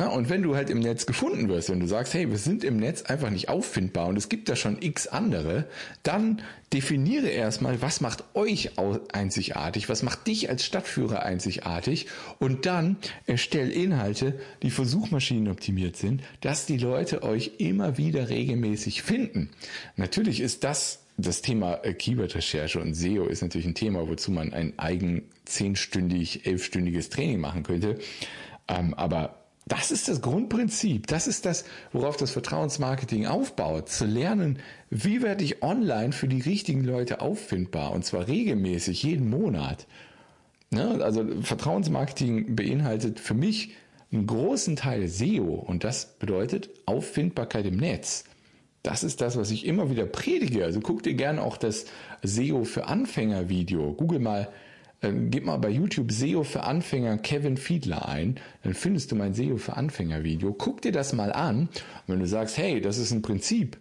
[0.00, 2.64] Na, und wenn du halt im Netz gefunden wirst, wenn du sagst, hey, wir sind
[2.64, 5.66] im Netz einfach nicht auffindbar und es gibt da schon x andere,
[6.02, 6.40] dann
[6.72, 8.70] definiere erstmal, was macht euch
[9.12, 12.06] einzigartig, was macht dich als Stadtführer einzigartig
[12.38, 12.96] und dann
[13.26, 19.50] erstell Inhalte, die für Suchmaschinen optimiert sind, dass die Leute euch immer wieder regelmäßig finden.
[19.96, 24.54] Natürlich ist das das Thema äh, Keyword-Recherche und SEO ist natürlich ein Thema, wozu man
[24.54, 27.98] ein eigen zehnstündig, elfstündiges Training machen könnte.
[28.66, 29.39] Ähm, aber
[29.70, 31.06] das ist das Grundprinzip.
[31.06, 33.88] Das ist das, worauf das Vertrauensmarketing aufbaut.
[33.88, 34.58] Zu lernen,
[34.90, 39.86] wie werde ich online für die richtigen Leute auffindbar und zwar regelmäßig, jeden Monat.
[40.70, 40.98] Ne?
[41.02, 43.74] Also Vertrauensmarketing beinhaltet für mich
[44.12, 48.24] einen großen Teil SEO und das bedeutet Auffindbarkeit im Netz.
[48.82, 50.64] Das ist das, was ich immer wieder predige.
[50.64, 51.86] Also guck dir gerne auch das
[52.24, 53.92] SEO für Anfänger Video.
[53.92, 54.48] Google mal
[55.02, 59.56] gib mal bei YouTube SEO für Anfänger Kevin Fiedler ein, dann findest du mein SEO
[59.56, 60.52] für Anfänger Video.
[60.52, 61.60] Guck dir das mal an.
[61.60, 61.68] Und
[62.06, 63.78] wenn du sagst, hey, das ist ein Prinzip,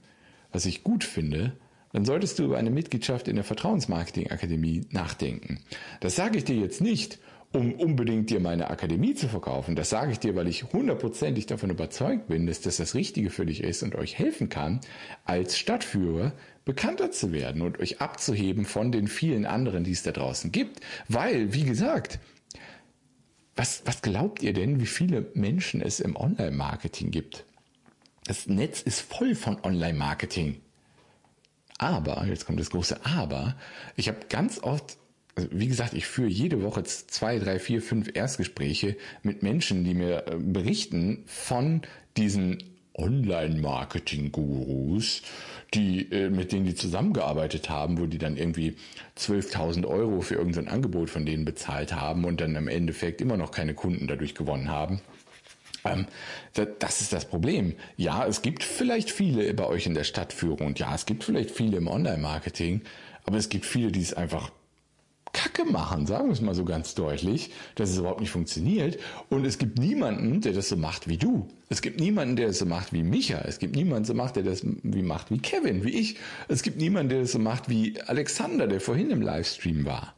[0.51, 1.53] was ich gut finde,
[1.91, 5.59] dann solltest du über eine Mitgliedschaft in der Vertrauensmarketing Akademie nachdenken.
[5.99, 7.19] Das sage ich dir jetzt nicht,
[7.51, 9.75] um unbedingt dir meine Akademie zu verkaufen.
[9.75, 13.45] Das sage ich dir, weil ich hundertprozentig davon überzeugt bin, dass das das Richtige für
[13.45, 14.81] dich ist und euch helfen kann,
[15.25, 16.33] als Stadtführer
[16.63, 20.81] bekannter zu werden und euch abzuheben von den vielen anderen, die es da draußen gibt.
[21.07, 22.19] Weil, wie gesagt,
[23.55, 27.45] was, was glaubt ihr denn, wie viele Menschen es im Online-Marketing gibt?
[28.25, 30.61] Das Netz ist voll von Online-Marketing.
[31.79, 33.55] Aber, jetzt kommt das große Aber,
[33.95, 34.98] ich habe ganz oft,
[35.39, 39.93] also wie gesagt, ich führe jede Woche zwei, drei, vier, fünf Erstgespräche mit Menschen, die
[39.93, 41.83] mir äh, berichten von
[42.17, 42.61] diesen
[42.95, 45.21] Online-Marketing-Gurus,
[45.73, 48.75] die, äh, mit denen die zusammengearbeitet haben, wo die dann irgendwie
[49.17, 53.51] 12.000 Euro für irgendein Angebot von denen bezahlt haben und dann im Endeffekt immer noch
[53.51, 54.99] keine Kunden dadurch gewonnen haben.
[55.85, 56.05] Ähm,
[56.79, 57.75] das ist das Problem.
[57.95, 61.51] Ja, es gibt vielleicht viele bei euch in der Stadtführung und ja, es gibt vielleicht
[61.51, 62.81] viele im Online-Marketing,
[63.23, 64.51] aber es gibt viele, die es einfach
[65.33, 68.97] Kacke machen, sagen wir es mal so ganz deutlich, dass es überhaupt nicht funktioniert.
[69.29, 71.47] Und es gibt niemanden, der das so macht wie du.
[71.69, 73.39] Es gibt niemanden, der das so macht wie Micha.
[73.39, 76.17] Es gibt niemanden, der so macht, der das wie macht wie Kevin, wie ich.
[76.47, 80.15] Es gibt niemanden, der das so macht wie Alexander, der vorhin im Livestream war.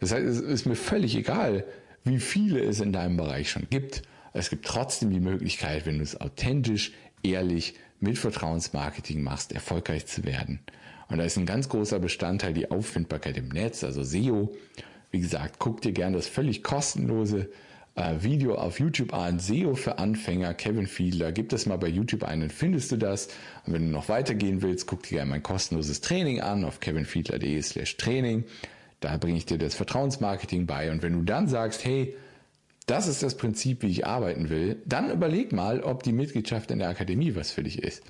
[0.00, 1.64] Das heißt, es ist mir völlig egal,
[2.04, 4.02] wie viele es in deinem Bereich schon gibt.
[4.32, 10.24] Es gibt trotzdem die Möglichkeit, wenn du es authentisch, ehrlich, mit Vertrauensmarketing machst, erfolgreich zu
[10.24, 10.60] werden.
[11.10, 14.54] Und da ist ein ganz großer Bestandteil die Auffindbarkeit im Netz, also SEO.
[15.10, 17.50] Wie gesagt, guck dir gerne das völlig kostenlose
[17.96, 21.32] äh, Video auf YouTube an, SEO für Anfänger, Kevin Fiedler.
[21.32, 23.26] Gib das mal bei YouTube ein, dann findest du das.
[23.66, 27.60] Und wenn du noch weitergehen willst, guck dir gerne mein kostenloses Training an auf kevinfiedler.de
[27.60, 28.44] slash Training.
[29.00, 30.92] Da bringe ich dir das Vertrauensmarketing bei.
[30.92, 32.14] Und wenn du dann sagst, hey,
[32.86, 36.80] das ist das Prinzip, wie ich arbeiten will, dann überleg mal, ob die Mitgliedschaft in
[36.80, 38.02] der Akademie was für dich ist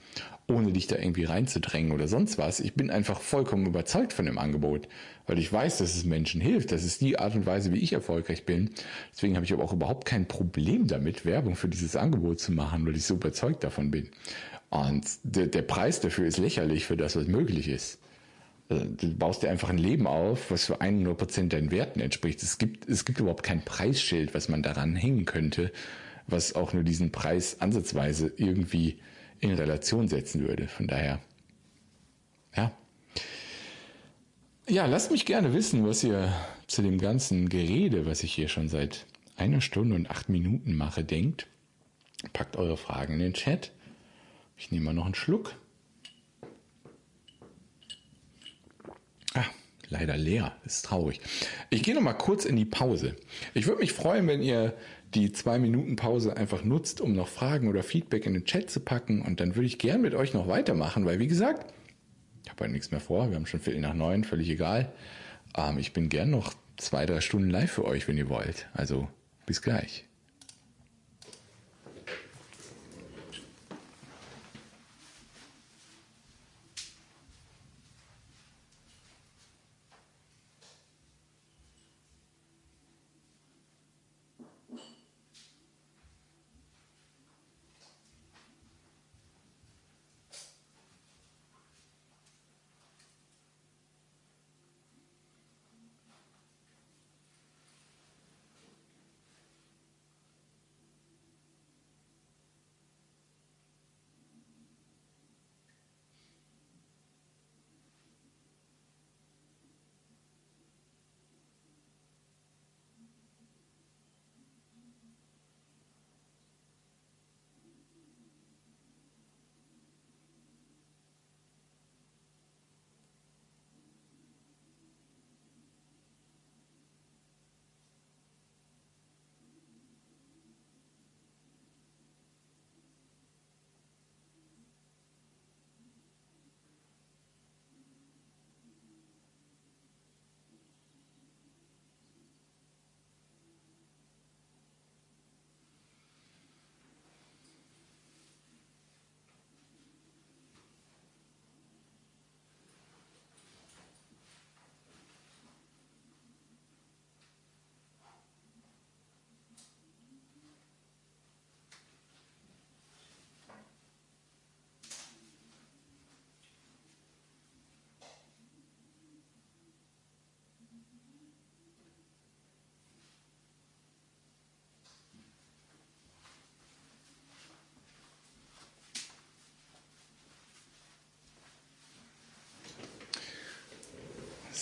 [0.51, 2.61] ohne dich da irgendwie reinzudrängen oder sonst was.
[2.61, 4.89] Ich bin einfach vollkommen überzeugt von dem Angebot,
[5.27, 6.73] weil ich weiß, dass es Menschen hilft.
[6.73, 8.71] Das ist die Art und Weise, wie ich erfolgreich bin.
[9.13, 12.87] Deswegen habe ich aber auch überhaupt kein Problem damit, Werbung für dieses Angebot zu machen,
[12.87, 14.09] weil ich so überzeugt davon bin.
[14.71, 17.99] Und der, der Preis dafür ist lächerlich für das, was möglich ist.
[18.69, 22.43] Also, du baust dir einfach ein Leben auf, was für 100 Prozent deinen Werten entspricht.
[22.43, 25.73] Es gibt, es gibt überhaupt kein Preisschild, was man daran hängen könnte,
[26.29, 28.99] was auch nur diesen Preis ansatzweise irgendwie
[29.41, 30.69] in Relation setzen würde.
[30.69, 31.21] Von daher,
[32.57, 32.73] ja.
[34.69, 36.33] Ja, lasst mich gerne wissen, was ihr
[36.67, 41.03] zu dem ganzen Gerede, was ich hier schon seit einer Stunde und acht Minuten mache,
[41.03, 41.47] denkt.
[42.33, 43.73] Packt eure Fragen in den Chat.
[44.57, 45.55] Ich nehme mal noch einen Schluck.
[49.35, 49.47] Ah,
[49.91, 50.57] leider leer.
[50.65, 51.21] ist traurig.
[51.69, 53.17] Ich gehe noch mal kurz in die Pause.
[53.55, 54.75] Ich würde mich freuen, wenn ihr
[55.15, 58.81] die zwei Minuten Pause einfach nutzt, um noch Fragen oder Feedback in den Chat zu
[58.81, 59.23] packen.
[59.23, 61.73] Und dann würde ich gern mit euch noch weitermachen, weil wie gesagt,
[62.45, 63.29] ich habe halt nichts mehr vor.
[63.29, 64.93] Wir haben schon Viertel nach neun, völlig egal.
[65.57, 68.69] Ähm, ich bin gern noch zwei, drei Stunden live für euch, wenn ihr wollt.
[68.73, 69.09] Also
[69.47, 70.05] bis gleich.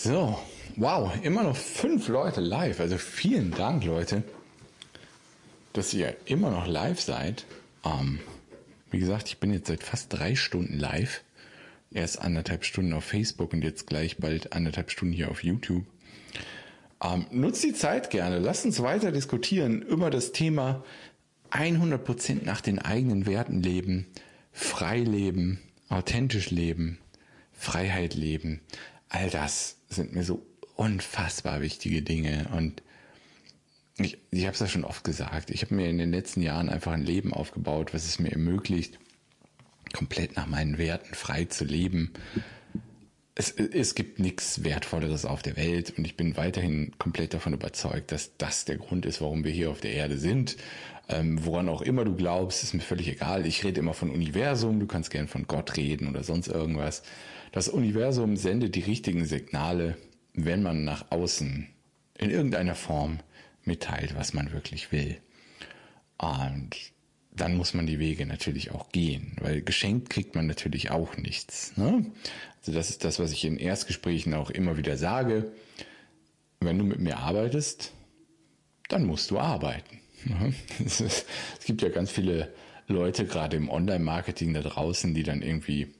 [0.01, 0.39] So,
[0.77, 2.79] wow, immer noch fünf Leute live.
[2.79, 4.23] Also vielen Dank, Leute,
[5.73, 7.45] dass ihr immer noch live seid.
[7.83, 8.21] Ähm,
[8.91, 11.21] wie gesagt, ich bin jetzt seit fast drei Stunden live.
[11.91, 15.83] Erst anderthalb Stunden auf Facebook und jetzt gleich bald anderthalb Stunden hier auf YouTube.
[17.03, 18.39] Ähm, nutzt die Zeit gerne.
[18.39, 20.81] Lasst uns weiter diskutieren über das Thema
[21.51, 24.07] 100% nach den eigenen Werten leben,
[24.53, 25.59] frei leben,
[25.89, 26.99] authentisch leben,
[27.51, 28.61] Freiheit leben.
[29.09, 30.45] All das sind mir so
[30.75, 32.81] unfassbar wichtige Dinge und
[33.97, 36.69] ich, ich habe es ja schon oft gesagt, ich habe mir in den letzten Jahren
[36.69, 38.97] einfach ein Leben aufgebaut, was es mir ermöglicht,
[39.93, 42.13] komplett nach meinen Werten frei zu leben.
[43.35, 48.11] Es, es gibt nichts Wertvolleres auf der Welt und ich bin weiterhin komplett davon überzeugt,
[48.11, 50.57] dass das der Grund ist, warum wir hier auf der Erde sind.
[51.09, 53.45] Ähm, woran auch immer du glaubst, ist mir völlig egal.
[53.45, 57.01] Ich rede immer von Universum, du kannst gern von Gott reden oder sonst irgendwas.
[57.51, 59.97] Das Universum sendet die richtigen Signale,
[60.33, 61.67] wenn man nach außen
[62.17, 63.19] in irgendeiner Form
[63.63, 65.17] mitteilt, was man wirklich will.
[66.17, 66.75] Und
[67.31, 71.75] dann muss man die Wege natürlich auch gehen, weil geschenkt kriegt man natürlich auch nichts.
[71.77, 72.05] Ne?
[72.59, 75.51] Also das ist das, was ich in Erstgesprächen auch immer wieder sage.
[76.59, 77.93] Wenn du mit mir arbeitest,
[78.89, 79.99] dann musst du arbeiten.
[80.25, 80.53] Ne?
[80.85, 81.25] Es
[81.65, 82.53] gibt ja ganz viele
[82.87, 85.93] Leute, gerade im Online-Marketing da draußen, die dann irgendwie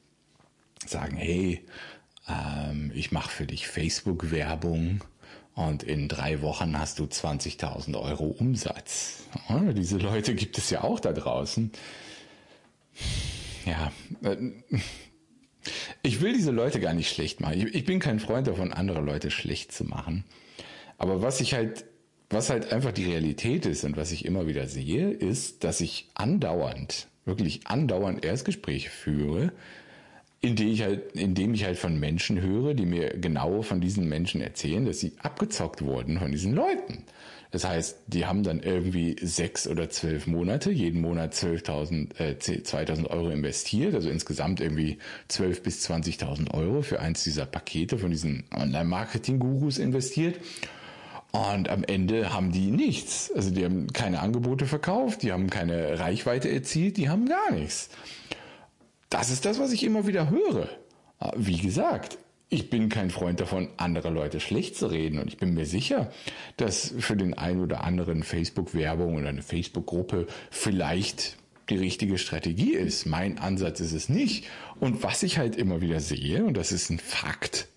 [0.86, 1.66] sagen, hey,
[2.28, 5.04] ähm, ich mache für dich Facebook-Werbung
[5.56, 9.24] und in drei Wochen hast du 20.000 Euro Umsatz.
[9.50, 11.72] Ja, diese Leute gibt es ja auch da draußen.
[13.66, 13.92] Ja,
[14.24, 14.38] äh,
[16.02, 17.60] ich will diese Leute gar nicht schlecht machen.
[17.60, 20.24] Ich, ich bin kein Freund davon, andere Leute schlecht zu machen.
[20.98, 21.86] Aber was ich halt,
[22.30, 26.10] was halt einfach die Realität ist und was ich immer wieder sehe, ist, dass ich
[26.14, 29.52] andauernd, wirklich andauernd Erstgespräche führe,
[30.42, 34.42] indem ich halt, indem ich halt von Menschen höre, die mir genau von diesen Menschen
[34.42, 37.04] erzählen, dass sie abgezockt wurden von diesen Leuten.
[37.52, 43.08] Das heißt, die haben dann irgendwie sechs oder zwölf Monate, jeden Monat 12.000, äh, 2.000
[43.08, 45.00] Euro investiert, also insgesamt irgendwie
[45.30, 50.40] 12 bis 20.000 Euro für eins dieser Pakete von diesen Online-Marketing-Gurus investiert.
[51.32, 53.32] Und am Ende haben die nichts.
[53.36, 57.90] Also die haben keine Angebote verkauft, die haben keine Reichweite erzielt, die haben gar nichts.
[59.10, 60.70] Das ist das, was ich immer wieder höre.
[61.36, 62.18] Wie gesagt,
[62.50, 65.20] ich bin kein Freund davon, andere Leute schlecht zu reden.
[65.20, 66.12] Und ich bin mir sicher,
[66.58, 71.38] dass für den einen oder anderen Facebook-Werbung oder eine Facebook-Gruppe vielleicht
[71.70, 73.06] die richtige Strategie ist.
[73.06, 74.46] Mein Ansatz ist es nicht.
[74.80, 77.68] Und was ich halt immer wieder sehe, und das ist ein Fakt,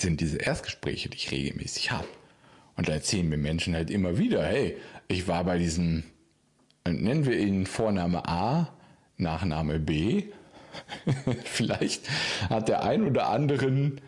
[0.00, 2.06] sind diese Erstgespräche, die ich regelmäßig habe.
[2.76, 4.76] Und da erzählen mir Menschen halt immer wieder, hey,
[5.08, 6.04] ich war bei diesem,
[6.86, 8.72] nennen wir ihn Vorname A,
[9.18, 10.24] Nachname B.
[11.44, 12.08] Vielleicht
[12.48, 14.00] hat der ein oder anderen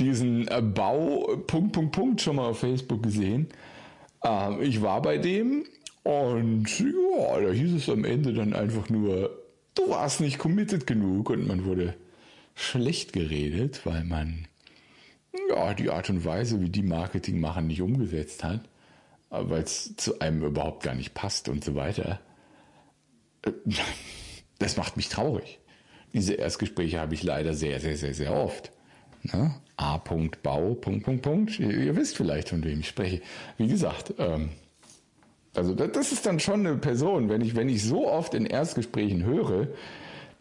[0.00, 3.48] diesen äh, Bau Punkt, Punkt, Punkt schon mal auf Facebook gesehen.
[4.22, 5.64] Ähm, ich war bei dem
[6.02, 9.30] und ja, da hieß es am Ende dann einfach nur,
[9.74, 11.94] du warst nicht committed genug und man wurde
[12.54, 14.48] schlecht geredet, weil man
[15.50, 18.60] ja die Art und Weise, wie die Marketing machen, nicht umgesetzt hat,
[19.30, 22.20] äh, weil es zu einem überhaupt gar nicht passt und so weiter.
[24.58, 25.58] Das macht mich traurig.
[26.12, 28.72] Diese Erstgespräche habe ich leider sehr, sehr, sehr, sehr oft.
[29.22, 29.54] Ne?
[29.76, 29.98] A.
[29.98, 31.58] Bau, Punkt, Punkt, Punkt.
[31.60, 33.20] Ihr, ihr, wisst vielleicht, von wem ich spreche.
[33.56, 34.50] Wie gesagt, ähm,
[35.54, 38.46] also das, das ist dann schon eine Person, wenn ich, wenn ich so oft in
[38.46, 39.68] Erstgesprächen höre,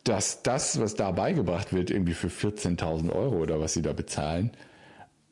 [0.04, 4.52] dass das, was da beigebracht wird, irgendwie für 14.000 Euro oder was sie da bezahlen,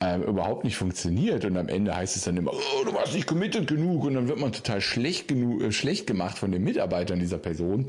[0.01, 3.27] ähm, überhaupt nicht funktioniert und am Ende heißt es dann immer, oh, du warst nicht
[3.27, 7.19] committed genug und dann wird man total schlecht, genug, äh, schlecht gemacht von den Mitarbeitern
[7.19, 7.87] dieser Person.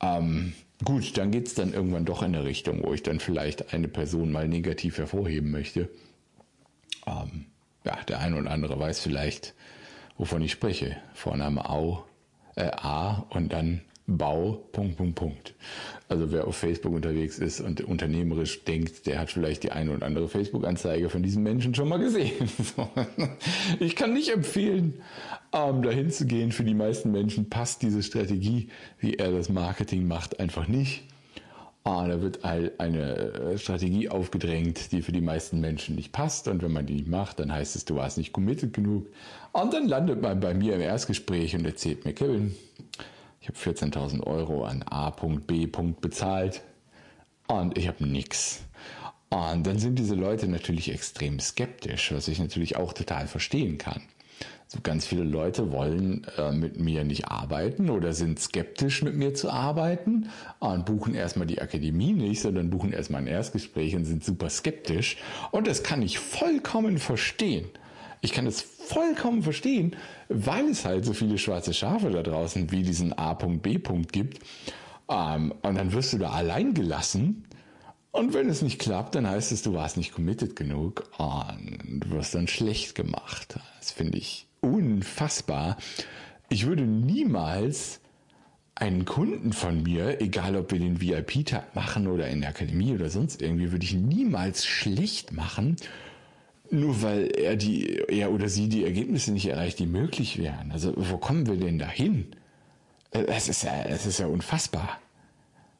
[0.00, 0.52] Ähm,
[0.84, 4.32] gut, dann geht's dann irgendwann doch in eine Richtung, wo ich dann vielleicht eine Person
[4.32, 5.88] mal negativ hervorheben möchte.
[7.06, 7.46] Ähm,
[7.84, 9.54] ja, der eine oder andere weiß vielleicht,
[10.18, 10.96] wovon ich spreche.
[11.14, 12.04] Vorname Au,
[12.56, 15.54] äh, A und dann Bau, Punkt, Punkt, Punkt.
[16.08, 20.06] Also wer auf Facebook unterwegs ist und unternehmerisch denkt, der hat vielleicht die eine oder
[20.06, 22.48] andere Facebook-Anzeige von diesem Menschen schon mal gesehen.
[23.80, 24.94] ich kann nicht empfehlen,
[25.52, 26.52] ähm, dahin zu gehen.
[26.52, 28.68] Für die meisten Menschen passt diese Strategie,
[29.00, 31.02] wie er das Marketing macht, einfach nicht.
[31.82, 36.48] Ah, da wird eine äh, Strategie aufgedrängt, die für die meisten Menschen nicht passt.
[36.48, 39.06] Und wenn man die nicht macht, dann heißt es, du warst nicht committed genug.
[39.52, 42.56] Und dann landet man bei mir im Erstgespräch und erzählt mir, Kevin,
[43.46, 45.66] ich habe 14.000 Euro an A.B.
[46.00, 46.62] bezahlt
[47.46, 48.62] und ich habe nichts.
[49.28, 54.02] Und dann sind diese Leute natürlich extrem skeptisch, was ich natürlich auch total verstehen kann.
[54.66, 59.32] So ganz viele Leute wollen äh, mit mir nicht arbeiten oder sind skeptisch mit mir
[59.32, 60.28] zu arbeiten
[60.58, 65.18] und buchen erstmal die Akademie nicht, sondern buchen erstmal ein Erstgespräch und sind super skeptisch.
[65.52, 67.68] Und das kann ich vollkommen verstehen.
[68.22, 69.96] Ich kann es vollkommen verstehen,
[70.28, 73.78] weil es halt so viele schwarze Schafe da draußen wie diesen A.B.
[74.10, 74.40] gibt.
[75.08, 77.44] Ähm, und dann wirst du da allein gelassen.
[78.10, 82.10] Und wenn es nicht klappt, dann heißt es, du warst nicht committed genug und du
[82.10, 83.58] wirst dann schlecht gemacht.
[83.78, 85.76] Das finde ich unfassbar.
[86.48, 88.00] Ich würde niemals
[88.74, 93.10] einen Kunden von mir, egal ob wir den VIP-Tag machen oder in der Akademie oder
[93.10, 95.76] sonst irgendwie, würde ich niemals schlecht machen,
[96.70, 100.72] nur weil er die, er oder sie die Ergebnisse nicht erreicht, die möglich wären.
[100.72, 102.26] Also wo kommen wir denn dahin?
[103.10, 105.00] Es ist ja, es ist ja unfassbar.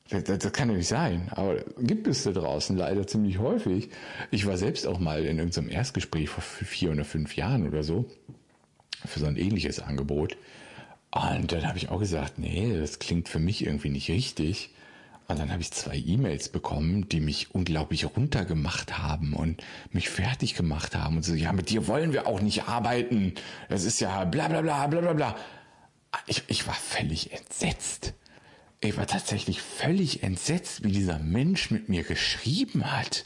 [0.09, 1.29] Das, das, kann ja nicht sein.
[1.31, 3.91] Aber gibt es da draußen leider ziemlich häufig.
[4.31, 8.07] Ich war selbst auch mal in irgendeinem Erstgespräch vor vier oder fünf Jahren oder so
[9.05, 10.37] für so ein ähnliches Angebot.
[11.11, 14.71] Und dann habe ich auch gesagt, nee, das klingt für mich irgendwie nicht richtig.
[15.29, 20.55] Und dann habe ich zwei E-Mails bekommen, die mich unglaublich runtergemacht haben und mich fertig
[20.55, 23.35] gemacht haben und so, ja, mit dir wollen wir auch nicht arbeiten.
[23.69, 25.37] Das ist ja bla bla bla bla bla bla.
[26.27, 28.15] Ich, ich war völlig entsetzt.
[28.81, 33.25] Ich war tatsächlich völlig entsetzt, wie dieser Mensch mit mir geschrieben hat.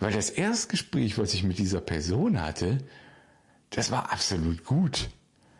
[0.00, 2.78] Weil das Erstgespräch, was ich mit dieser Person hatte,
[3.70, 5.08] das war absolut gut.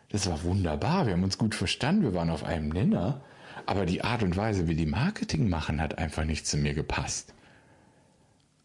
[0.09, 1.05] Das war wunderbar.
[1.05, 2.03] Wir haben uns gut verstanden.
[2.03, 3.23] Wir waren auf einem Nenner.
[3.69, 7.35] Aber die Art und Weise, wie die Marketing machen, hat einfach nicht zu mir gepasst.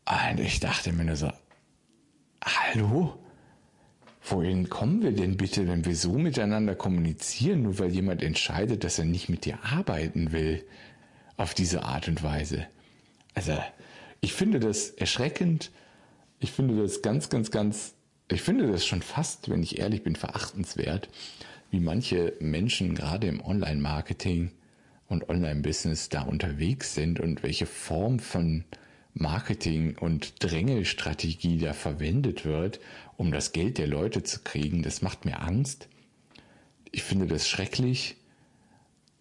[0.06, 1.30] Und ich dachte mir nur so,
[2.42, 3.18] hallo?
[4.22, 8.98] Wohin kommen wir denn bitte, wenn wir so miteinander kommunizieren, nur weil jemand entscheidet, dass
[8.98, 10.64] er nicht mit dir arbeiten will?
[11.36, 12.66] Auf diese Art und Weise.
[13.34, 13.58] Also,
[14.22, 15.70] ich finde das erschreckend.
[16.38, 17.92] Ich finde das ganz, ganz, ganz
[18.30, 21.10] ich finde das schon fast, wenn ich ehrlich bin, verachtenswert,
[21.70, 24.50] wie manche Menschen gerade im Online-Marketing
[25.14, 28.64] und Online-Business da unterwegs sind und welche Form von
[29.14, 32.80] Marketing und Drängelstrategie da verwendet wird,
[33.16, 35.88] um das Geld der Leute zu kriegen, das macht mir Angst.
[36.90, 38.16] Ich finde das schrecklich,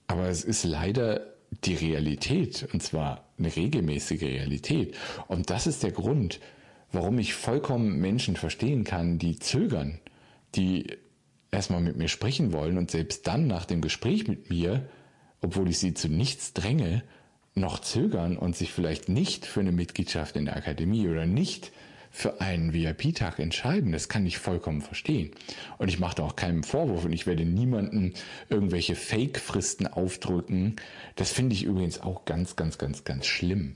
[0.07, 1.33] aber es ist leider
[1.63, 4.95] die Realität und zwar eine regelmäßige Realität.
[5.27, 6.39] Und das ist der Grund,
[6.91, 9.99] warum ich vollkommen Menschen verstehen kann, die zögern,
[10.55, 10.87] die
[11.51, 14.87] erstmal mit mir sprechen wollen und selbst dann nach dem Gespräch mit mir,
[15.43, 17.03] obwohl ich sie zu nichts dränge,
[17.55, 21.71] noch zögern und sich vielleicht nicht für eine Mitgliedschaft in der Akademie oder nicht
[22.09, 23.91] für einen VIP-Tag entscheiden.
[23.91, 25.31] Das kann ich vollkommen verstehen.
[25.77, 28.13] Und ich mache da auch keinen Vorwurf und ich werde niemanden
[28.49, 30.75] irgendwelche Fake-Fristen aufdrücken.
[31.15, 33.75] Das finde ich übrigens auch ganz, ganz, ganz, ganz schlimm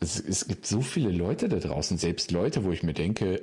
[0.00, 3.42] es, es gibt so viele Leute da draußen, selbst Leute, wo ich mir denke,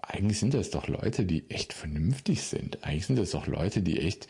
[0.00, 2.84] eigentlich sind das doch Leute, die echt vernünftig sind.
[2.84, 4.28] Eigentlich sind das doch Leute, die echt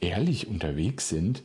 [0.00, 1.42] ehrlich unterwegs sind,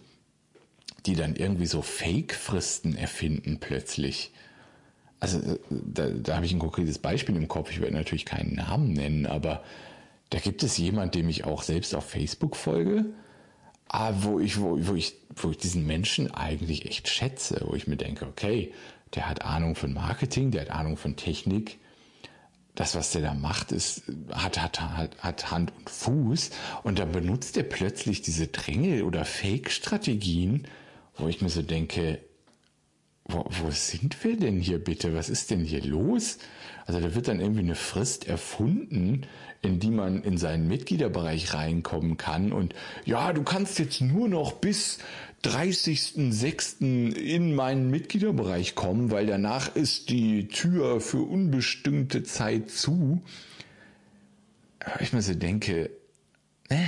[1.06, 4.32] die dann irgendwie so Fake-Fristen erfinden plötzlich.
[5.20, 7.72] Also äh, da, da habe ich ein konkretes Beispiel im Kopf.
[7.72, 9.64] Ich werde natürlich keinen Namen nennen, aber
[10.30, 13.06] da gibt es jemand, dem ich auch selbst auf Facebook folge,
[13.88, 17.88] ah, wo ich, wo, wo ich, wo ich diesen Menschen eigentlich echt schätze, wo ich
[17.88, 18.74] mir denke, okay,
[19.14, 21.78] der hat Ahnung von Marketing, der hat Ahnung von Technik.
[22.76, 26.50] Das, was der da macht, ist, hat, hat, hat, hat Hand und Fuß.
[26.84, 30.68] Und dann benutzt er plötzlich diese Dränge- oder Fake-Strategien,
[31.16, 32.20] wo ich mir so denke,
[33.26, 35.16] wo, wo sind wir denn hier bitte?
[35.16, 36.40] Was ist denn hier los?
[36.86, 39.26] Also da wird dann irgendwie eine Frist erfunden,
[39.62, 42.52] in die man in seinen Mitgliederbereich reinkommen kann.
[42.52, 42.76] Und
[43.06, 44.98] ja, du kannst jetzt nur noch bis
[45.44, 47.16] 30.06.
[47.16, 53.22] in meinen Mitgliederbereich kommen, weil danach ist die Tür für unbestimmte Zeit zu.
[54.80, 55.90] Aber ich mir so denke,
[56.70, 56.88] äh,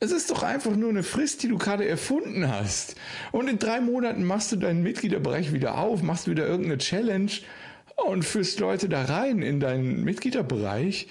[0.00, 2.96] es ist doch einfach nur eine Frist, die du gerade erfunden hast.
[3.30, 7.30] Und in drei Monaten machst du deinen Mitgliederbereich wieder auf, machst wieder irgendeine Challenge
[7.96, 11.08] und führst Leute da rein in deinen Mitgliederbereich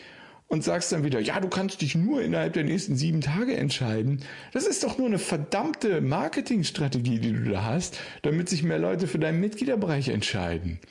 [0.51, 4.19] und sagst dann wieder, ja, du kannst dich nur innerhalb der nächsten sieben Tage entscheiden.
[4.51, 9.07] Das ist doch nur eine verdammte Marketingstrategie, die du da hast, damit sich mehr Leute
[9.07, 10.81] für deinen Mitgliederbereich entscheiden.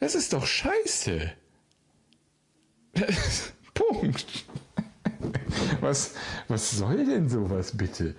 [0.00, 1.30] Das ist doch scheiße.
[3.74, 4.46] Punkt.
[5.82, 6.14] Was,
[6.48, 8.14] was soll denn sowas bitte?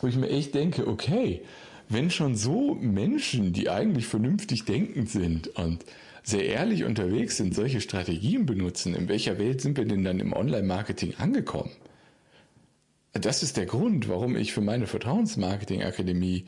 [0.00, 1.42] Wo ich mir echt denke, okay,
[1.88, 5.84] wenn schon so Menschen, die eigentlich vernünftig denkend sind und
[6.24, 10.32] sehr ehrlich unterwegs sind, solche Strategien benutzen, in welcher Welt sind wir denn dann im
[10.32, 11.70] Online-Marketing angekommen?
[13.12, 16.46] Das ist der Grund, warum ich für meine Vertrauensmarketing-Akademie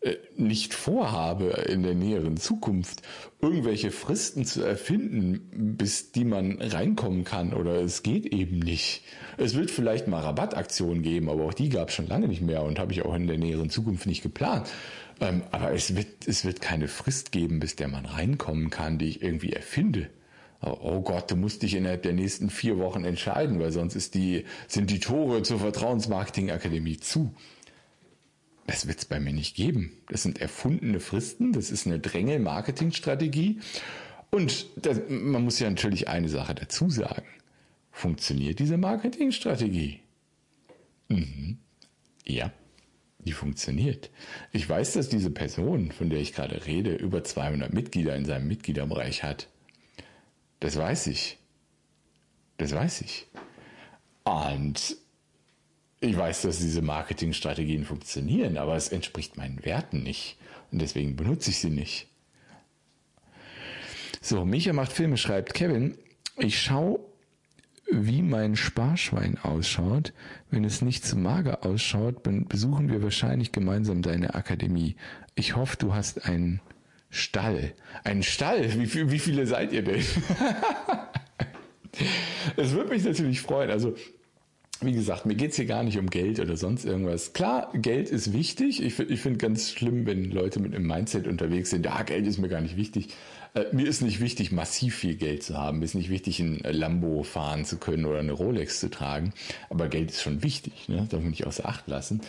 [0.00, 3.02] äh, nicht vorhabe, in der näheren Zukunft
[3.40, 9.02] irgendwelche Fristen zu erfinden, bis die man reinkommen kann oder es geht eben nicht.
[9.36, 12.62] Es wird vielleicht mal Rabattaktionen geben, aber auch die gab es schon lange nicht mehr
[12.62, 14.68] und habe ich auch in der näheren Zukunft nicht geplant.
[15.20, 19.06] Ähm, aber es wird, es wird keine Frist geben, bis der man reinkommen kann, die
[19.06, 20.10] ich irgendwie erfinde.
[20.60, 24.44] Oh Gott, du musst dich innerhalb der nächsten vier Wochen entscheiden, weil sonst ist die,
[24.66, 27.32] sind die Tore zur Vertrauensmarketing-Akademie zu.
[28.66, 29.92] Das wird es bei mir nicht geben.
[30.08, 33.60] Das sind erfundene Fristen, das ist eine Drängel-Marketing-Strategie.
[34.30, 37.26] Und das, man muss ja natürlich eine Sache dazu sagen.
[37.92, 40.00] Funktioniert diese Marketingstrategie?
[41.08, 41.58] Mhm.
[42.26, 42.52] Ja,
[43.28, 44.10] die funktioniert.
[44.52, 48.48] Ich weiß, dass diese Person, von der ich gerade rede, über 200 Mitglieder in seinem
[48.48, 49.48] Mitgliederbereich hat.
[50.60, 51.38] Das weiß ich.
[52.56, 53.26] Das weiß ich.
[54.24, 54.96] Und
[56.00, 60.38] ich weiß, dass diese Marketingstrategien funktionieren, aber es entspricht meinen Werten nicht.
[60.72, 62.06] Und deswegen benutze ich sie nicht.
[64.22, 65.98] So, Micha macht Filme, schreibt Kevin,
[66.38, 67.00] ich schaue,
[67.90, 70.12] wie mein Sparschwein ausschaut.
[70.50, 74.96] Wenn es nicht zu mager ausschaut, besuchen wir wahrscheinlich gemeinsam deine Akademie.
[75.34, 76.60] Ich hoffe, du hast einen
[77.10, 77.72] Stall.
[78.04, 78.72] Einen Stall?
[78.74, 80.02] Wie, wie viele seid ihr denn?
[82.56, 83.70] Es würde mich natürlich freuen.
[83.70, 83.94] Also
[84.80, 87.32] wie gesagt, mir geht's hier gar nicht um Geld oder sonst irgendwas.
[87.32, 88.80] Klar, Geld ist wichtig.
[88.82, 92.38] Ich, ich finde ganz schlimm, wenn Leute mit einem Mindset unterwegs sind, ja, Geld ist
[92.38, 93.08] mir gar nicht wichtig.
[93.58, 95.78] Äh, mir ist nicht wichtig, massiv viel Geld zu haben.
[95.78, 99.32] Mir ist nicht wichtig, ein Lambo fahren zu können oder eine Rolex zu tragen.
[99.70, 101.06] Aber Geld ist schon wichtig, ne?
[101.08, 102.20] darf man nicht außer Acht lassen.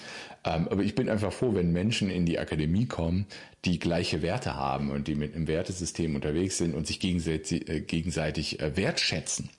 [0.43, 3.25] Ähm, aber ich bin einfach froh, wenn Menschen in die Akademie kommen,
[3.65, 7.81] die gleiche Werte haben und die mit einem Wertesystem unterwegs sind und sich gegenseitig, äh,
[7.81, 9.49] gegenseitig äh, wertschätzen.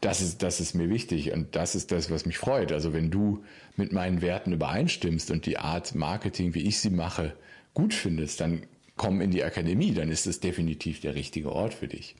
[0.00, 2.72] Das ist, das ist mir wichtig und das ist das, was mich freut.
[2.72, 3.44] Also wenn du
[3.76, 7.34] mit meinen Werten übereinstimmst und die Art Marketing, wie ich sie mache,
[7.74, 8.62] gut findest, dann
[9.02, 12.14] komm in die Akademie, dann ist es definitiv der richtige Ort für dich.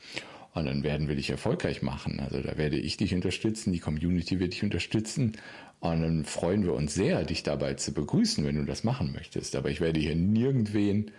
[0.52, 2.18] Und dann werden wir dich erfolgreich machen.
[2.18, 5.36] Also da werde ich dich unterstützen, die Community wird dich unterstützen
[5.78, 9.54] und dann freuen wir uns sehr, dich dabei zu begrüßen, wenn du das machen möchtest.
[9.54, 11.12] Aber ich werde hier nirgendwen,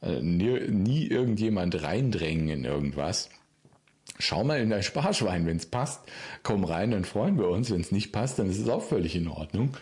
[0.00, 3.28] äh, nie, nie irgendjemand reindrängen in irgendwas.
[4.18, 6.00] Schau mal in dein Sparschwein, wenn es passt,
[6.42, 7.70] komm rein, dann freuen wir uns.
[7.70, 9.76] Wenn es nicht passt, dann ist es auch völlig in Ordnung.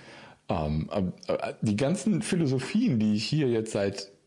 [0.48, 0.90] Ähm,
[1.28, 4.17] äh, die ganzen Philosophien, die ich hier jetzt seit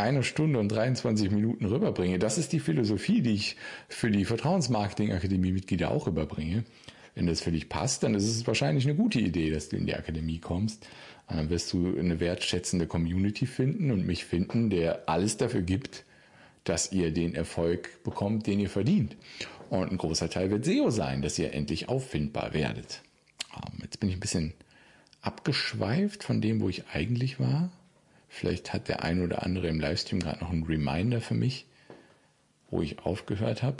[0.00, 3.56] einer Stunde und 23 Minuten rüberbringe, das ist die Philosophie, die ich
[3.88, 6.64] für die Vertrauensmarketing Akademie Mitglieder auch rüberbringe.
[7.14, 9.86] Wenn das für dich passt, dann ist es wahrscheinlich eine gute Idee, dass du in
[9.86, 10.86] die Akademie kommst.
[11.28, 16.04] Dann wirst du eine wertschätzende Community finden und mich finden, der alles dafür gibt,
[16.64, 19.16] dass ihr den Erfolg bekommt, den ihr verdient.
[19.70, 23.02] Und ein großer Teil wird SEO sein, dass ihr endlich auffindbar werdet.
[23.54, 24.54] Ähm, jetzt bin ich ein bisschen
[25.22, 27.70] abgeschweift von dem, wo ich eigentlich war.
[28.32, 31.66] Vielleicht hat der ein oder andere im Livestream gerade noch einen Reminder für mich,
[32.70, 33.78] wo ich aufgehört habe.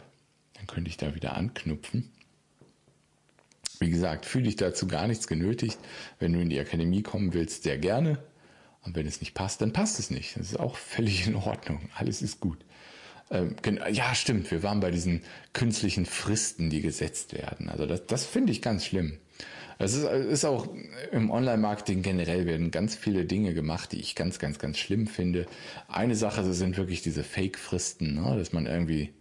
[0.55, 2.11] Dann könnte ich da wieder anknüpfen.
[3.79, 5.79] Wie gesagt, fühle dich dazu gar nichts genötigt.
[6.19, 8.19] Wenn du in die Akademie kommen willst, sehr gerne.
[8.83, 10.37] Und wenn es nicht passt, dann passt es nicht.
[10.37, 11.89] Das ist auch völlig in Ordnung.
[11.95, 12.59] Alles ist gut.
[13.31, 13.55] Ähm,
[13.93, 14.51] ja, stimmt.
[14.51, 15.23] Wir waren bei diesen
[15.53, 17.69] künstlichen Fristen, die gesetzt werden.
[17.69, 19.19] Also das, das finde ich ganz schlimm.
[19.83, 20.69] Es ist, ist auch
[21.11, 25.47] im Online-Marketing generell werden ganz viele Dinge gemacht, die ich ganz, ganz, ganz schlimm finde.
[25.89, 28.37] Eine Sache sind wirklich diese Fake-Fristen, ne?
[28.37, 29.15] dass man irgendwie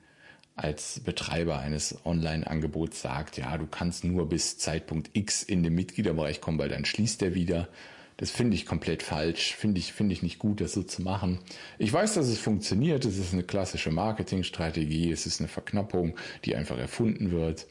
[0.57, 6.41] als Betreiber eines Online-Angebots sagt, ja, du kannst nur bis Zeitpunkt X in den Mitgliederbereich
[6.41, 7.69] kommen, weil dann schließt er wieder.
[8.17, 11.39] Das finde ich komplett falsch, finde ich, finde ich nicht gut, das so zu machen.
[11.77, 16.57] Ich weiß, dass es funktioniert, es ist eine klassische Marketingstrategie, es ist eine Verknappung, die
[16.57, 17.65] einfach erfunden wird.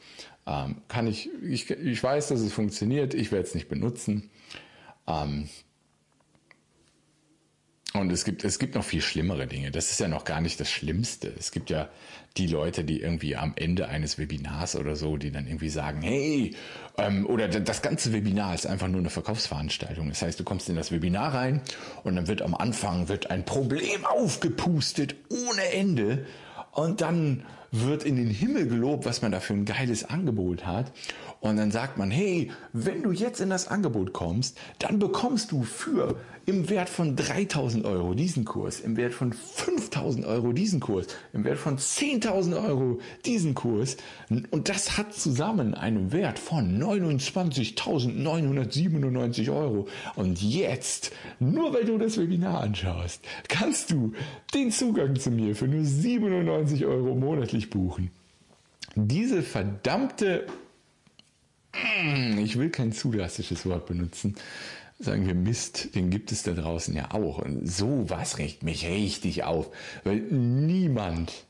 [0.49, 4.31] Ähm, kann ich, ich, ich weiß, dass es funktioniert, ich werde es nicht benutzen.
[5.07, 5.51] Ähm,
[7.93, 9.71] und es gibt, es gibt noch viel schlimmere Dinge.
[9.71, 11.33] Das ist ja noch gar nicht das Schlimmste.
[11.39, 11.91] Es gibt ja
[12.37, 16.55] die Leute, die irgendwie am Ende eines Webinars oder so, die dann irgendwie sagen, hey,
[16.97, 20.09] ähm, oder das ganze Webinar ist einfach nur eine Verkaufsveranstaltung.
[20.09, 21.61] Das heißt, du kommst in das Webinar rein
[22.05, 26.27] und dann wird am Anfang wird ein Problem aufgepustet ohne Ende
[26.73, 30.93] und dann wird in den Himmel gelobt, was man da für ein geiles Angebot hat.
[31.41, 35.63] Und dann sagt man, hey, wenn du jetzt in das Angebot kommst, dann bekommst du
[35.63, 36.17] für
[36.47, 41.45] im Wert von 3000 Euro diesen Kurs, im Wert von 5000 Euro diesen Kurs, im
[41.45, 43.99] Wert von 10.000 Euro diesen Kurs.
[44.31, 49.89] Und das hat zusammen einen Wert von 29.997 Euro.
[50.17, 54.15] Und jetzt, nur weil du das Webinar anschaust, kannst du
[54.55, 58.11] den Zugang zu mir für nur 97 Euro monatlich buchen.
[58.97, 60.47] Diese verdammte,
[62.39, 64.37] ich will kein zu drastisches Wort benutzen,
[64.99, 67.39] sagen wir Mist, den gibt es da draußen ja auch.
[67.39, 69.71] Und sowas regt mich richtig auf,
[70.05, 71.45] weil niemand,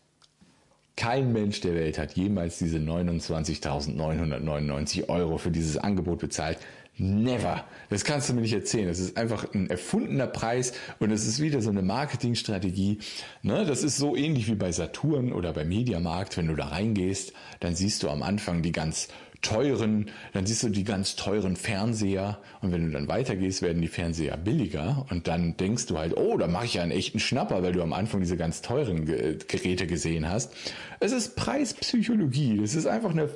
[0.97, 6.59] kein Mensch der Welt hat jemals diese 29.999 Euro für dieses Angebot bezahlt.
[7.01, 7.65] Never.
[7.91, 8.89] Das kannst du mir nicht erzählen.
[8.89, 12.99] Das ist einfach ein erfundener Preis und es ist wieder so eine Marketingstrategie.
[13.43, 13.65] Ne?
[13.65, 16.37] Das ist so ähnlich wie bei Saturn oder bei Mediamarkt.
[16.37, 19.07] Wenn du da reingehst, dann siehst du am Anfang die ganz
[19.43, 23.89] teuren, dann siehst du die ganz teuren Fernseher und wenn du dann weitergehst, werden die
[23.89, 27.63] Fernseher billiger und dann denkst du halt, oh, da mache ich ja einen echten Schnapper,
[27.63, 30.53] weil du am Anfang diese ganz teuren Geräte gesehen hast.
[31.01, 33.31] Es ist Preispsychologie, es ist einfach eine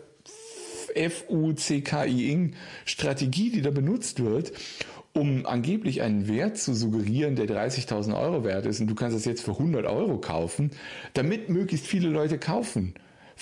[0.95, 4.53] F-U-C-K-I-Ing-Strategie, die da benutzt wird,
[5.15, 8.81] um angeblich einen Wert zu suggerieren, der 30.000 Euro wert ist.
[8.81, 10.73] Und du kannst es jetzt für 100 Euro kaufen,
[11.15, 12.93] damit möglichst viele Leute kaufen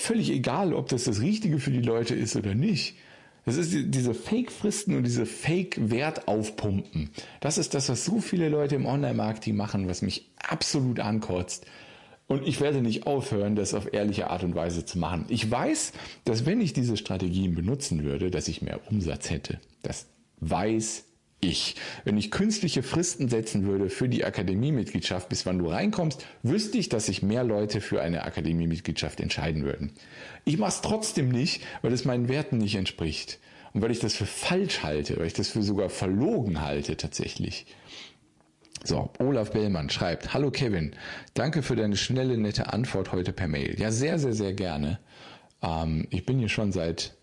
[0.01, 2.97] völlig egal, ob das das Richtige für die Leute ist oder nicht.
[3.45, 7.11] Das ist diese Fake-Fristen und diese Fake-Wert aufpumpen.
[7.41, 11.67] Das ist das, was so viele Leute im Online-Marketing machen, was mich absolut ankotzt.
[12.27, 15.25] Und ich werde nicht aufhören, das auf ehrliche Art und Weise zu machen.
[15.29, 15.93] Ich weiß,
[16.25, 19.59] dass wenn ich diese Strategien benutzen würde, dass ich mehr Umsatz hätte.
[19.83, 20.07] Das
[20.41, 21.05] weiß
[21.41, 21.77] ich.
[22.05, 26.89] Wenn ich künstliche Fristen setzen würde für die Akademiemitgliedschaft, bis wann du reinkommst, wüsste ich,
[26.89, 29.93] dass sich mehr Leute für eine Akademiemitgliedschaft entscheiden würden.
[30.45, 33.39] Ich mache es trotzdem nicht, weil es meinen Werten nicht entspricht.
[33.73, 37.67] Und weil ich das für falsch halte, weil ich das für sogar verlogen halte tatsächlich.
[38.83, 40.97] So, Olaf Bellmann schreibt, Hallo Kevin,
[41.35, 43.79] danke für deine schnelle, nette Antwort heute per Mail.
[43.79, 44.99] Ja, sehr, sehr, sehr gerne.
[45.63, 47.15] Ähm, ich bin hier schon seit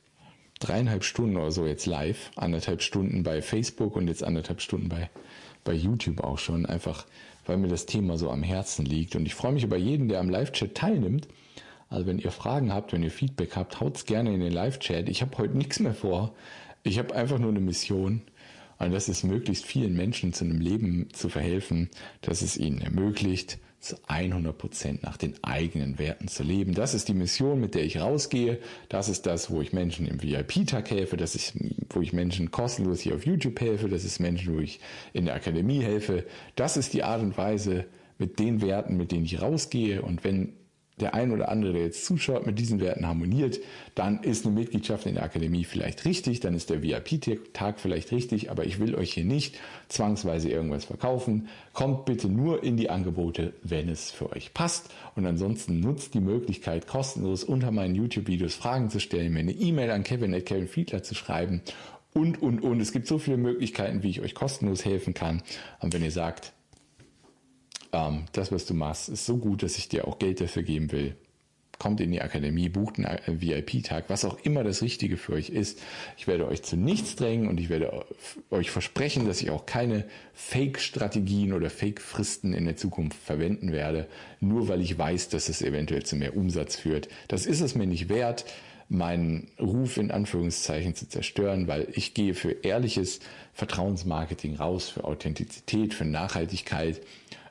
[0.59, 5.09] dreieinhalb Stunden oder so jetzt live, anderthalb Stunden bei Facebook und jetzt anderthalb Stunden bei,
[5.63, 7.05] bei YouTube auch schon, einfach
[7.45, 9.15] weil mir das Thema so am Herzen liegt.
[9.15, 11.27] Und ich freue mich über jeden, der am Live-Chat teilnimmt.
[11.89, 15.07] Also wenn ihr Fragen habt, wenn ihr Feedback habt, haut's gerne in den Live-Chat.
[15.07, 16.33] Ich habe heute nichts mehr vor.
[16.83, 18.21] Ich habe einfach nur eine Mission.
[18.79, 21.89] Und das ist möglichst vielen Menschen zu einem Leben zu verhelfen,
[22.21, 26.73] dass es ihnen ermöglicht, zu 100 Prozent nach den eigenen Werten zu leben.
[26.73, 28.59] Das ist die Mission, mit der ich rausgehe.
[28.89, 31.17] Das ist das, wo ich Menschen im VIP-Tag helfe.
[31.17, 31.53] Das ist,
[31.89, 33.89] wo ich Menschen kostenlos hier auf YouTube helfe.
[33.89, 34.79] Das ist Menschen, wo ich
[35.13, 36.25] in der Akademie helfe.
[36.55, 37.85] Das ist die Art und Weise
[38.17, 40.01] mit den Werten, mit denen ich rausgehe.
[40.01, 40.53] Und wenn
[40.99, 43.59] der ein oder andere, der jetzt zuschaut, mit diesen Werten harmoniert,
[43.93, 48.49] dann ist eine Mitgliedschaft in der Akademie vielleicht richtig, dann ist der VIP-Tag vielleicht richtig,
[48.49, 49.57] aber ich will euch hier nicht
[49.89, 51.49] zwangsweise irgendwas verkaufen.
[51.73, 54.89] Kommt bitte nur in die Angebote, wenn es für euch passt.
[55.15, 59.91] Und ansonsten nutzt die Möglichkeit, kostenlos unter meinen YouTube-Videos Fragen zu stellen, mir eine E-Mail
[59.91, 61.61] an Kevin at Kevin Fiedler zu schreiben
[62.13, 62.81] und, und, und.
[62.81, 65.43] Es gibt so viele Möglichkeiten, wie ich euch kostenlos helfen kann.
[65.79, 66.53] Und wenn ihr sagt,
[67.97, 70.91] ähm, das, was du machst, ist so gut, dass ich dir auch Geld dafür geben
[70.91, 71.15] will.
[71.79, 75.79] Kommt in die Akademie, bucht einen VIP-Tag, was auch immer das Richtige für euch ist.
[76.17, 78.03] Ich werde euch zu nichts drängen und ich werde
[78.49, 84.07] euch versprechen, dass ich auch keine Fake-Strategien oder Fake-Fristen in der Zukunft verwenden werde,
[84.39, 87.09] nur weil ich weiß, dass es eventuell zu mehr Umsatz führt.
[87.27, 88.45] Das ist es mir nicht wert
[88.89, 93.19] meinen Ruf in Anführungszeichen zu zerstören, weil ich gehe für ehrliches
[93.53, 97.01] Vertrauensmarketing raus, für Authentizität, für Nachhaltigkeit äh,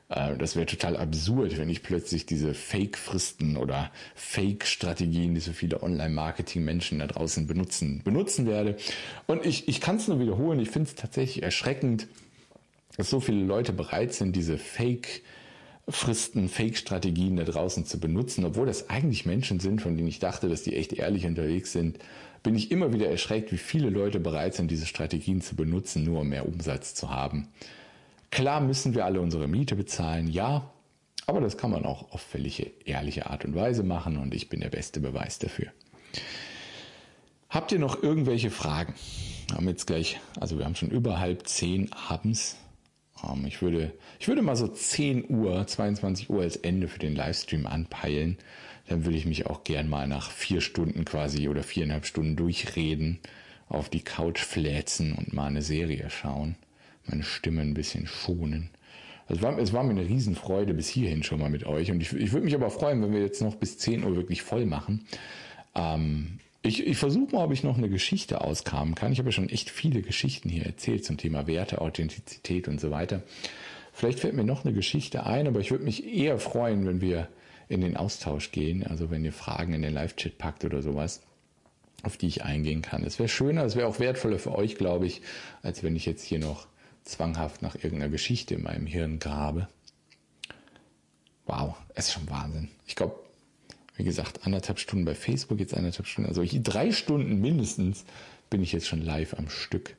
[0.09, 6.99] das wäre total absurd, wenn ich plötzlich diese Fake-Fristen oder Fake-Strategien, die so viele Online-Marketing-Menschen
[6.99, 8.77] da draußen benutzen, benutzen werde.
[9.25, 12.07] Und ich, ich kann es nur wiederholen, ich finde es tatsächlich erschreckend,
[12.95, 15.23] dass so viele Leute bereit sind, diese Fake-
[15.89, 20.49] Fristen, Fake-Strategien da draußen zu benutzen, obwohl das eigentlich Menschen sind, von denen ich dachte,
[20.49, 21.97] dass die echt ehrlich unterwegs sind,
[22.43, 26.21] bin ich immer wieder erschreckt, wie viele Leute bereit sind, diese Strategien zu benutzen, nur
[26.21, 27.47] um mehr Umsatz zu haben.
[28.31, 30.69] Klar müssen wir alle unsere Miete bezahlen, ja,
[31.25, 34.59] aber das kann man auch auf völlig ehrliche Art und Weise machen und ich bin
[34.61, 35.67] der beste Beweis dafür.
[37.49, 38.93] Habt ihr noch irgendwelche Fragen?
[39.47, 42.57] Wir haben jetzt gleich, also wir haben schon über halb zehn abends.
[43.23, 47.15] Ähm, ich würde, ich würde mal so 10 Uhr, 22 Uhr als Ende für den
[47.15, 48.37] Livestream anpeilen.
[48.87, 53.19] Dann würde ich mich auch gern mal nach vier Stunden quasi oder viereinhalb Stunden durchreden,
[53.69, 56.57] auf die Couch fläzen und mal eine Serie schauen
[57.09, 58.69] meine Stimme ein bisschen schonen.
[59.29, 61.91] Es war, es war mir eine Riesenfreude bis hierhin schon mal mit euch.
[61.91, 64.41] Und ich, ich würde mich aber freuen, wenn wir jetzt noch bis 10 Uhr wirklich
[64.41, 65.05] voll machen.
[65.75, 69.11] Ähm, ich, ich versuche mal, ob ich noch eine Geschichte auskramen kann.
[69.11, 72.89] Ich habe ja schon echt viele Geschichten hier erzählt zum Thema Werte, Authentizität und so
[72.91, 73.23] weiter.
[73.93, 77.27] Vielleicht fällt mir noch eine Geschichte ein, aber ich würde mich eher freuen, wenn wir
[77.69, 78.85] in den Austausch gehen.
[78.85, 81.21] Also wenn ihr Fragen in den Live-Chat packt oder sowas,
[82.03, 83.03] auf die ich eingehen kann.
[83.03, 85.21] Es wäre schöner, es wäre auch wertvoller für euch, glaube ich,
[85.63, 86.67] als wenn ich jetzt hier noch
[87.07, 89.67] zwanghaft nach irgendeiner Geschichte in meinem Hirn grabe.
[91.45, 92.69] Wow, es ist schon Wahnsinn.
[92.85, 93.15] Ich glaube,
[93.95, 98.05] wie gesagt, anderthalb Stunden bei Facebook, jetzt anderthalb Stunden, also drei Stunden mindestens
[98.49, 99.95] bin ich jetzt schon live am Stück.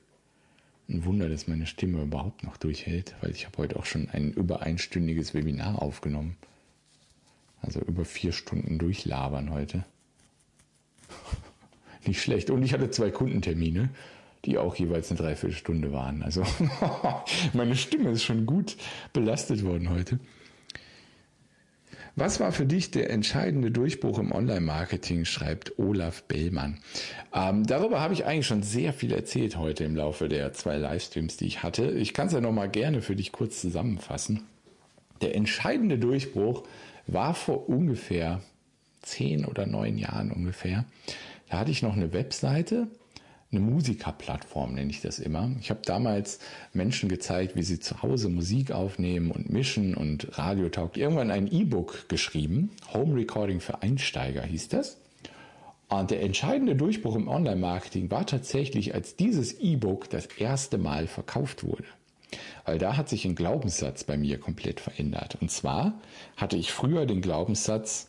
[0.88, 4.32] Ein Wunder, dass meine Stimme überhaupt noch durchhält, weil ich habe heute auch schon ein
[4.32, 6.36] über einstündiges Webinar aufgenommen.
[7.60, 9.84] Also über vier Stunden durchlabern heute.
[12.06, 12.50] Nicht schlecht.
[12.50, 13.90] Und ich hatte zwei Kundentermine,
[14.48, 16.22] die auch jeweils eine Dreiviertelstunde waren.
[16.22, 16.42] Also
[17.52, 18.76] meine Stimme ist schon gut
[19.12, 20.18] belastet worden heute.
[22.16, 26.78] Was war für dich der entscheidende Durchbruch im Online-Marketing, schreibt Olaf Bellmann.
[27.32, 31.36] Ähm, darüber habe ich eigentlich schon sehr viel erzählt heute im Laufe der zwei Livestreams,
[31.36, 31.90] die ich hatte.
[31.92, 34.42] Ich kann es ja nochmal gerne für dich kurz zusammenfassen.
[35.20, 36.64] Der entscheidende Durchbruch
[37.06, 38.40] war vor ungefähr
[39.02, 40.86] zehn oder neun Jahren ungefähr.
[41.50, 42.88] Da hatte ich noch eine Webseite,
[43.50, 45.50] eine Musikerplattform nenne ich das immer.
[45.60, 46.38] Ich habe damals
[46.74, 50.98] Menschen gezeigt, wie sie zu Hause Musik aufnehmen und mischen und Radio taugt.
[50.98, 54.98] Irgendwann ein E-Book geschrieben, Home Recording für Einsteiger hieß das.
[55.88, 61.64] Und der entscheidende Durchbruch im Online-Marketing war tatsächlich, als dieses E-Book das erste Mal verkauft
[61.64, 61.84] wurde.
[62.66, 65.38] Weil da hat sich ein Glaubenssatz bei mir komplett verändert.
[65.40, 65.94] Und zwar
[66.36, 68.08] hatte ich früher den Glaubenssatz,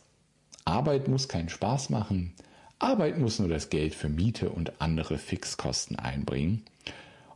[0.66, 2.34] Arbeit muss keinen Spaß machen,
[2.80, 6.64] Arbeit muss nur das Geld für Miete und andere Fixkosten einbringen.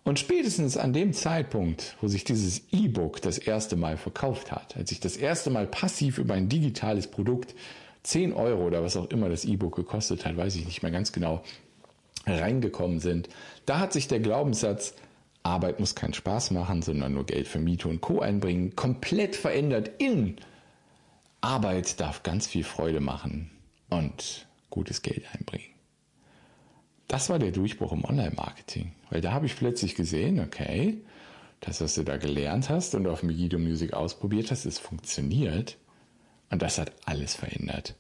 [0.05, 4.91] Und spätestens an dem Zeitpunkt, wo sich dieses E-Book das erste Mal verkauft hat, als
[4.91, 7.55] ich das erste Mal passiv über ein digitales Produkt
[8.03, 11.11] 10 Euro oder was auch immer das E-Book gekostet hat, weiß ich nicht mehr ganz
[11.11, 11.41] genau,
[12.25, 13.29] reingekommen sind,
[13.65, 14.93] da hat sich der Glaubenssatz,
[15.43, 18.19] Arbeit muss keinen Spaß machen, sondern nur Geld für Miete und Co.
[18.21, 20.37] einbringen, komplett verändert in
[21.41, 23.51] Arbeit darf ganz viel Freude machen.
[23.89, 25.67] Und gutes Geld einbringen.
[27.07, 30.97] Das war der Durchbruch im Online-Marketing, weil da habe ich plötzlich gesehen, okay,
[31.61, 35.77] das, was du da gelernt hast und auf Megiddo Music ausprobiert hast, es funktioniert
[36.49, 37.95] und das hat alles verändert.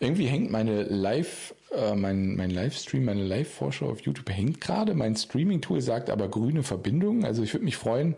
[0.00, 4.94] Irgendwie hängt meine Live, äh, mein, mein Livestream, meine Live-Vorschau auf YouTube hängt gerade.
[4.94, 7.24] Mein Streaming-Tool sagt aber grüne Verbindung.
[7.24, 8.14] Also ich würde mich freuen,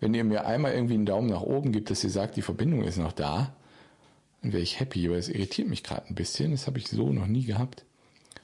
[0.00, 2.82] wenn ihr mir einmal irgendwie einen Daumen nach oben gibt, dass ihr sagt, die Verbindung
[2.82, 3.54] ist noch da
[4.52, 6.52] wäre ich happy, aber es irritiert mich gerade ein bisschen.
[6.52, 7.84] Das habe ich so noch nie gehabt.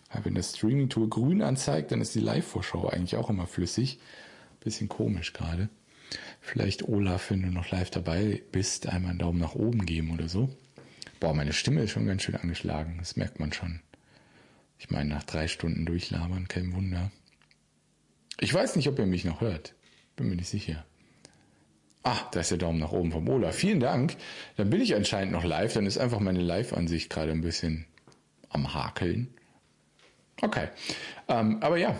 [0.09, 3.99] Aber wenn das Streaming-Tool grün anzeigt, dann ist die Live-Vorschau eigentlich auch immer flüssig.
[4.61, 5.69] Bisschen komisch gerade.
[6.41, 10.29] Vielleicht Olaf, wenn du noch live dabei bist, einmal einen Daumen nach oben geben oder
[10.29, 10.51] so.
[11.21, 12.97] Boah, meine Stimme ist schon ganz schön angeschlagen.
[12.99, 13.81] Das merkt man schon.
[14.79, 17.11] Ich meine, nach drei Stunden durchlabern, kein Wunder.
[18.41, 19.75] Ich weiß nicht, ob ihr mich noch hört.
[20.17, 20.85] Bin mir nicht sicher.
[22.05, 23.55] Ah, da ist der Daumen nach oben vom Olaf.
[23.55, 24.17] Vielen Dank.
[24.57, 25.73] Dann bin ich anscheinend noch live.
[25.75, 27.87] Dann ist einfach meine Live-Ansicht gerade ein bisschen
[28.49, 29.29] am Hakeln.
[30.41, 30.69] Okay.
[31.29, 31.97] Ähm, aber ja,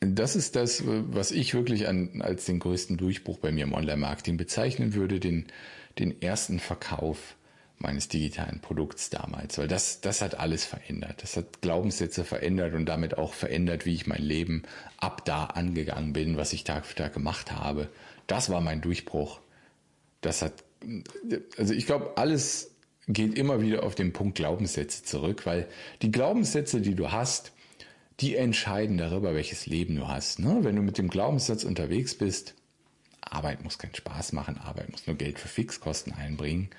[0.00, 4.36] das ist das, was ich wirklich an, als den größten Durchbruch bei mir im Online-Marketing
[4.36, 5.46] bezeichnen würde, den,
[5.98, 7.36] den ersten Verkauf
[7.78, 11.22] meines digitalen Produkts damals, weil das, das hat alles verändert.
[11.22, 14.62] Das hat Glaubenssätze verändert und damit auch verändert, wie ich mein Leben
[14.96, 17.88] ab da angegangen bin, was ich Tag für Tag gemacht habe.
[18.26, 19.40] Das war mein Durchbruch.
[20.20, 20.64] Das hat,
[21.56, 22.72] also ich glaube, alles
[23.08, 25.68] geht immer wieder auf den Punkt Glaubenssätze zurück, weil
[26.02, 27.52] die Glaubenssätze, die du hast,
[28.20, 30.38] die entscheiden darüber, welches Leben du hast.
[30.38, 30.58] Ne?
[30.62, 32.54] Wenn du mit dem Glaubenssatz unterwegs bist,
[33.20, 36.70] Arbeit muss keinen Spaß machen, Arbeit muss nur Geld für Fixkosten einbringen,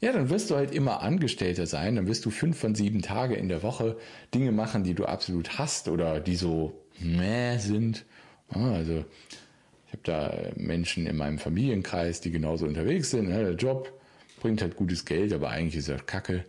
[0.00, 3.34] ja, dann wirst du halt immer Angestellter sein, dann wirst du fünf von sieben Tage
[3.34, 3.96] in der Woche
[4.32, 8.04] Dinge machen, die du absolut hast oder die so meh sind.
[8.48, 9.04] Also
[9.88, 13.30] ich habe da Menschen in meinem Familienkreis, die genauso unterwegs sind.
[13.30, 13.42] Ne?
[13.42, 13.98] Der Job
[14.40, 16.44] bringt halt gutes Geld, aber eigentlich ist er Kacke.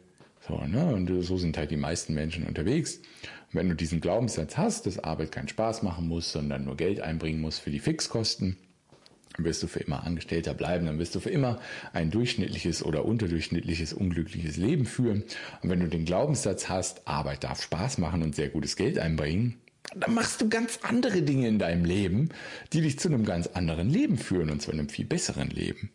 [0.45, 0.93] So, ne?
[0.93, 2.97] Und so sind halt die meisten Menschen unterwegs.
[2.97, 6.99] Und wenn du diesen Glaubenssatz hast, dass Arbeit keinen Spaß machen muss, sondern nur Geld
[6.99, 8.57] einbringen muss für die Fixkosten,
[9.35, 11.59] dann wirst du für immer Angestellter bleiben, dann wirst du für immer
[11.93, 15.23] ein durchschnittliches oder unterdurchschnittliches, unglückliches Leben führen.
[15.61, 19.55] Und wenn du den Glaubenssatz hast, Arbeit darf Spaß machen und sehr gutes Geld einbringen,
[19.95, 22.29] dann machst du ganz andere Dinge in deinem Leben,
[22.73, 25.89] die dich zu einem ganz anderen Leben führen und zu einem viel besseren Leben.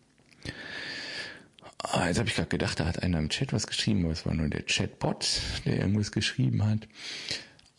[1.79, 4.25] Ah, jetzt habe ich gerade gedacht, da hat einer im Chat was geschrieben, aber es
[4.25, 6.89] war nur der Chatbot, der irgendwas geschrieben hat.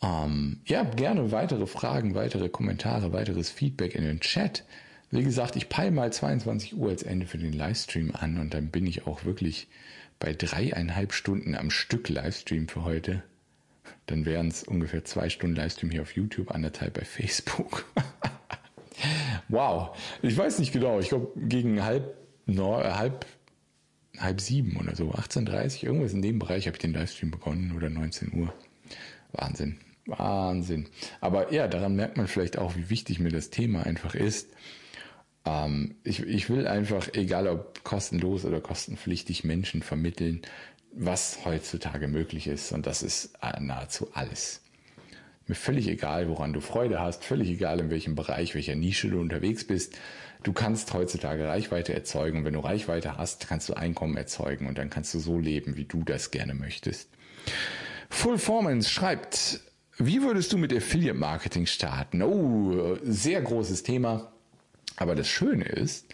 [0.02, 4.64] Ähm, ja, gerne weitere Fragen, weitere Kommentare, weiteres Feedback in den Chat.
[5.10, 8.68] Wie gesagt, ich peile mal 22 Uhr als Ende für den Livestream an und dann
[8.68, 9.68] bin ich auch wirklich
[10.18, 13.22] bei dreieinhalb Stunden am Stück Livestream für heute.
[14.06, 17.84] Dann wären es ungefähr zwei Stunden Livestream hier auf YouTube, anderthalb bei Facebook.
[19.48, 19.96] wow.
[20.22, 21.00] Ich weiß nicht genau.
[21.00, 22.16] Ich glaube, gegen halb,
[22.46, 23.26] no, äh, halb,
[24.18, 27.90] halb sieben oder so, 18.30 irgendwas in dem Bereich habe ich den Livestream begonnen oder
[27.90, 28.52] 19 Uhr.
[29.32, 29.78] Wahnsinn.
[30.06, 30.86] Wahnsinn.
[31.20, 34.48] Aber ja, daran merkt man vielleicht auch, wie wichtig mir das Thema einfach ist.
[35.44, 40.42] Ähm, ich, ich will einfach, egal ob kostenlos oder kostenpflichtig, Menschen vermitteln,
[40.98, 42.72] was heutzutage möglich ist.
[42.72, 44.62] Und das ist nahezu alles.
[45.46, 49.20] Mir völlig egal, woran du Freude hast, völlig egal, in welchem Bereich, welcher Nische du
[49.20, 49.96] unterwegs bist.
[50.42, 52.38] Du kannst heutzutage Reichweite erzeugen.
[52.38, 55.76] Und wenn du Reichweite hast, kannst du Einkommen erzeugen und dann kannst du so leben,
[55.76, 57.10] wie du das gerne möchtest.
[58.10, 59.60] Full Formance schreibt,
[59.98, 62.22] wie würdest du mit Affiliate Marketing starten?
[62.22, 64.32] Oh, sehr großes Thema.
[64.96, 66.06] Aber das Schöne ist,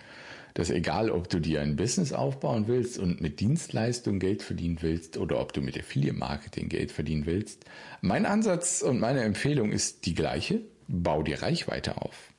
[0.54, 5.16] dass egal, ob du dir ein Business aufbauen willst und mit Dienstleistung Geld verdienen willst
[5.16, 7.64] oder ob du mit Affiliate Marketing Geld verdienen willst,
[8.00, 10.60] mein Ansatz und meine Empfehlung ist die gleiche.
[10.88, 12.32] Bau dir Reichweite auf.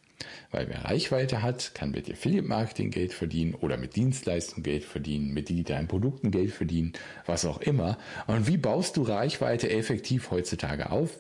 [0.51, 5.33] Weil wer Reichweite hat, kann mit Affiliate Marketing Geld verdienen oder mit Dienstleistung Geld verdienen,
[5.33, 6.93] mit digitalen Produkten Geld verdienen,
[7.25, 7.97] was auch immer.
[8.27, 11.19] Und wie baust du Reichweite effektiv heutzutage auf?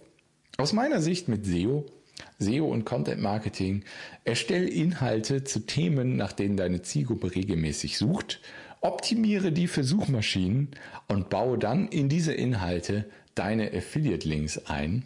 [0.57, 1.85] Aus meiner Sicht mit SEO
[2.39, 3.83] SEO und Content Marketing.
[4.23, 8.41] Erstell Inhalte zu Themen, nach denen deine Zielgruppe regelmäßig sucht.
[8.81, 10.71] Optimiere die für Suchmaschinen
[11.07, 13.05] und baue dann in diese Inhalte
[13.35, 15.05] deine Affiliate Links ein.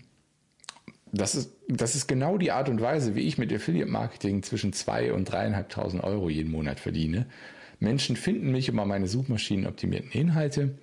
[1.12, 4.74] Das ist, das ist genau die Art und Weise, wie ich mit Affiliate Marketing zwischen
[4.74, 7.28] zwei und dreieinhalbtausend Euro jeden Monat verdiene.
[7.80, 10.78] Menschen finden mich über meine Suchmaschinenoptimierten Inhalte.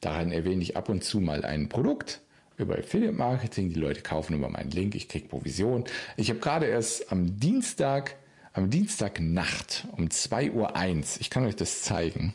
[0.00, 2.20] Daran erwähne ich ab und zu mal ein Produkt
[2.58, 3.70] über Affiliate Marketing.
[3.70, 5.84] Die Leute kaufen über meinen Link, ich kriege Provision.
[6.16, 8.16] Ich habe gerade erst am Dienstag,
[8.52, 12.34] am Dienstagnacht um 2.01 Uhr, ich kann euch das zeigen,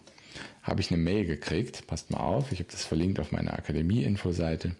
[0.64, 1.86] habe ich eine Mail gekriegt.
[1.88, 4.76] Passt mal auf, ich habe das verlinkt auf meiner Akademie-Infoseite.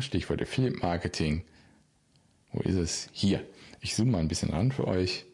[0.00, 1.42] Stichwort Affiliate Marketing.
[2.52, 3.08] Wo ist es?
[3.12, 3.44] Hier.
[3.80, 5.24] Ich zoome mal ein bisschen ran für euch.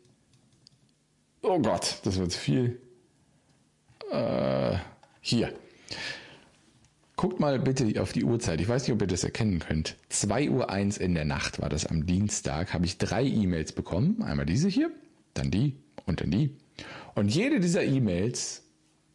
[1.43, 2.81] Oh Gott, das wird zu viel.
[4.11, 4.79] Äh,
[5.21, 5.53] hier.
[7.19, 8.61] Guckt mal bitte auf die Uhrzeit.
[8.61, 9.97] Ich weiß nicht, ob ihr das erkennen könnt.
[10.13, 10.71] 2.01 Uhr
[11.01, 12.73] in der Nacht war das am Dienstag.
[12.73, 14.23] Habe ich drei E-Mails bekommen.
[14.23, 14.93] Einmal diese hier,
[15.35, 15.75] dann die
[16.07, 16.55] und dann die.
[17.17, 18.63] Und jede dieser E-Mails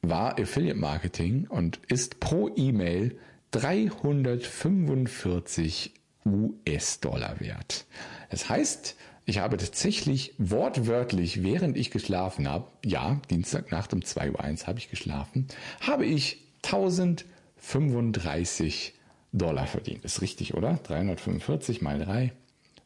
[0.01, 3.17] war Affiliate Marketing und ist pro E-Mail
[3.51, 5.93] 345
[6.25, 7.85] US-Dollar wert.
[8.30, 14.67] Das heißt, ich habe tatsächlich wortwörtlich, während ich geschlafen habe, ja, Dienstagnacht um 2.01 Uhr
[14.67, 15.47] habe ich geschlafen,
[15.80, 17.23] habe ich 1000
[17.64, 18.94] 35
[19.31, 20.03] Dollar verdient.
[20.06, 20.80] Ist richtig, oder?
[20.84, 22.34] 345 mal 3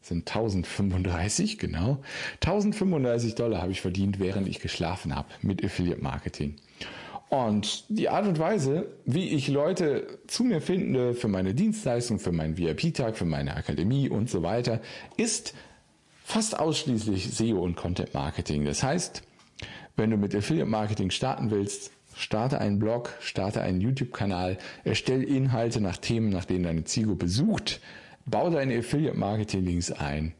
[0.00, 1.98] sind 1035, genau.
[2.40, 6.56] 1035 Dollar habe ich verdient, während ich geschlafen habe mit Affiliate Marketing.
[7.28, 12.32] Und die Art und Weise, wie ich Leute zu mir finde für meine Dienstleistung, für
[12.32, 14.80] meinen VIP-Tag, für meine Akademie und so weiter,
[15.18, 15.54] ist
[16.24, 18.64] fast ausschließlich SEO und Content Marketing.
[18.64, 19.22] Das heißt,
[19.96, 25.80] wenn du mit Affiliate Marketing starten willst, Starte einen Blog, starte einen YouTube-Kanal, erstell Inhalte
[25.80, 27.80] nach Themen, nach denen deine Zielgruppe sucht,
[28.26, 30.34] bau deine Affiliate-Marketing-Links ein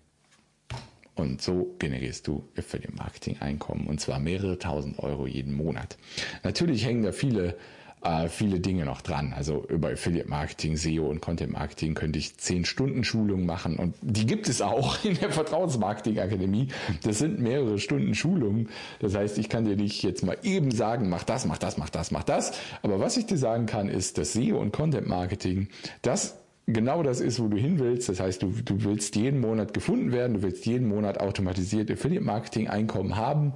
[1.15, 5.97] und so generierst du Affiliate-Marketing-Einkommen und zwar mehrere tausend Euro jeden Monat.
[6.43, 7.57] Natürlich hängen da viele
[8.03, 9.35] äh, viele Dinge noch dran.
[9.37, 13.95] Also über Affiliate Marketing, SEO und Content Marketing könnte ich zehn Stunden Schulungen machen und
[14.03, 16.69] die gibt es auch in der Vertrauensmarketing Akademie.
[17.03, 18.69] Das sind mehrere Stunden Schulungen.
[19.01, 21.91] Das heißt, ich kann dir nicht jetzt mal eben sagen, mach das, mach das, mach
[21.91, 22.53] das, mach das.
[22.83, 25.69] Aber was ich dir sagen kann, ist, dass SEO und Content Marketing,
[26.03, 26.39] das
[26.69, 28.09] genau das ist, wo du hin willst.
[28.09, 32.25] Das heißt, du, du willst jeden Monat gefunden werden, du willst jeden Monat automatisiert Affiliate
[32.25, 33.55] Marketing Einkommen haben.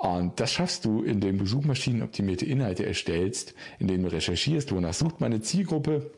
[0.00, 5.42] Und das schaffst du, indem du suchmaschinenoptimierte Inhalte erstellst, indem du recherchierst, wonach sucht meine
[5.42, 6.10] Zielgruppe,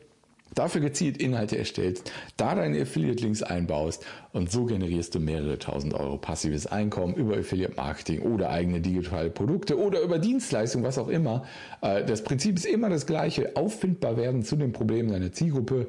[0.55, 6.17] dafür gezielt Inhalte erstellst, da deine Affiliate-Links einbaust und so generierst du mehrere tausend Euro
[6.17, 11.43] passives Einkommen über Affiliate-Marketing oder eigene digitale Produkte oder über Dienstleistungen, was auch immer.
[11.81, 15.87] Äh, das Prinzip ist immer das gleiche, auffindbar werden zu den Problemen deiner Zielgruppe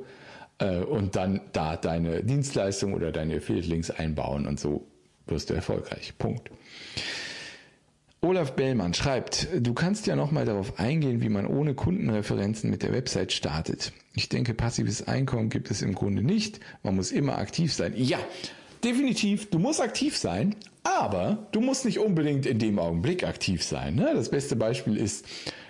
[0.58, 4.84] äh, und dann da deine Dienstleistung oder deine Affiliate-Links einbauen und so
[5.28, 6.14] wirst du erfolgreich.
[6.18, 6.50] Punkt.
[8.24, 12.90] Olaf Bellmann schreibt, du kannst ja nochmal darauf eingehen, wie man ohne Kundenreferenzen mit der
[12.92, 13.92] Website startet.
[14.14, 16.58] Ich denke, passives Einkommen gibt es im Grunde nicht.
[16.82, 17.92] Man muss immer aktiv sein.
[17.94, 18.18] Ja,
[18.82, 23.94] definitiv, du musst aktiv sein, aber du musst nicht unbedingt in dem Augenblick aktiv sein.
[23.94, 24.12] Ne?
[24.14, 25.26] Das beste Beispiel ist,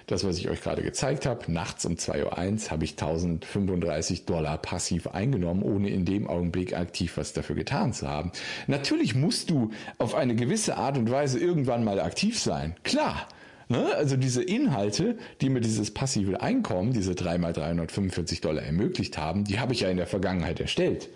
[0.07, 4.59] das, was ich euch gerade gezeigt habe, nachts um 2.01 Uhr habe ich 1035 Dollar
[4.59, 8.33] passiv eingenommen, ohne in dem Augenblick aktiv was dafür getan zu haben.
[8.67, 12.75] Natürlich musst du auf eine gewisse Art und Weise irgendwann mal aktiv sein.
[12.83, 13.27] Klar.
[13.69, 13.95] Ne?
[13.97, 19.45] Also diese Inhalte, die mir dieses passive Einkommen, diese 3 mal 345 Dollar ermöglicht haben,
[19.45, 21.09] die habe ich ja in der Vergangenheit erstellt.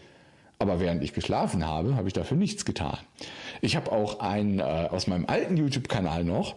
[0.58, 2.98] Aber während ich geschlafen habe, habe ich dafür nichts getan.
[3.60, 6.56] Ich habe auch einen äh, aus meinem alten YouTube-Kanal noch,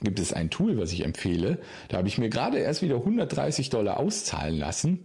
[0.00, 1.58] gibt es ein Tool, was ich empfehle.
[1.88, 5.04] Da habe ich mir gerade erst wieder 130 Dollar auszahlen lassen.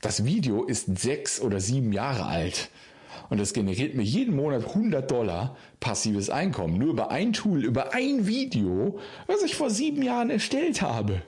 [0.00, 2.70] Das Video ist sechs oder sieben Jahre alt.
[3.28, 6.78] Und das generiert mir jeden Monat 100 Dollar passives Einkommen.
[6.78, 11.22] Nur über ein Tool, über ein Video, was ich vor sieben Jahren erstellt habe.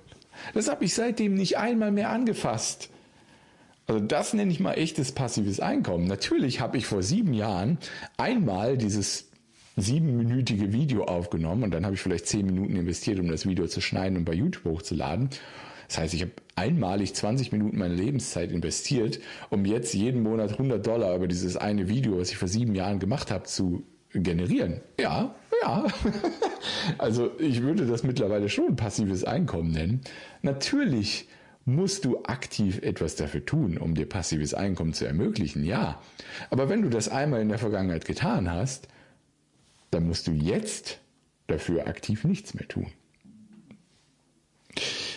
[0.55, 2.91] Das habe ich seitdem nicht einmal mehr angefasst.
[3.87, 6.07] Also das nenne ich mal echtes passives Einkommen.
[6.07, 7.79] Natürlich habe ich vor sieben Jahren
[8.17, 9.29] einmal dieses
[9.77, 13.81] siebenminütige Video aufgenommen und dann habe ich vielleicht zehn Minuten investiert, um das Video zu
[13.81, 15.31] schneiden und bei YouTube hochzuladen.
[15.89, 19.21] Das heißt, ich habe einmalig 20 Minuten meiner Lebenszeit investiert,
[19.51, 22.99] um jetzt jeden Monat 100 Dollar über dieses eine Video, was ich vor sieben Jahren
[22.99, 24.81] gemacht habe, zu generieren.
[24.99, 25.87] Ja, ja.
[26.99, 30.01] Also ich würde das mittlerweile schon passives Einkommen nennen.
[30.43, 31.29] Natürlich
[31.65, 36.01] musst du aktiv etwas dafür tun, um dir passives Einkommen zu ermöglichen, ja.
[36.51, 38.89] Aber wenn du das einmal in der Vergangenheit getan hast,
[39.93, 40.99] dann musst du jetzt
[41.47, 42.89] dafür aktiv nichts mehr tun.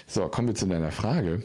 [0.05, 1.43] So, kommen wir zu deiner Frage.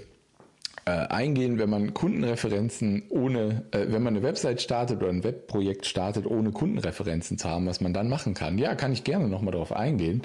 [0.84, 5.86] Äh, eingehen, wenn man Kundenreferenzen ohne, äh, wenn man eine Website startet oder ein Webprojekt
[5.86, 8.58] startet, ohne Kundenreferenzen zu haben, was man dann machen kann.
[8.58, 10.22] Ja, kann ich gerne nochmal darauf eingehen.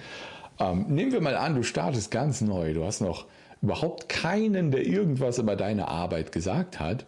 [0.59, 3.25] Ähm, nehmen wir mal an, du startest ganz neu, du hast noch
[3.61, 7.05] überhaupt keinen, der irgendwas über deine Arbeit gesagt hat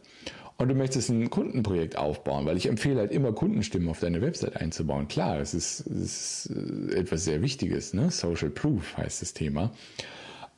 [0.57, 4.55] und du möchtest ein Kundenprojekt aufbauen, weil ich empfehle halt immer Kundenstimmen auf deine Website
[4.55, 5.07] einzubauen.
[5.07, 8.09] Klar, es ist, ist äh, etwas sehr Wichtiges, ne?
[8.09, 9.71] Social Proof heißt das Thema.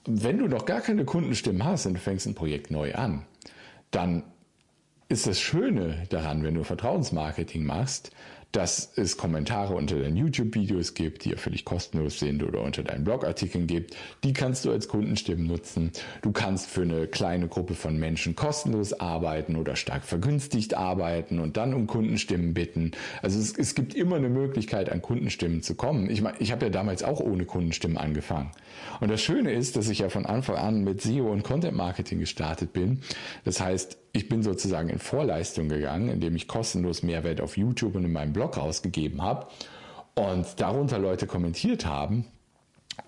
[0.05, 3.26] Wenn du noch gar keine Kundenstimmen hast und du fängst ein Projekt neu an,
[3.91, 4.23] dann
[5.09, 8.11] ist das Schöne daran, wenn du Vertrauensmarketing machst,
[8.51, 13.03] dass es Kommentare unter deinen YouTube-Videos gibt, die ja völlig kostenlos sind oder unter deinen
[13.03, 13.95] Blogartikeln gibt.
[14.23, 15.91] Die kannst du als Kundenstimmen nutzen.
[16.23, 21.57] Du kannst für eine kleine Gruppe von Menschen kostenlos arbeiten oder stark vergünstigt arbeiten und
[21.57, 22.91] dann um Kundenstimmen bitten.
[23.21, 26.09] Also es, es gibt immer eine Möglichkeit, an Kundenstimmen zu kommen.
[26.09, 28.51] Ich meine, ich habe ja damals auch ohne Kundenstimmen angefangen.
[28.99, 32.19] Und das Schöne ist, dass ich ja von Anfang an mit SEO und Content Marketing
[32.19, 33.01] gestartet bin.
[33.45, 38.06] Das heißt, ich bin sozusagen in Vorleistung gegangen, indem ich kostenlos Mehrwert auf YouTube und
[38.06, 39.48] in meinem Blog rausgegeben habe
[40.15, 42.26] und darunter Leute kommentiert haben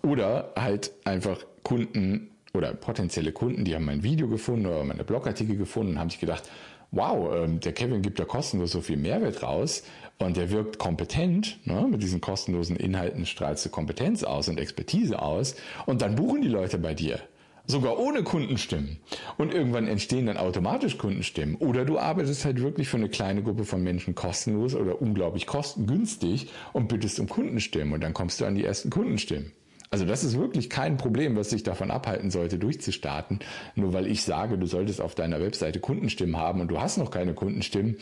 [0.04, 5.56] oder halt einfach Kunden oder potenzielle Kunden, die haben mein Video gefunden oder meine Blogartikel
[5.56, 6.50] gefunden und haben sich gedacht,
[6.92, 9.84] wow, ähm, der Kevin gibt da kostenlos so viel Mehrwert raus
[10.20, 11.88] und der wirkt kompetent, ne?
[11.90, 15.56] mit diesen kostenlosen Inhalten strahlst du Kompetenz aus und Expertise aus
[15.86, 17.20] und dann buchen die Leute bei dir
[17.68, 18.98] sogar ohne Kundenstimmen.
[19.38, 21.56] Und irgendwann entstehen dann automatisch Kundenstimmen.
[21.56, 26.50] Oder du arbeitest halt wirklich für eine kleine Gruppe von Menschen kostenlos oder unglaublich kostengünstig
[26.74, 29.52] und bittest um Kundenstimmen und dann kommst du an die ersten Kundenstimmen.
[29.94, 33.40] Also das ist wirklich kein Problem, was dich davon abhalten sollte, durchzustarten.
[33.76, 37.12] Nur weil ich sage, du solltest auf deiner Webseite Kundenstimmen haben und du hast noch
[37.12, 37.98] keine Kundenstimmen,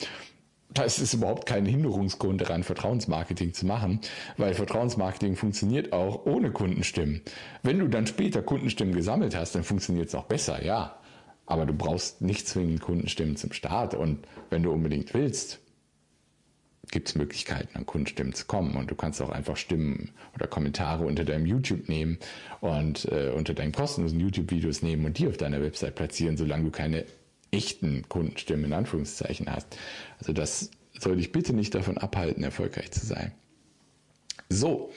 [0.72, 4.02] das ist überhaupt kein Hinderungsgrund daran, Vertrauensmarketing zu machen,
[4.38, 7.22] weil Vertrauensmarketing funktioniert auch ohne Kundenstimmen.
[7.64, 10.96] Wenn du dann später Kundenstimmen gesammelt hast, dann funktioniert es auch besser, ja.
[11.48, 13.96] Aber du brauchst nicht zwingend Kundenstimmen zum Start.
[13.96, 14.20] Und
[14.52, 15.60] wenn du unbedingt willst,
[16.92, 18.76] gibt es Möglichkeiten, an Kundenstimmen zu kommen.
[18.76, 22.20] Und du kannst auch einfach Stimmen oder Kommentare unter deinem YouTube nehmen
[22.62, 26.72] und äh, unter deinen kostenlosen YouTube-Videos nehmen und die auf deiner Website platzieren, solange du
[26.72, 27.06] keine
[27.52, 29.78] echten Kundenstimmen in Anführungszeichen hast.
[30.20, 30.70] Also das
[31.00, 33.32] soll dich bitte nicht davon abhalten, erfolgreich zu sein.
[34.50, 34.92] So,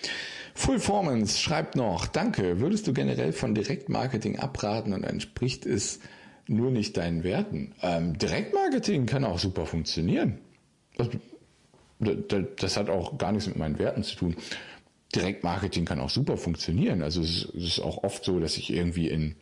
[0.54, 6.00] Fullformance schreibt noch, danke, würdest du generell von Direktmarketing abraten und entspricht es
[6.46, 7.74] nur nicht deinen Werten?
[7.82, 10.38] Ähm, Direktmarketing kann auch super funktionieren.
[10.96, 11.08] Das,
[12.00, 14.36] das, das, hat auch gar nichts mit meinen Werten zu tun.
[15.14, 17.02] Direktmarketing kann auch super funktionieren.
[17.02, 19.36] Also es ist auch oft so, dass ich irgendwie in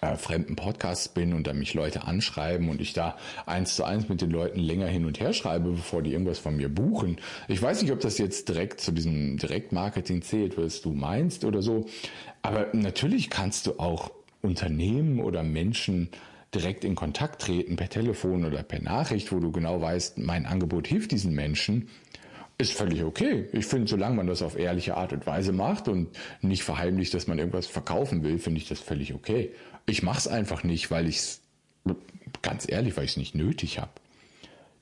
[0.00, 3.16] äh, fremden Podcasts bin und da mich Leute anschreiben und ich da
[3.46, 6.56] eins zu eins mit den Leuten länger hin und her schreibe, bevor die irgendwas von
[6.56, 7.16] mir buchen.
[7.48, 11.62] Ich weiß nicht, ob das jetzt direkt zu diesem Direktmarketing zählt, was du meinst oder
[11.62, 11.86] so.
[12.42, 14.10] Aber natürlich kannst du auch
[14.42, 16.10] Unternehmen oder Menschen
[16.54, 20.86] direkt in Kontakt treten per Telefon oder per Nachricht, wo du genau weißt, mein Angebot
[20.86, 21.88] hilft diesen Menschen
[22.56, 23.48] ist völlig okay.
[23.52, 26.08] Ich finde, solange man das auf ehrliche Art und Weise macht und
[26.40, 29.52] nicht verheimlicht, dass man irgendwas verkaufen will, finde ich das völlig okay.
[29.86, 31.40] Ich mache es einfach nicht, weil ich es,
[32.42, 33.90] ganz ehrlich, weil ich es nicht nötig habe.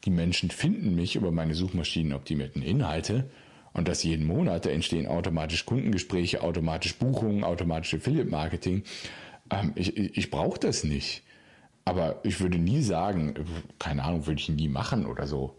[0.04, 3.30] Die Menschen finden mich über meine Suchmaschinen optimierten Inhalte
[3.72, 4.66] und das jeden Monat.
[4.66, 8.82] Da entstehen automatisch Kundengespräche, automatisch Buchungen, automatisch Affiliate-Marketing.
[9.50, 11.22] Ähm, ich ich brauche das nicht.
[11.84, 13.34] Aber ich würde nie sagen,
[13.78, 15.56] keine Ahnung, würde ich nie machen oder so.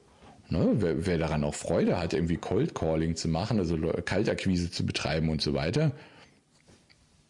[0.50, 0.70] Ne?
[0.76, 5.30] Wer, wer daran auch Freude hat, irgendwie Cold Calling zu machen, also Kaltakquise zu betreiben
[5.30, 5.92] und so weiter,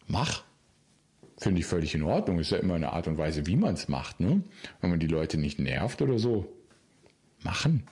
[0.06, 0.44] mach.
[1.44, 2.38] Finde ich völlig in Ordnung.
[2.38, 4.18] Ist ja immer eine Art und Weise, wie man es macht.
[4.18, 4.42] Ne?
[4.80, 6.50] Wenn man die Leute nicht nervt oder so,
[7.42, 7.82] machen.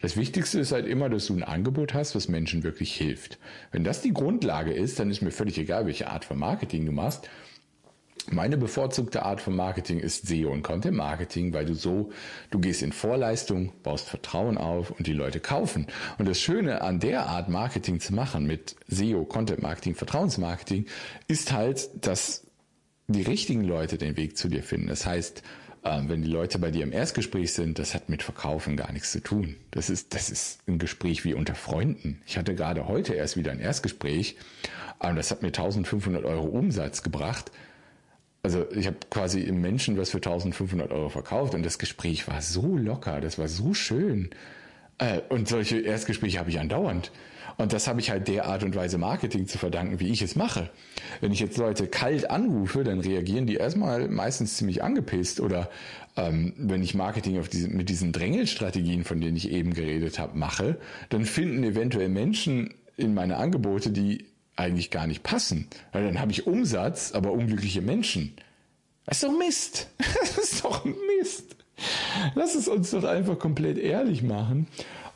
[0.00, 3.38] Das Wichtigste ist halt immer, dass du ein Angebot hast, was Menschen wirklich hilft.
[3.72, 6.92] Wenn das die Grundlage ist, dann ist mir völlig egal, welche Art von Marketing du
[6.92, 7.28] machst.
[8.30, 12.10] Meine bevorzugte Art von Marketing ist SEO und Content Marketing, weil du so,
[12.50, 15.88] du gehst in Vorleistung, baust Vertrauen auf und die Leute kaufen.
[16.16, 20.86] Und das Schöne an der Art Marketing zu machen mit SEO, Content Marketing, Vertrauensmarketing
[21.26, 22.47] ist halt, dass
[23.08, 24.88] die richtigen Leute den Weg zu dir finden.
[24.88, 25.42] Das heißt,
[25.84, 29.12] ähm, wenn die Leute bei dir im Erstgespräch sind, das hat mit Verkaufen gar nichts
[29.12, 29.56] zu tun.
[29.70, 32.20] Das ist, das ist ein Gespräch wie unter Freunden.
[32.26, 34.36] Ich hatte gerade heute erst wieder ein Erstgespräch,
[34.98, 37.52] und das hat mir 1500 Euro Umsatz gebracht.
[38.42, 42.42] Also ich habe quasi im Menschen was für 1500 Euro verkauft und das Gespräch war
[42.42, 44.30] so locker, das war so schön.
[44.98, 47.12] Äh, und solche Erstgespräche habe ich andauernd.
[47.58, 50.36] Und das habe ich halt der Art und Weise Marketing zu verdanken, wie ich es
[50.36, 50.70] mache.
[51.20, 55.40] Wenn ich jetzt Leute kalt anrufe, dann reagieren die erstmal meistens ziemlich angepisst.
[55.40, 55.68] Oder
[56.16, 60.78] ähm, wenn ich Marketing diese, mit diesen Drängelstrategien, von denen ich eben geredet habe, mache,
[61.08, 65.66] dann finden eventuell Menschen in meine Angebote, die eigentlich gar nicht passen.
[65.90, 68.34] Weil dann habe ich Umsatz, aber unglückliche Menschen.
[69.04, 69.88] Das ist doch Mist.
[69.98, 71.56] Das ist doch Mist.
[72.36, 74.68] Lass es uns doch einfach komplett ehrlich machen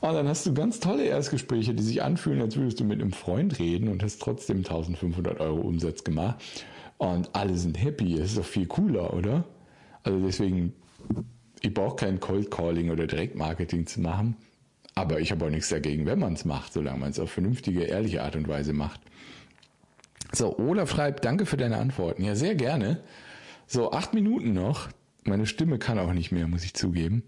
[0.09, 3.12] und dann hast du ganz tolle Erstgespräche, die sich anfühlen, als würdest du mit einem
[3.12, 6.43] Freund reden und hast trotzdem 1500 Euro Umsatz gemacht.
[6.99, 8.16] Und alle sind happy.
[8.16, 9.45] Das ist doch viel cooler, oder?
[10.03, 10.73] Also deswegen,
[11.61, 14.37] ich brauche kein Cold Calling oder Direktmarketing zu machen.
[14.97, 17.85] Aber ich habe auch nichts dagegen, wenn man es macht, solange man es auf vernünftige,
[17.85, 19.01] ehrliche Art und Weise macht.
[20.33, 22.24] So, Olaf schreibt, danke für deine Antworten.
[22.24, 23.01] Ja, sehr gerne.
[23.69, 24.89] So, acht Minuten noch.
[25.23, 27.23] Meine Stimme kann auch nicht mehr, muss ich zugeben.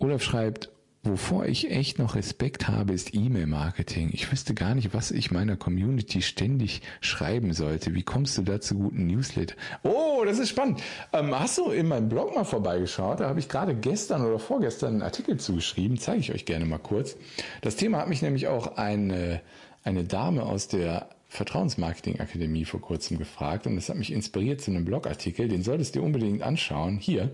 [0.00, 0.70] Olaf schreibt,
[1.06, 4.10] Wovor ich echt noch Respekt habe, ist E-Mail-Marketing.
[4.12, 7.94] Ich wüsste gar nicht, was ich meiner Community ständig schreiben sollte.
[7.94, 9.54] Wie kommst du da zu guten Newsletter?
[9.84, 10.82] Oh, das ist spannend.
[11.12, 13.20] Ähm, hast du in meinem Blog mal vorbeigeschaut?
[13.20, 15.96] Da habe ich gerade gestern oder vorgestern einen Artikel zugeschrieben.
[15.96, 17.16] Zeige ich euch gerne mal kurz.
[17.60, 19.40] Das Thema hat mich nämlich auch eine,
[19.84, 24.72] eine Dame aus der Vertrauensmarketing Akademie vor kurzem gefragt und das hat mich inspiriert zu
[24.72, 25.46] einem Blogartikel.
[25.46, 26.98] Den solltest du unbedingt anschauen.
[26.98, 27.30] Hier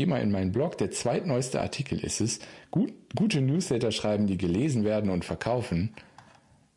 [0.00, 2.38] Geh mal in meinen Blog, der zweitneueste Artikel ist es.
[2.70, 5.92] Gut, gute Newsletter schreiben, die gelesen werden und verkaufen.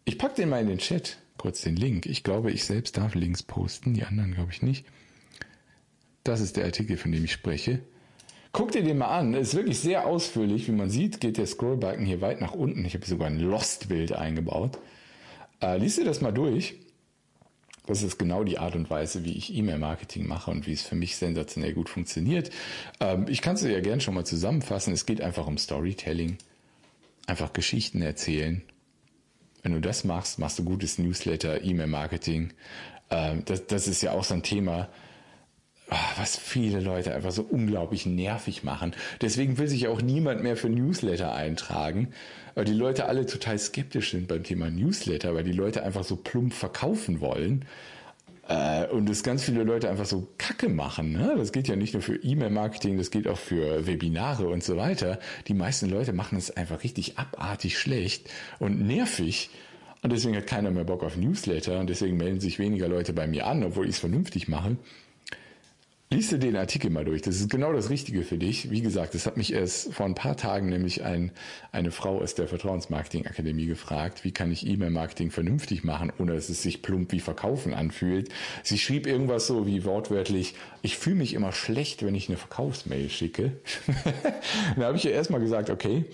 [0.04, 2.06] Ich pack den mal in den Chat, kurz den Link.
[2.06, 4.86] Ich glaube, ich selbst darf Links posten, die anderen glaube ich nicht.
[6.26, 7.80] Das ist der Artikel, von dem ich spreche.
[8.52, 10.68] Guck dir den mal an, ist wirklich sehr ausführlich.
[10.68, 12.84] Wie man sieht, geht der Scrollbalken hier weit nach unten.
[12.84, 14.80] Ich habe sogar ein Lost-Bild eingebaut.
[15.62, 16.76] Äh, lies dir das mal durch.
[17.86, 20.96] Das ist genau die Art und Weise, wie ich E-Mail-Marketing mache und wie es für
[20.96, 22.50] mich sensationell gut funktioniert.
[23.00, 24.94] Ähm, ich kann es ja gern schon mal zusammenfassen.
[24.94, 26.38] Es geht einfach um Storytelling.
[27.28, 28.62] Einfach Geschichten erzählen.
[29.64, 32.54] Wenn du das machst, machst du gutes Newsletter, E-Mail-Marketing.
[33.10, 34.90] Ähm, das, das ist ja auch so ein Thema,
[36.18, 38.94] was viele Leute einfach so unglaublich nervig machen.
[39.22, 42.10] Deswegen will sich auch niemand mehr für Newsletter eintragen,
[42.56, 46.16] weil die Leute alle total skeptisch sind beim Thema Newsletter, weil die Leute einfach so
[46.16, 47.66] plump verkaufen wollen.
[48.48, 51.14] Äh, und es ganz viele Leute einfach so Kacke machen.
[51.14, 51.36] Ne?
[51.38, 55.20] Das geht ja nicht nur für E-Mail-Marketing, das geht auch für Webinare und so weiter.
[55.48, 58.30] Die meisten Leute machen es einfach richtig abartig schlecht
[58.60, 59.50] und nervig.
[60.02, 63.26] Und deswegen hat keiner mehr Bock auf Newsletter und deswegen melden sich weniger Leute bei
[63.26, 64.76] mir an, obwohl ich es vernünftig mache.
[66.14, 67.24] Lies dir den Artikel mal durch.
[67.24, 68.70] Das ist genau das Richtige für dich.
[68.70, 71.32] Wie gesagt, das hat mich erst vor ein paar Tagen nämlich ein,
[71.72, 76.50] eine Frau aus der Vertrauensmarketing Akademie gefragt, wie kann ich E-Mail-Marketing vernünftig machen, ohne dass
[76.50, 78.30] es sich plump wie Verkaufen anfühlt.
[78.62, 80.54] Sie schrieb irgendwas so wie wortwörtlich,
[80.84, 83.54] ich fühle mich immer schlecht, wenn ich eine Verkaufsmail schicke.
[84.76, 86.06] da habe ich ihr erstmal gesagt, okay,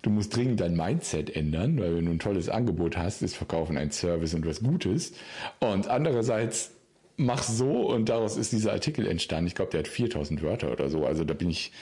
[0.00, 3.76] du musst dringend dein Mindset ändern, weil wenn du ein tolles Angebot hast, ist Verkaufen
[3.76, 5.12] ein Service und was Gutes.
[5.60, 6.70] Und andererseits
[7.16, 9.46] mach so und daraus ist dieser Artikel entstanden.
[9.46, 11.06] Ich glaube, der hat 4000 Wörter oder so.
[11.06, 11.72] Also da bin ich,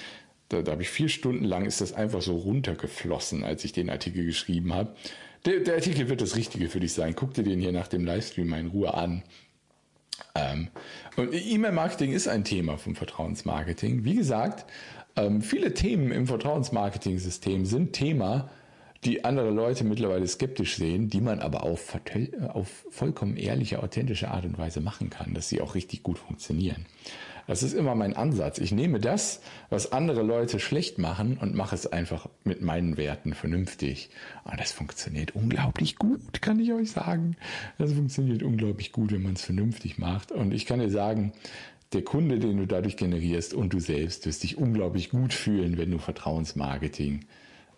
[0.49, 3.91] da, da habe ich vier Stunden lang ist das einfach so runtergeflossen, als ich den
[3.91, 4.95] Artikel geschrieben habe.
[5.47, 7.15] Der, der Artikel wird das Richtige für dich sein.
[7.15, 9.23] Guck dir den hier nach dem Livestream mal in Ruhe an.
[10.35, 10.69] Ähm,
[11.17, 14.05] und E-Mail-Marketing ist ein Thema vom Vertrauensmarketing.
[14.05, 14.71] Wie gesagt,
[15.17, 18.51] ähm, viele Themen im Vertrauensmarketing-System sind Thema
[19.05, 21.97] die andere Leute mittlerweile skeptisch sehen, die man aber auf,
[22.49, 26.85] auf vollkommen ehrliche, authentische Art und Weise machen kann, dass sie auch richtig gut funktionieren.
[27.47, 28.59] Das ist immer mein Ansatz.
[28.59, 29.41] Ich nehme das,
[29.71, 34.11] was andere Leute schlecht machen und mache es einfach mit meinen Werten vernünftig.
[34.45, 37.37] Und das funktioniert unglaublich gut, kann ich euch sagen.
[37.79, 40.31] Das funktioniert unglaublich gut, wenn man es vernünftig macht.
[40.31, 41.33] Und ich kann dir sagen,
[41.93, 45.91] der Kunde, den du dadurch generierst und du selbst wirst dich unglaublich gut fühlen, wenn
[45.91, 47.25] du Vertrauensmarketing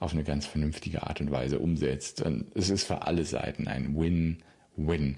[0.02, 2.22] auf eine ganz vernünftige Art und Weise umsetzt.
[2.22, 5.16] Und es ist für alle Seiten ein Win-Win.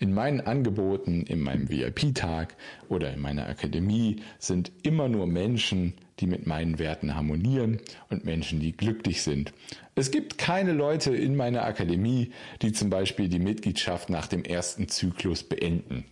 [0.00, 2.56] In meinen Angeboten, in meinem VIP-Tag
[2.88, 7.80] oder in meiner Akademie sind immer nur Menschen, die mit meinen Werten harmonieren
[8.10, 9.52] und Menschen, die glücklich sind.
[9.94, 14.88] Es gibt keine Leute in meiner Akademie, die zum Beispiel die Mitgliedschaft nach dem ersten
[14.88, 16.04] Zyklus beenden.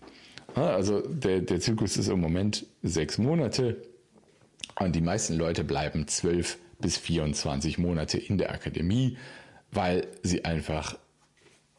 [0.54, 3.82] Also der, der Zyklus ist im Moment sechs Monate
[4.78, 9.16] und die meisten Leute bleiben zwölf bis 24 Monate in der Akademie,
[9.70, 10.98] weil sie einfach,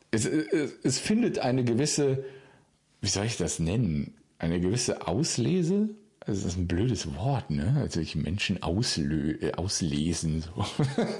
[0.09, 2.25] es, es, es findet eine gewisse,
[3.01, 5.89] wie soll ich das nennen, eine gewisse Auslese,
[6.25, 7.75] das ist ein blödes Wort, ne?
[7.81, 10.41] Also ich Menschen auslö äh, auslesen.
[10.41, 10.65] So.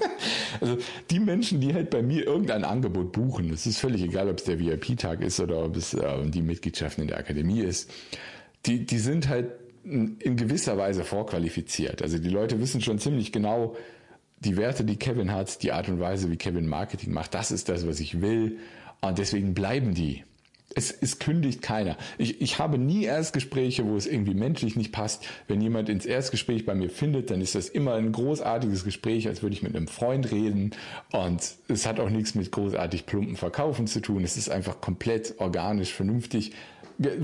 [0.60, 0.78] also
[1.10, 4.44] die Menschen, die halt bei mir irgendein Angebot buchen, das ist völlig egal, ob es
[4.44, 7.90] der VIP-Tag ist oder ob es äh, die Mitgliedschaft in der Akademie ist,
[8.64, 9.48] die, die sind halt
[9.84, 12.02] in gewisser Weise vorqualifiziert.
[12.02, 13.76] Also die Leute wissen schon ziemlich genau,
[14.40, 17.68] die Werte, die Kevin hat, die Art und Weise, wie Kevin Marketing macht, das ist
[17.68, 18.58] das, was ich will.
[19.00, 20.24] Und deswegen bleiben die.
[20.76, 21.96] Es, es kündigt keiner.
[22.18, 25.24] Ich, ich habe nie Erstgespräche, wo es irgendwie menschlich nicht passt.
[25.46, 29.42] Wenn jemand ins Erstgespräch bei mir findet, dann ist das immer ein großartiges Gespräch, als
[29.42, 30.72] würde ich mit einem Freund reden.
[31.12, 34.24] Und es hat auch nichts mit großartig plumpen Verkaufen zu tun.
[34.24, 36.52] Es ist einfach komplett organisch, vernünftig,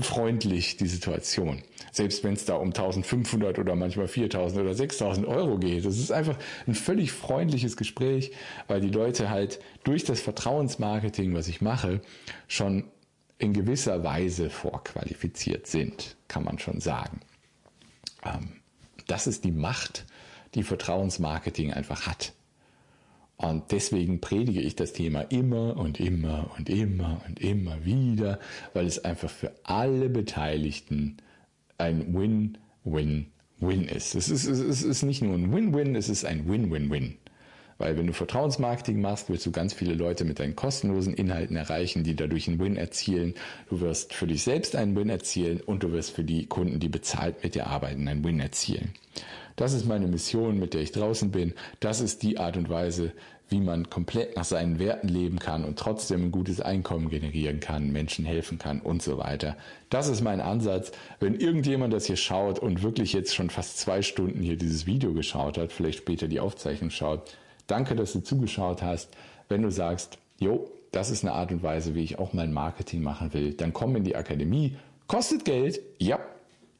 [0.01, 1.63] freundlich, die Situation.
[1.91, 5.85] Selbst wenn es da um 1500 oder manchmal 4000 oder 6000 Euro geht.
[5.85, 6.37] Das ist einfach
[6.67, 8.31] ein völlig freundliches Gespräch,
[8.67, 12.01] weil die Leute halt durch das Vertrauensmarketing, was ich mache,
[12.47, 12.85] schon
[13.37, 17.19] in gewisser Weise vorqualifiziert sind, kann man schon sagen.
[18.23, 18.53] Ähm,
[19.07, 20.05] das ist die Macht,
[20.53, 22.33] die Vertrauensmarketing einfach hat.
[23.41, 28.39] Und deswegen predige ich das Thema immer und immer und immer und immer wieder,
[28.73, 31.17] weil es einfach für alle Beteiligten
[31.79, 34.13] ein Win-Win-Win ist.
[34.13, 37.17] Es ist, es ist nicht nur ein Win-Win, es ist ein Win-Win-Win.
[37.79, 42.03] Weil wenn du Vertrauensmarketing machst, willst du ganz viele Leute mit deinen kostenlosen Inhalten erreichen,
[42.03, 43.33] die dadurch einen Win erzielen.
[43.71, 46.89] Du wirst für dich selbst einen Win erzielen und du wirst für die Kunden, die
[46.89, 48.93] bezahlt mit dir arbeiten, einen Win erzielen.
[49.55, 51.53] Das ist meine Mission, mit der ich draußen bin.
[51.79, 53.13] Das ist die Art und Weise,
[53.51, 57.91] wie man komplett nach seinen Werten leben kann und trotzdem ein gutes Einkommen generieren kann,
[57.91, 59.55] Menschen helfen kann und so weiter.
[59.89, 60.91] Das ist mein Ansatz.
[61.19, 65.13] Wenn irgendjemand das hier schaut und wirklich jetzt schon fast zwei Stunden hier dieses Video
[65.13, 67.35] geschaut hat, vielleicht später die Aufzeichnung schaut,
[67.71, 69.11] Danke, dass du zugeschaut hast.
[69.47, 73.01] Wenn du sagst, jo, das ist eine Art und Weise, wie ich auch mein Marketing
[73.01, 74.75] machen will, dann komm in die Akademie.
[75.07, 76.19] Kostet Geld, ja,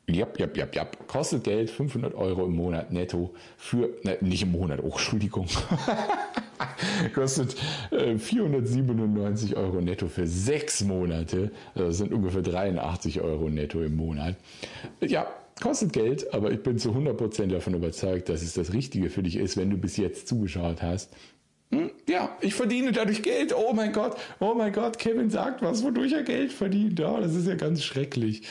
[0.07, 0.87] ja, ja, ja, ja.
[1.07, 5.47] Kostet Geld, 500 Euro im Monat netto für, ne, nicht im Monat, oh, Entschuldigung.
[7.15, 7.55] Kostet
[7.91, 11.51] äh, 497 Euro netto für sechs Monate.
[11.75, 14.35] Das sind ungefähr 83 Euro netto im Monat.
[15.01, 15.27] Ja,
[15.61, 19.35] Kostet Geld, aber ich bin zu 100% davon überzeugt, dass es das Richtige für dich
[19.35, 21.13] ist, wenn du bis jetzt zugeschaut hast.
[21.71, 23.55] Hm, ja, ich verdiene dadurch Geld.
[23.55, 26.99] Oh mein Gott, oh mein Gott, Kevin sagt was, wodurch er Geld verdient.
[26.99, 28.41] Oh, das ist ja ganz schrecklich.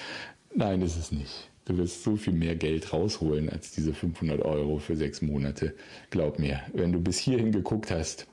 [0.54, 1.48] Nein, ist es nicht.
[1.64, 5.74] Du wirst so viel mehr Geld rausholen als diese 500 Euro für sechs Monate.
[6.10, 8.26] Glaub mir, wenn du bis hierhin geguckt hast,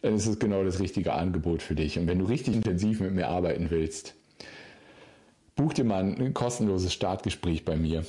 [0.00, 1.98] dann ist es genau das richtige Angebot für dich.
[1.98, 4.14] Und wenn du richtig intensiv mit mir arbeiten willst,
[5.56, 8.06] buch dir mal ein kostenloses Startgespräch bei mir.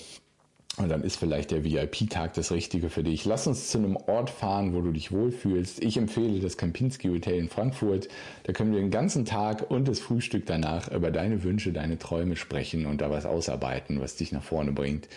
[0.79, 3.25] Und dann ist vielleicht der VIP-Tag das Richtige für dich.
[3.25, 5.83] Lass uns zu einem Ort fahren, wo du dich wohlfühlst.
[5.83, 8.07] Ich empfehle das Kempinski Hotel in Frankfurt.
[8.43, 12.37] Da können wir den ganzen Tag und das Frühstück danach über deine Wünsche, deine Träume
[12.37, 15.09] sprechen und da was ausarbeiten, was dich nach vorne bringt.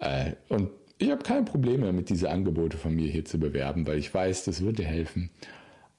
[0.00, 0.68] Äh, und
[0.98, 4.44] ich habe keine Probleme damit, diese Angebote von mir hier zu bewerben, weil ich weiß,
[4.44, 5.30] das wird dir helfen.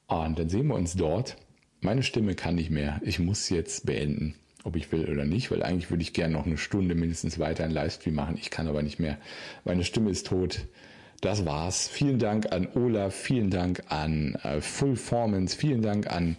[0.05, 1.37] Und dann sehen wir uns dort.
[1.81, 3.01] Meine Stimme kann nicht mehr.
[3.03, 4.35] Ich muss jetzt beenden
[4.67, 7.63] ob ich will oder nicht, weil eigentlich würde ich gerne noch eine Stunde mindestens weiter
[7.63, 8.37] einen Livestream machen.
[8.39, 9.17] Ich kann aber nicht mehr.
[9.65, 10.65] Meine Stimme ist tot.
[11.21, 11.87] Das war's.
[11.87, 16.37] Vielen Dank an Olaf, vielen Dank an äh, Fullformance, vielen Dank an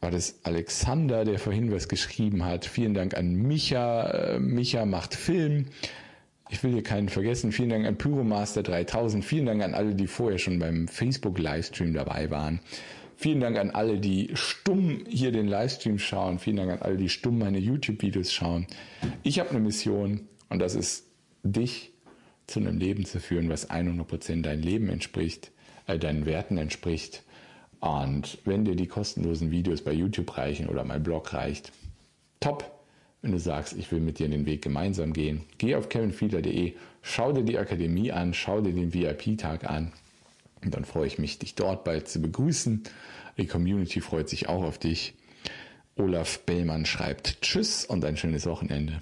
[0.00, 2.64] war das Alexander, der vorhin was geschrieben hat.
[2.64, 4.10] Vielen Dank an Micha.
[4.10, 5.66] Äh, Micha macht Film.
[6.48, 7.52] Ich will hier keinen vergessen.
[7.52, 9.24] Vielen Dank an Pyromaster 3000.
[9.24, 12.60] Vielen Dank an alle, die vorher schon beim Facebook Livestream dabei waren.
[13.20, 16.38] Vielen Dank an alle, die stumm hier den Livestream schauen.
[16.38, 18.66] Vielen Dank an alle, die stumm meine YouTube-Videos schauen.
[19.22, 21.04] Ich habe eine Mission und das ist,
[21.42, 21.92] dich
[22.46, 25.50] zu einem Leben zu führen, was 100% dein Leben entspricht,
[25.86, 27.22] äh, deinen Werten entspricht.
[27.80, 31.72] Und wenn dir die kostenlosen Videos bei YouTube reichen oder mein Blog reicht,
[32.40, 32.70] top.
[33.20, 36.72] Wenn du sagst, ich will mit dir den Weg gemeinsam gehen, geh auf kevinfiedler.de,
[37.02, 39.92] schau dir die Akademie an, schau dir den VIP-Tag an
[40.64, 42.82] und dann freue ich mich, dich dort bald zu begrüßen.
[43.40, 45.14] Die Community freut sich auch auf dich.
[45.96, 49.00] Olaf Bellmann schreibt Tschüss und ein schönes Wochenende.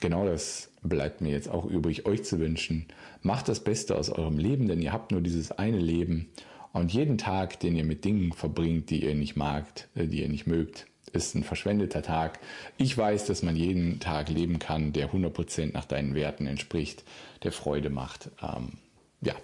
[0.00, 2.86] Genau das bleibt mir jetzt auch übrig, euch zu wünschen.
[3.22, 6.28] Macht das Beste aus eurem Leben, denn ihr habt nur dieses eine Leben.
[6.72, 10.28] Und jeden Tag, den ihr mit Dingen verbringt, die ihr nicht magt, äh, die ihr
[10.28, 12.40] nicht mögt, ist ein verschwendeter Tag.
[12.76, 17.04] Ich weiß, dass man jeden Tag leben kann, der 100% nach deinen Werten entspricht,
[17.44, 18.30] der Freude macht.
[18.42, 18.72] Ähm,
[19.22, 19.34] ja,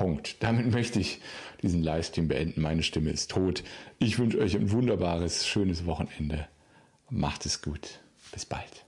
[0.00, 0.42] Punkt.
[0.42, 1.20] Damit möchte ich
[1.62, 2.62] diesen Livestream beenden.
[2.62, 3.62] Meine Stimme ist tot.
[3.98, 6.48] Ich wünsche euch ein wunderbares, schönes Wochenende.
[7.10, 8.00] Macht es gut.
[8.32, 8.86] Bis bald.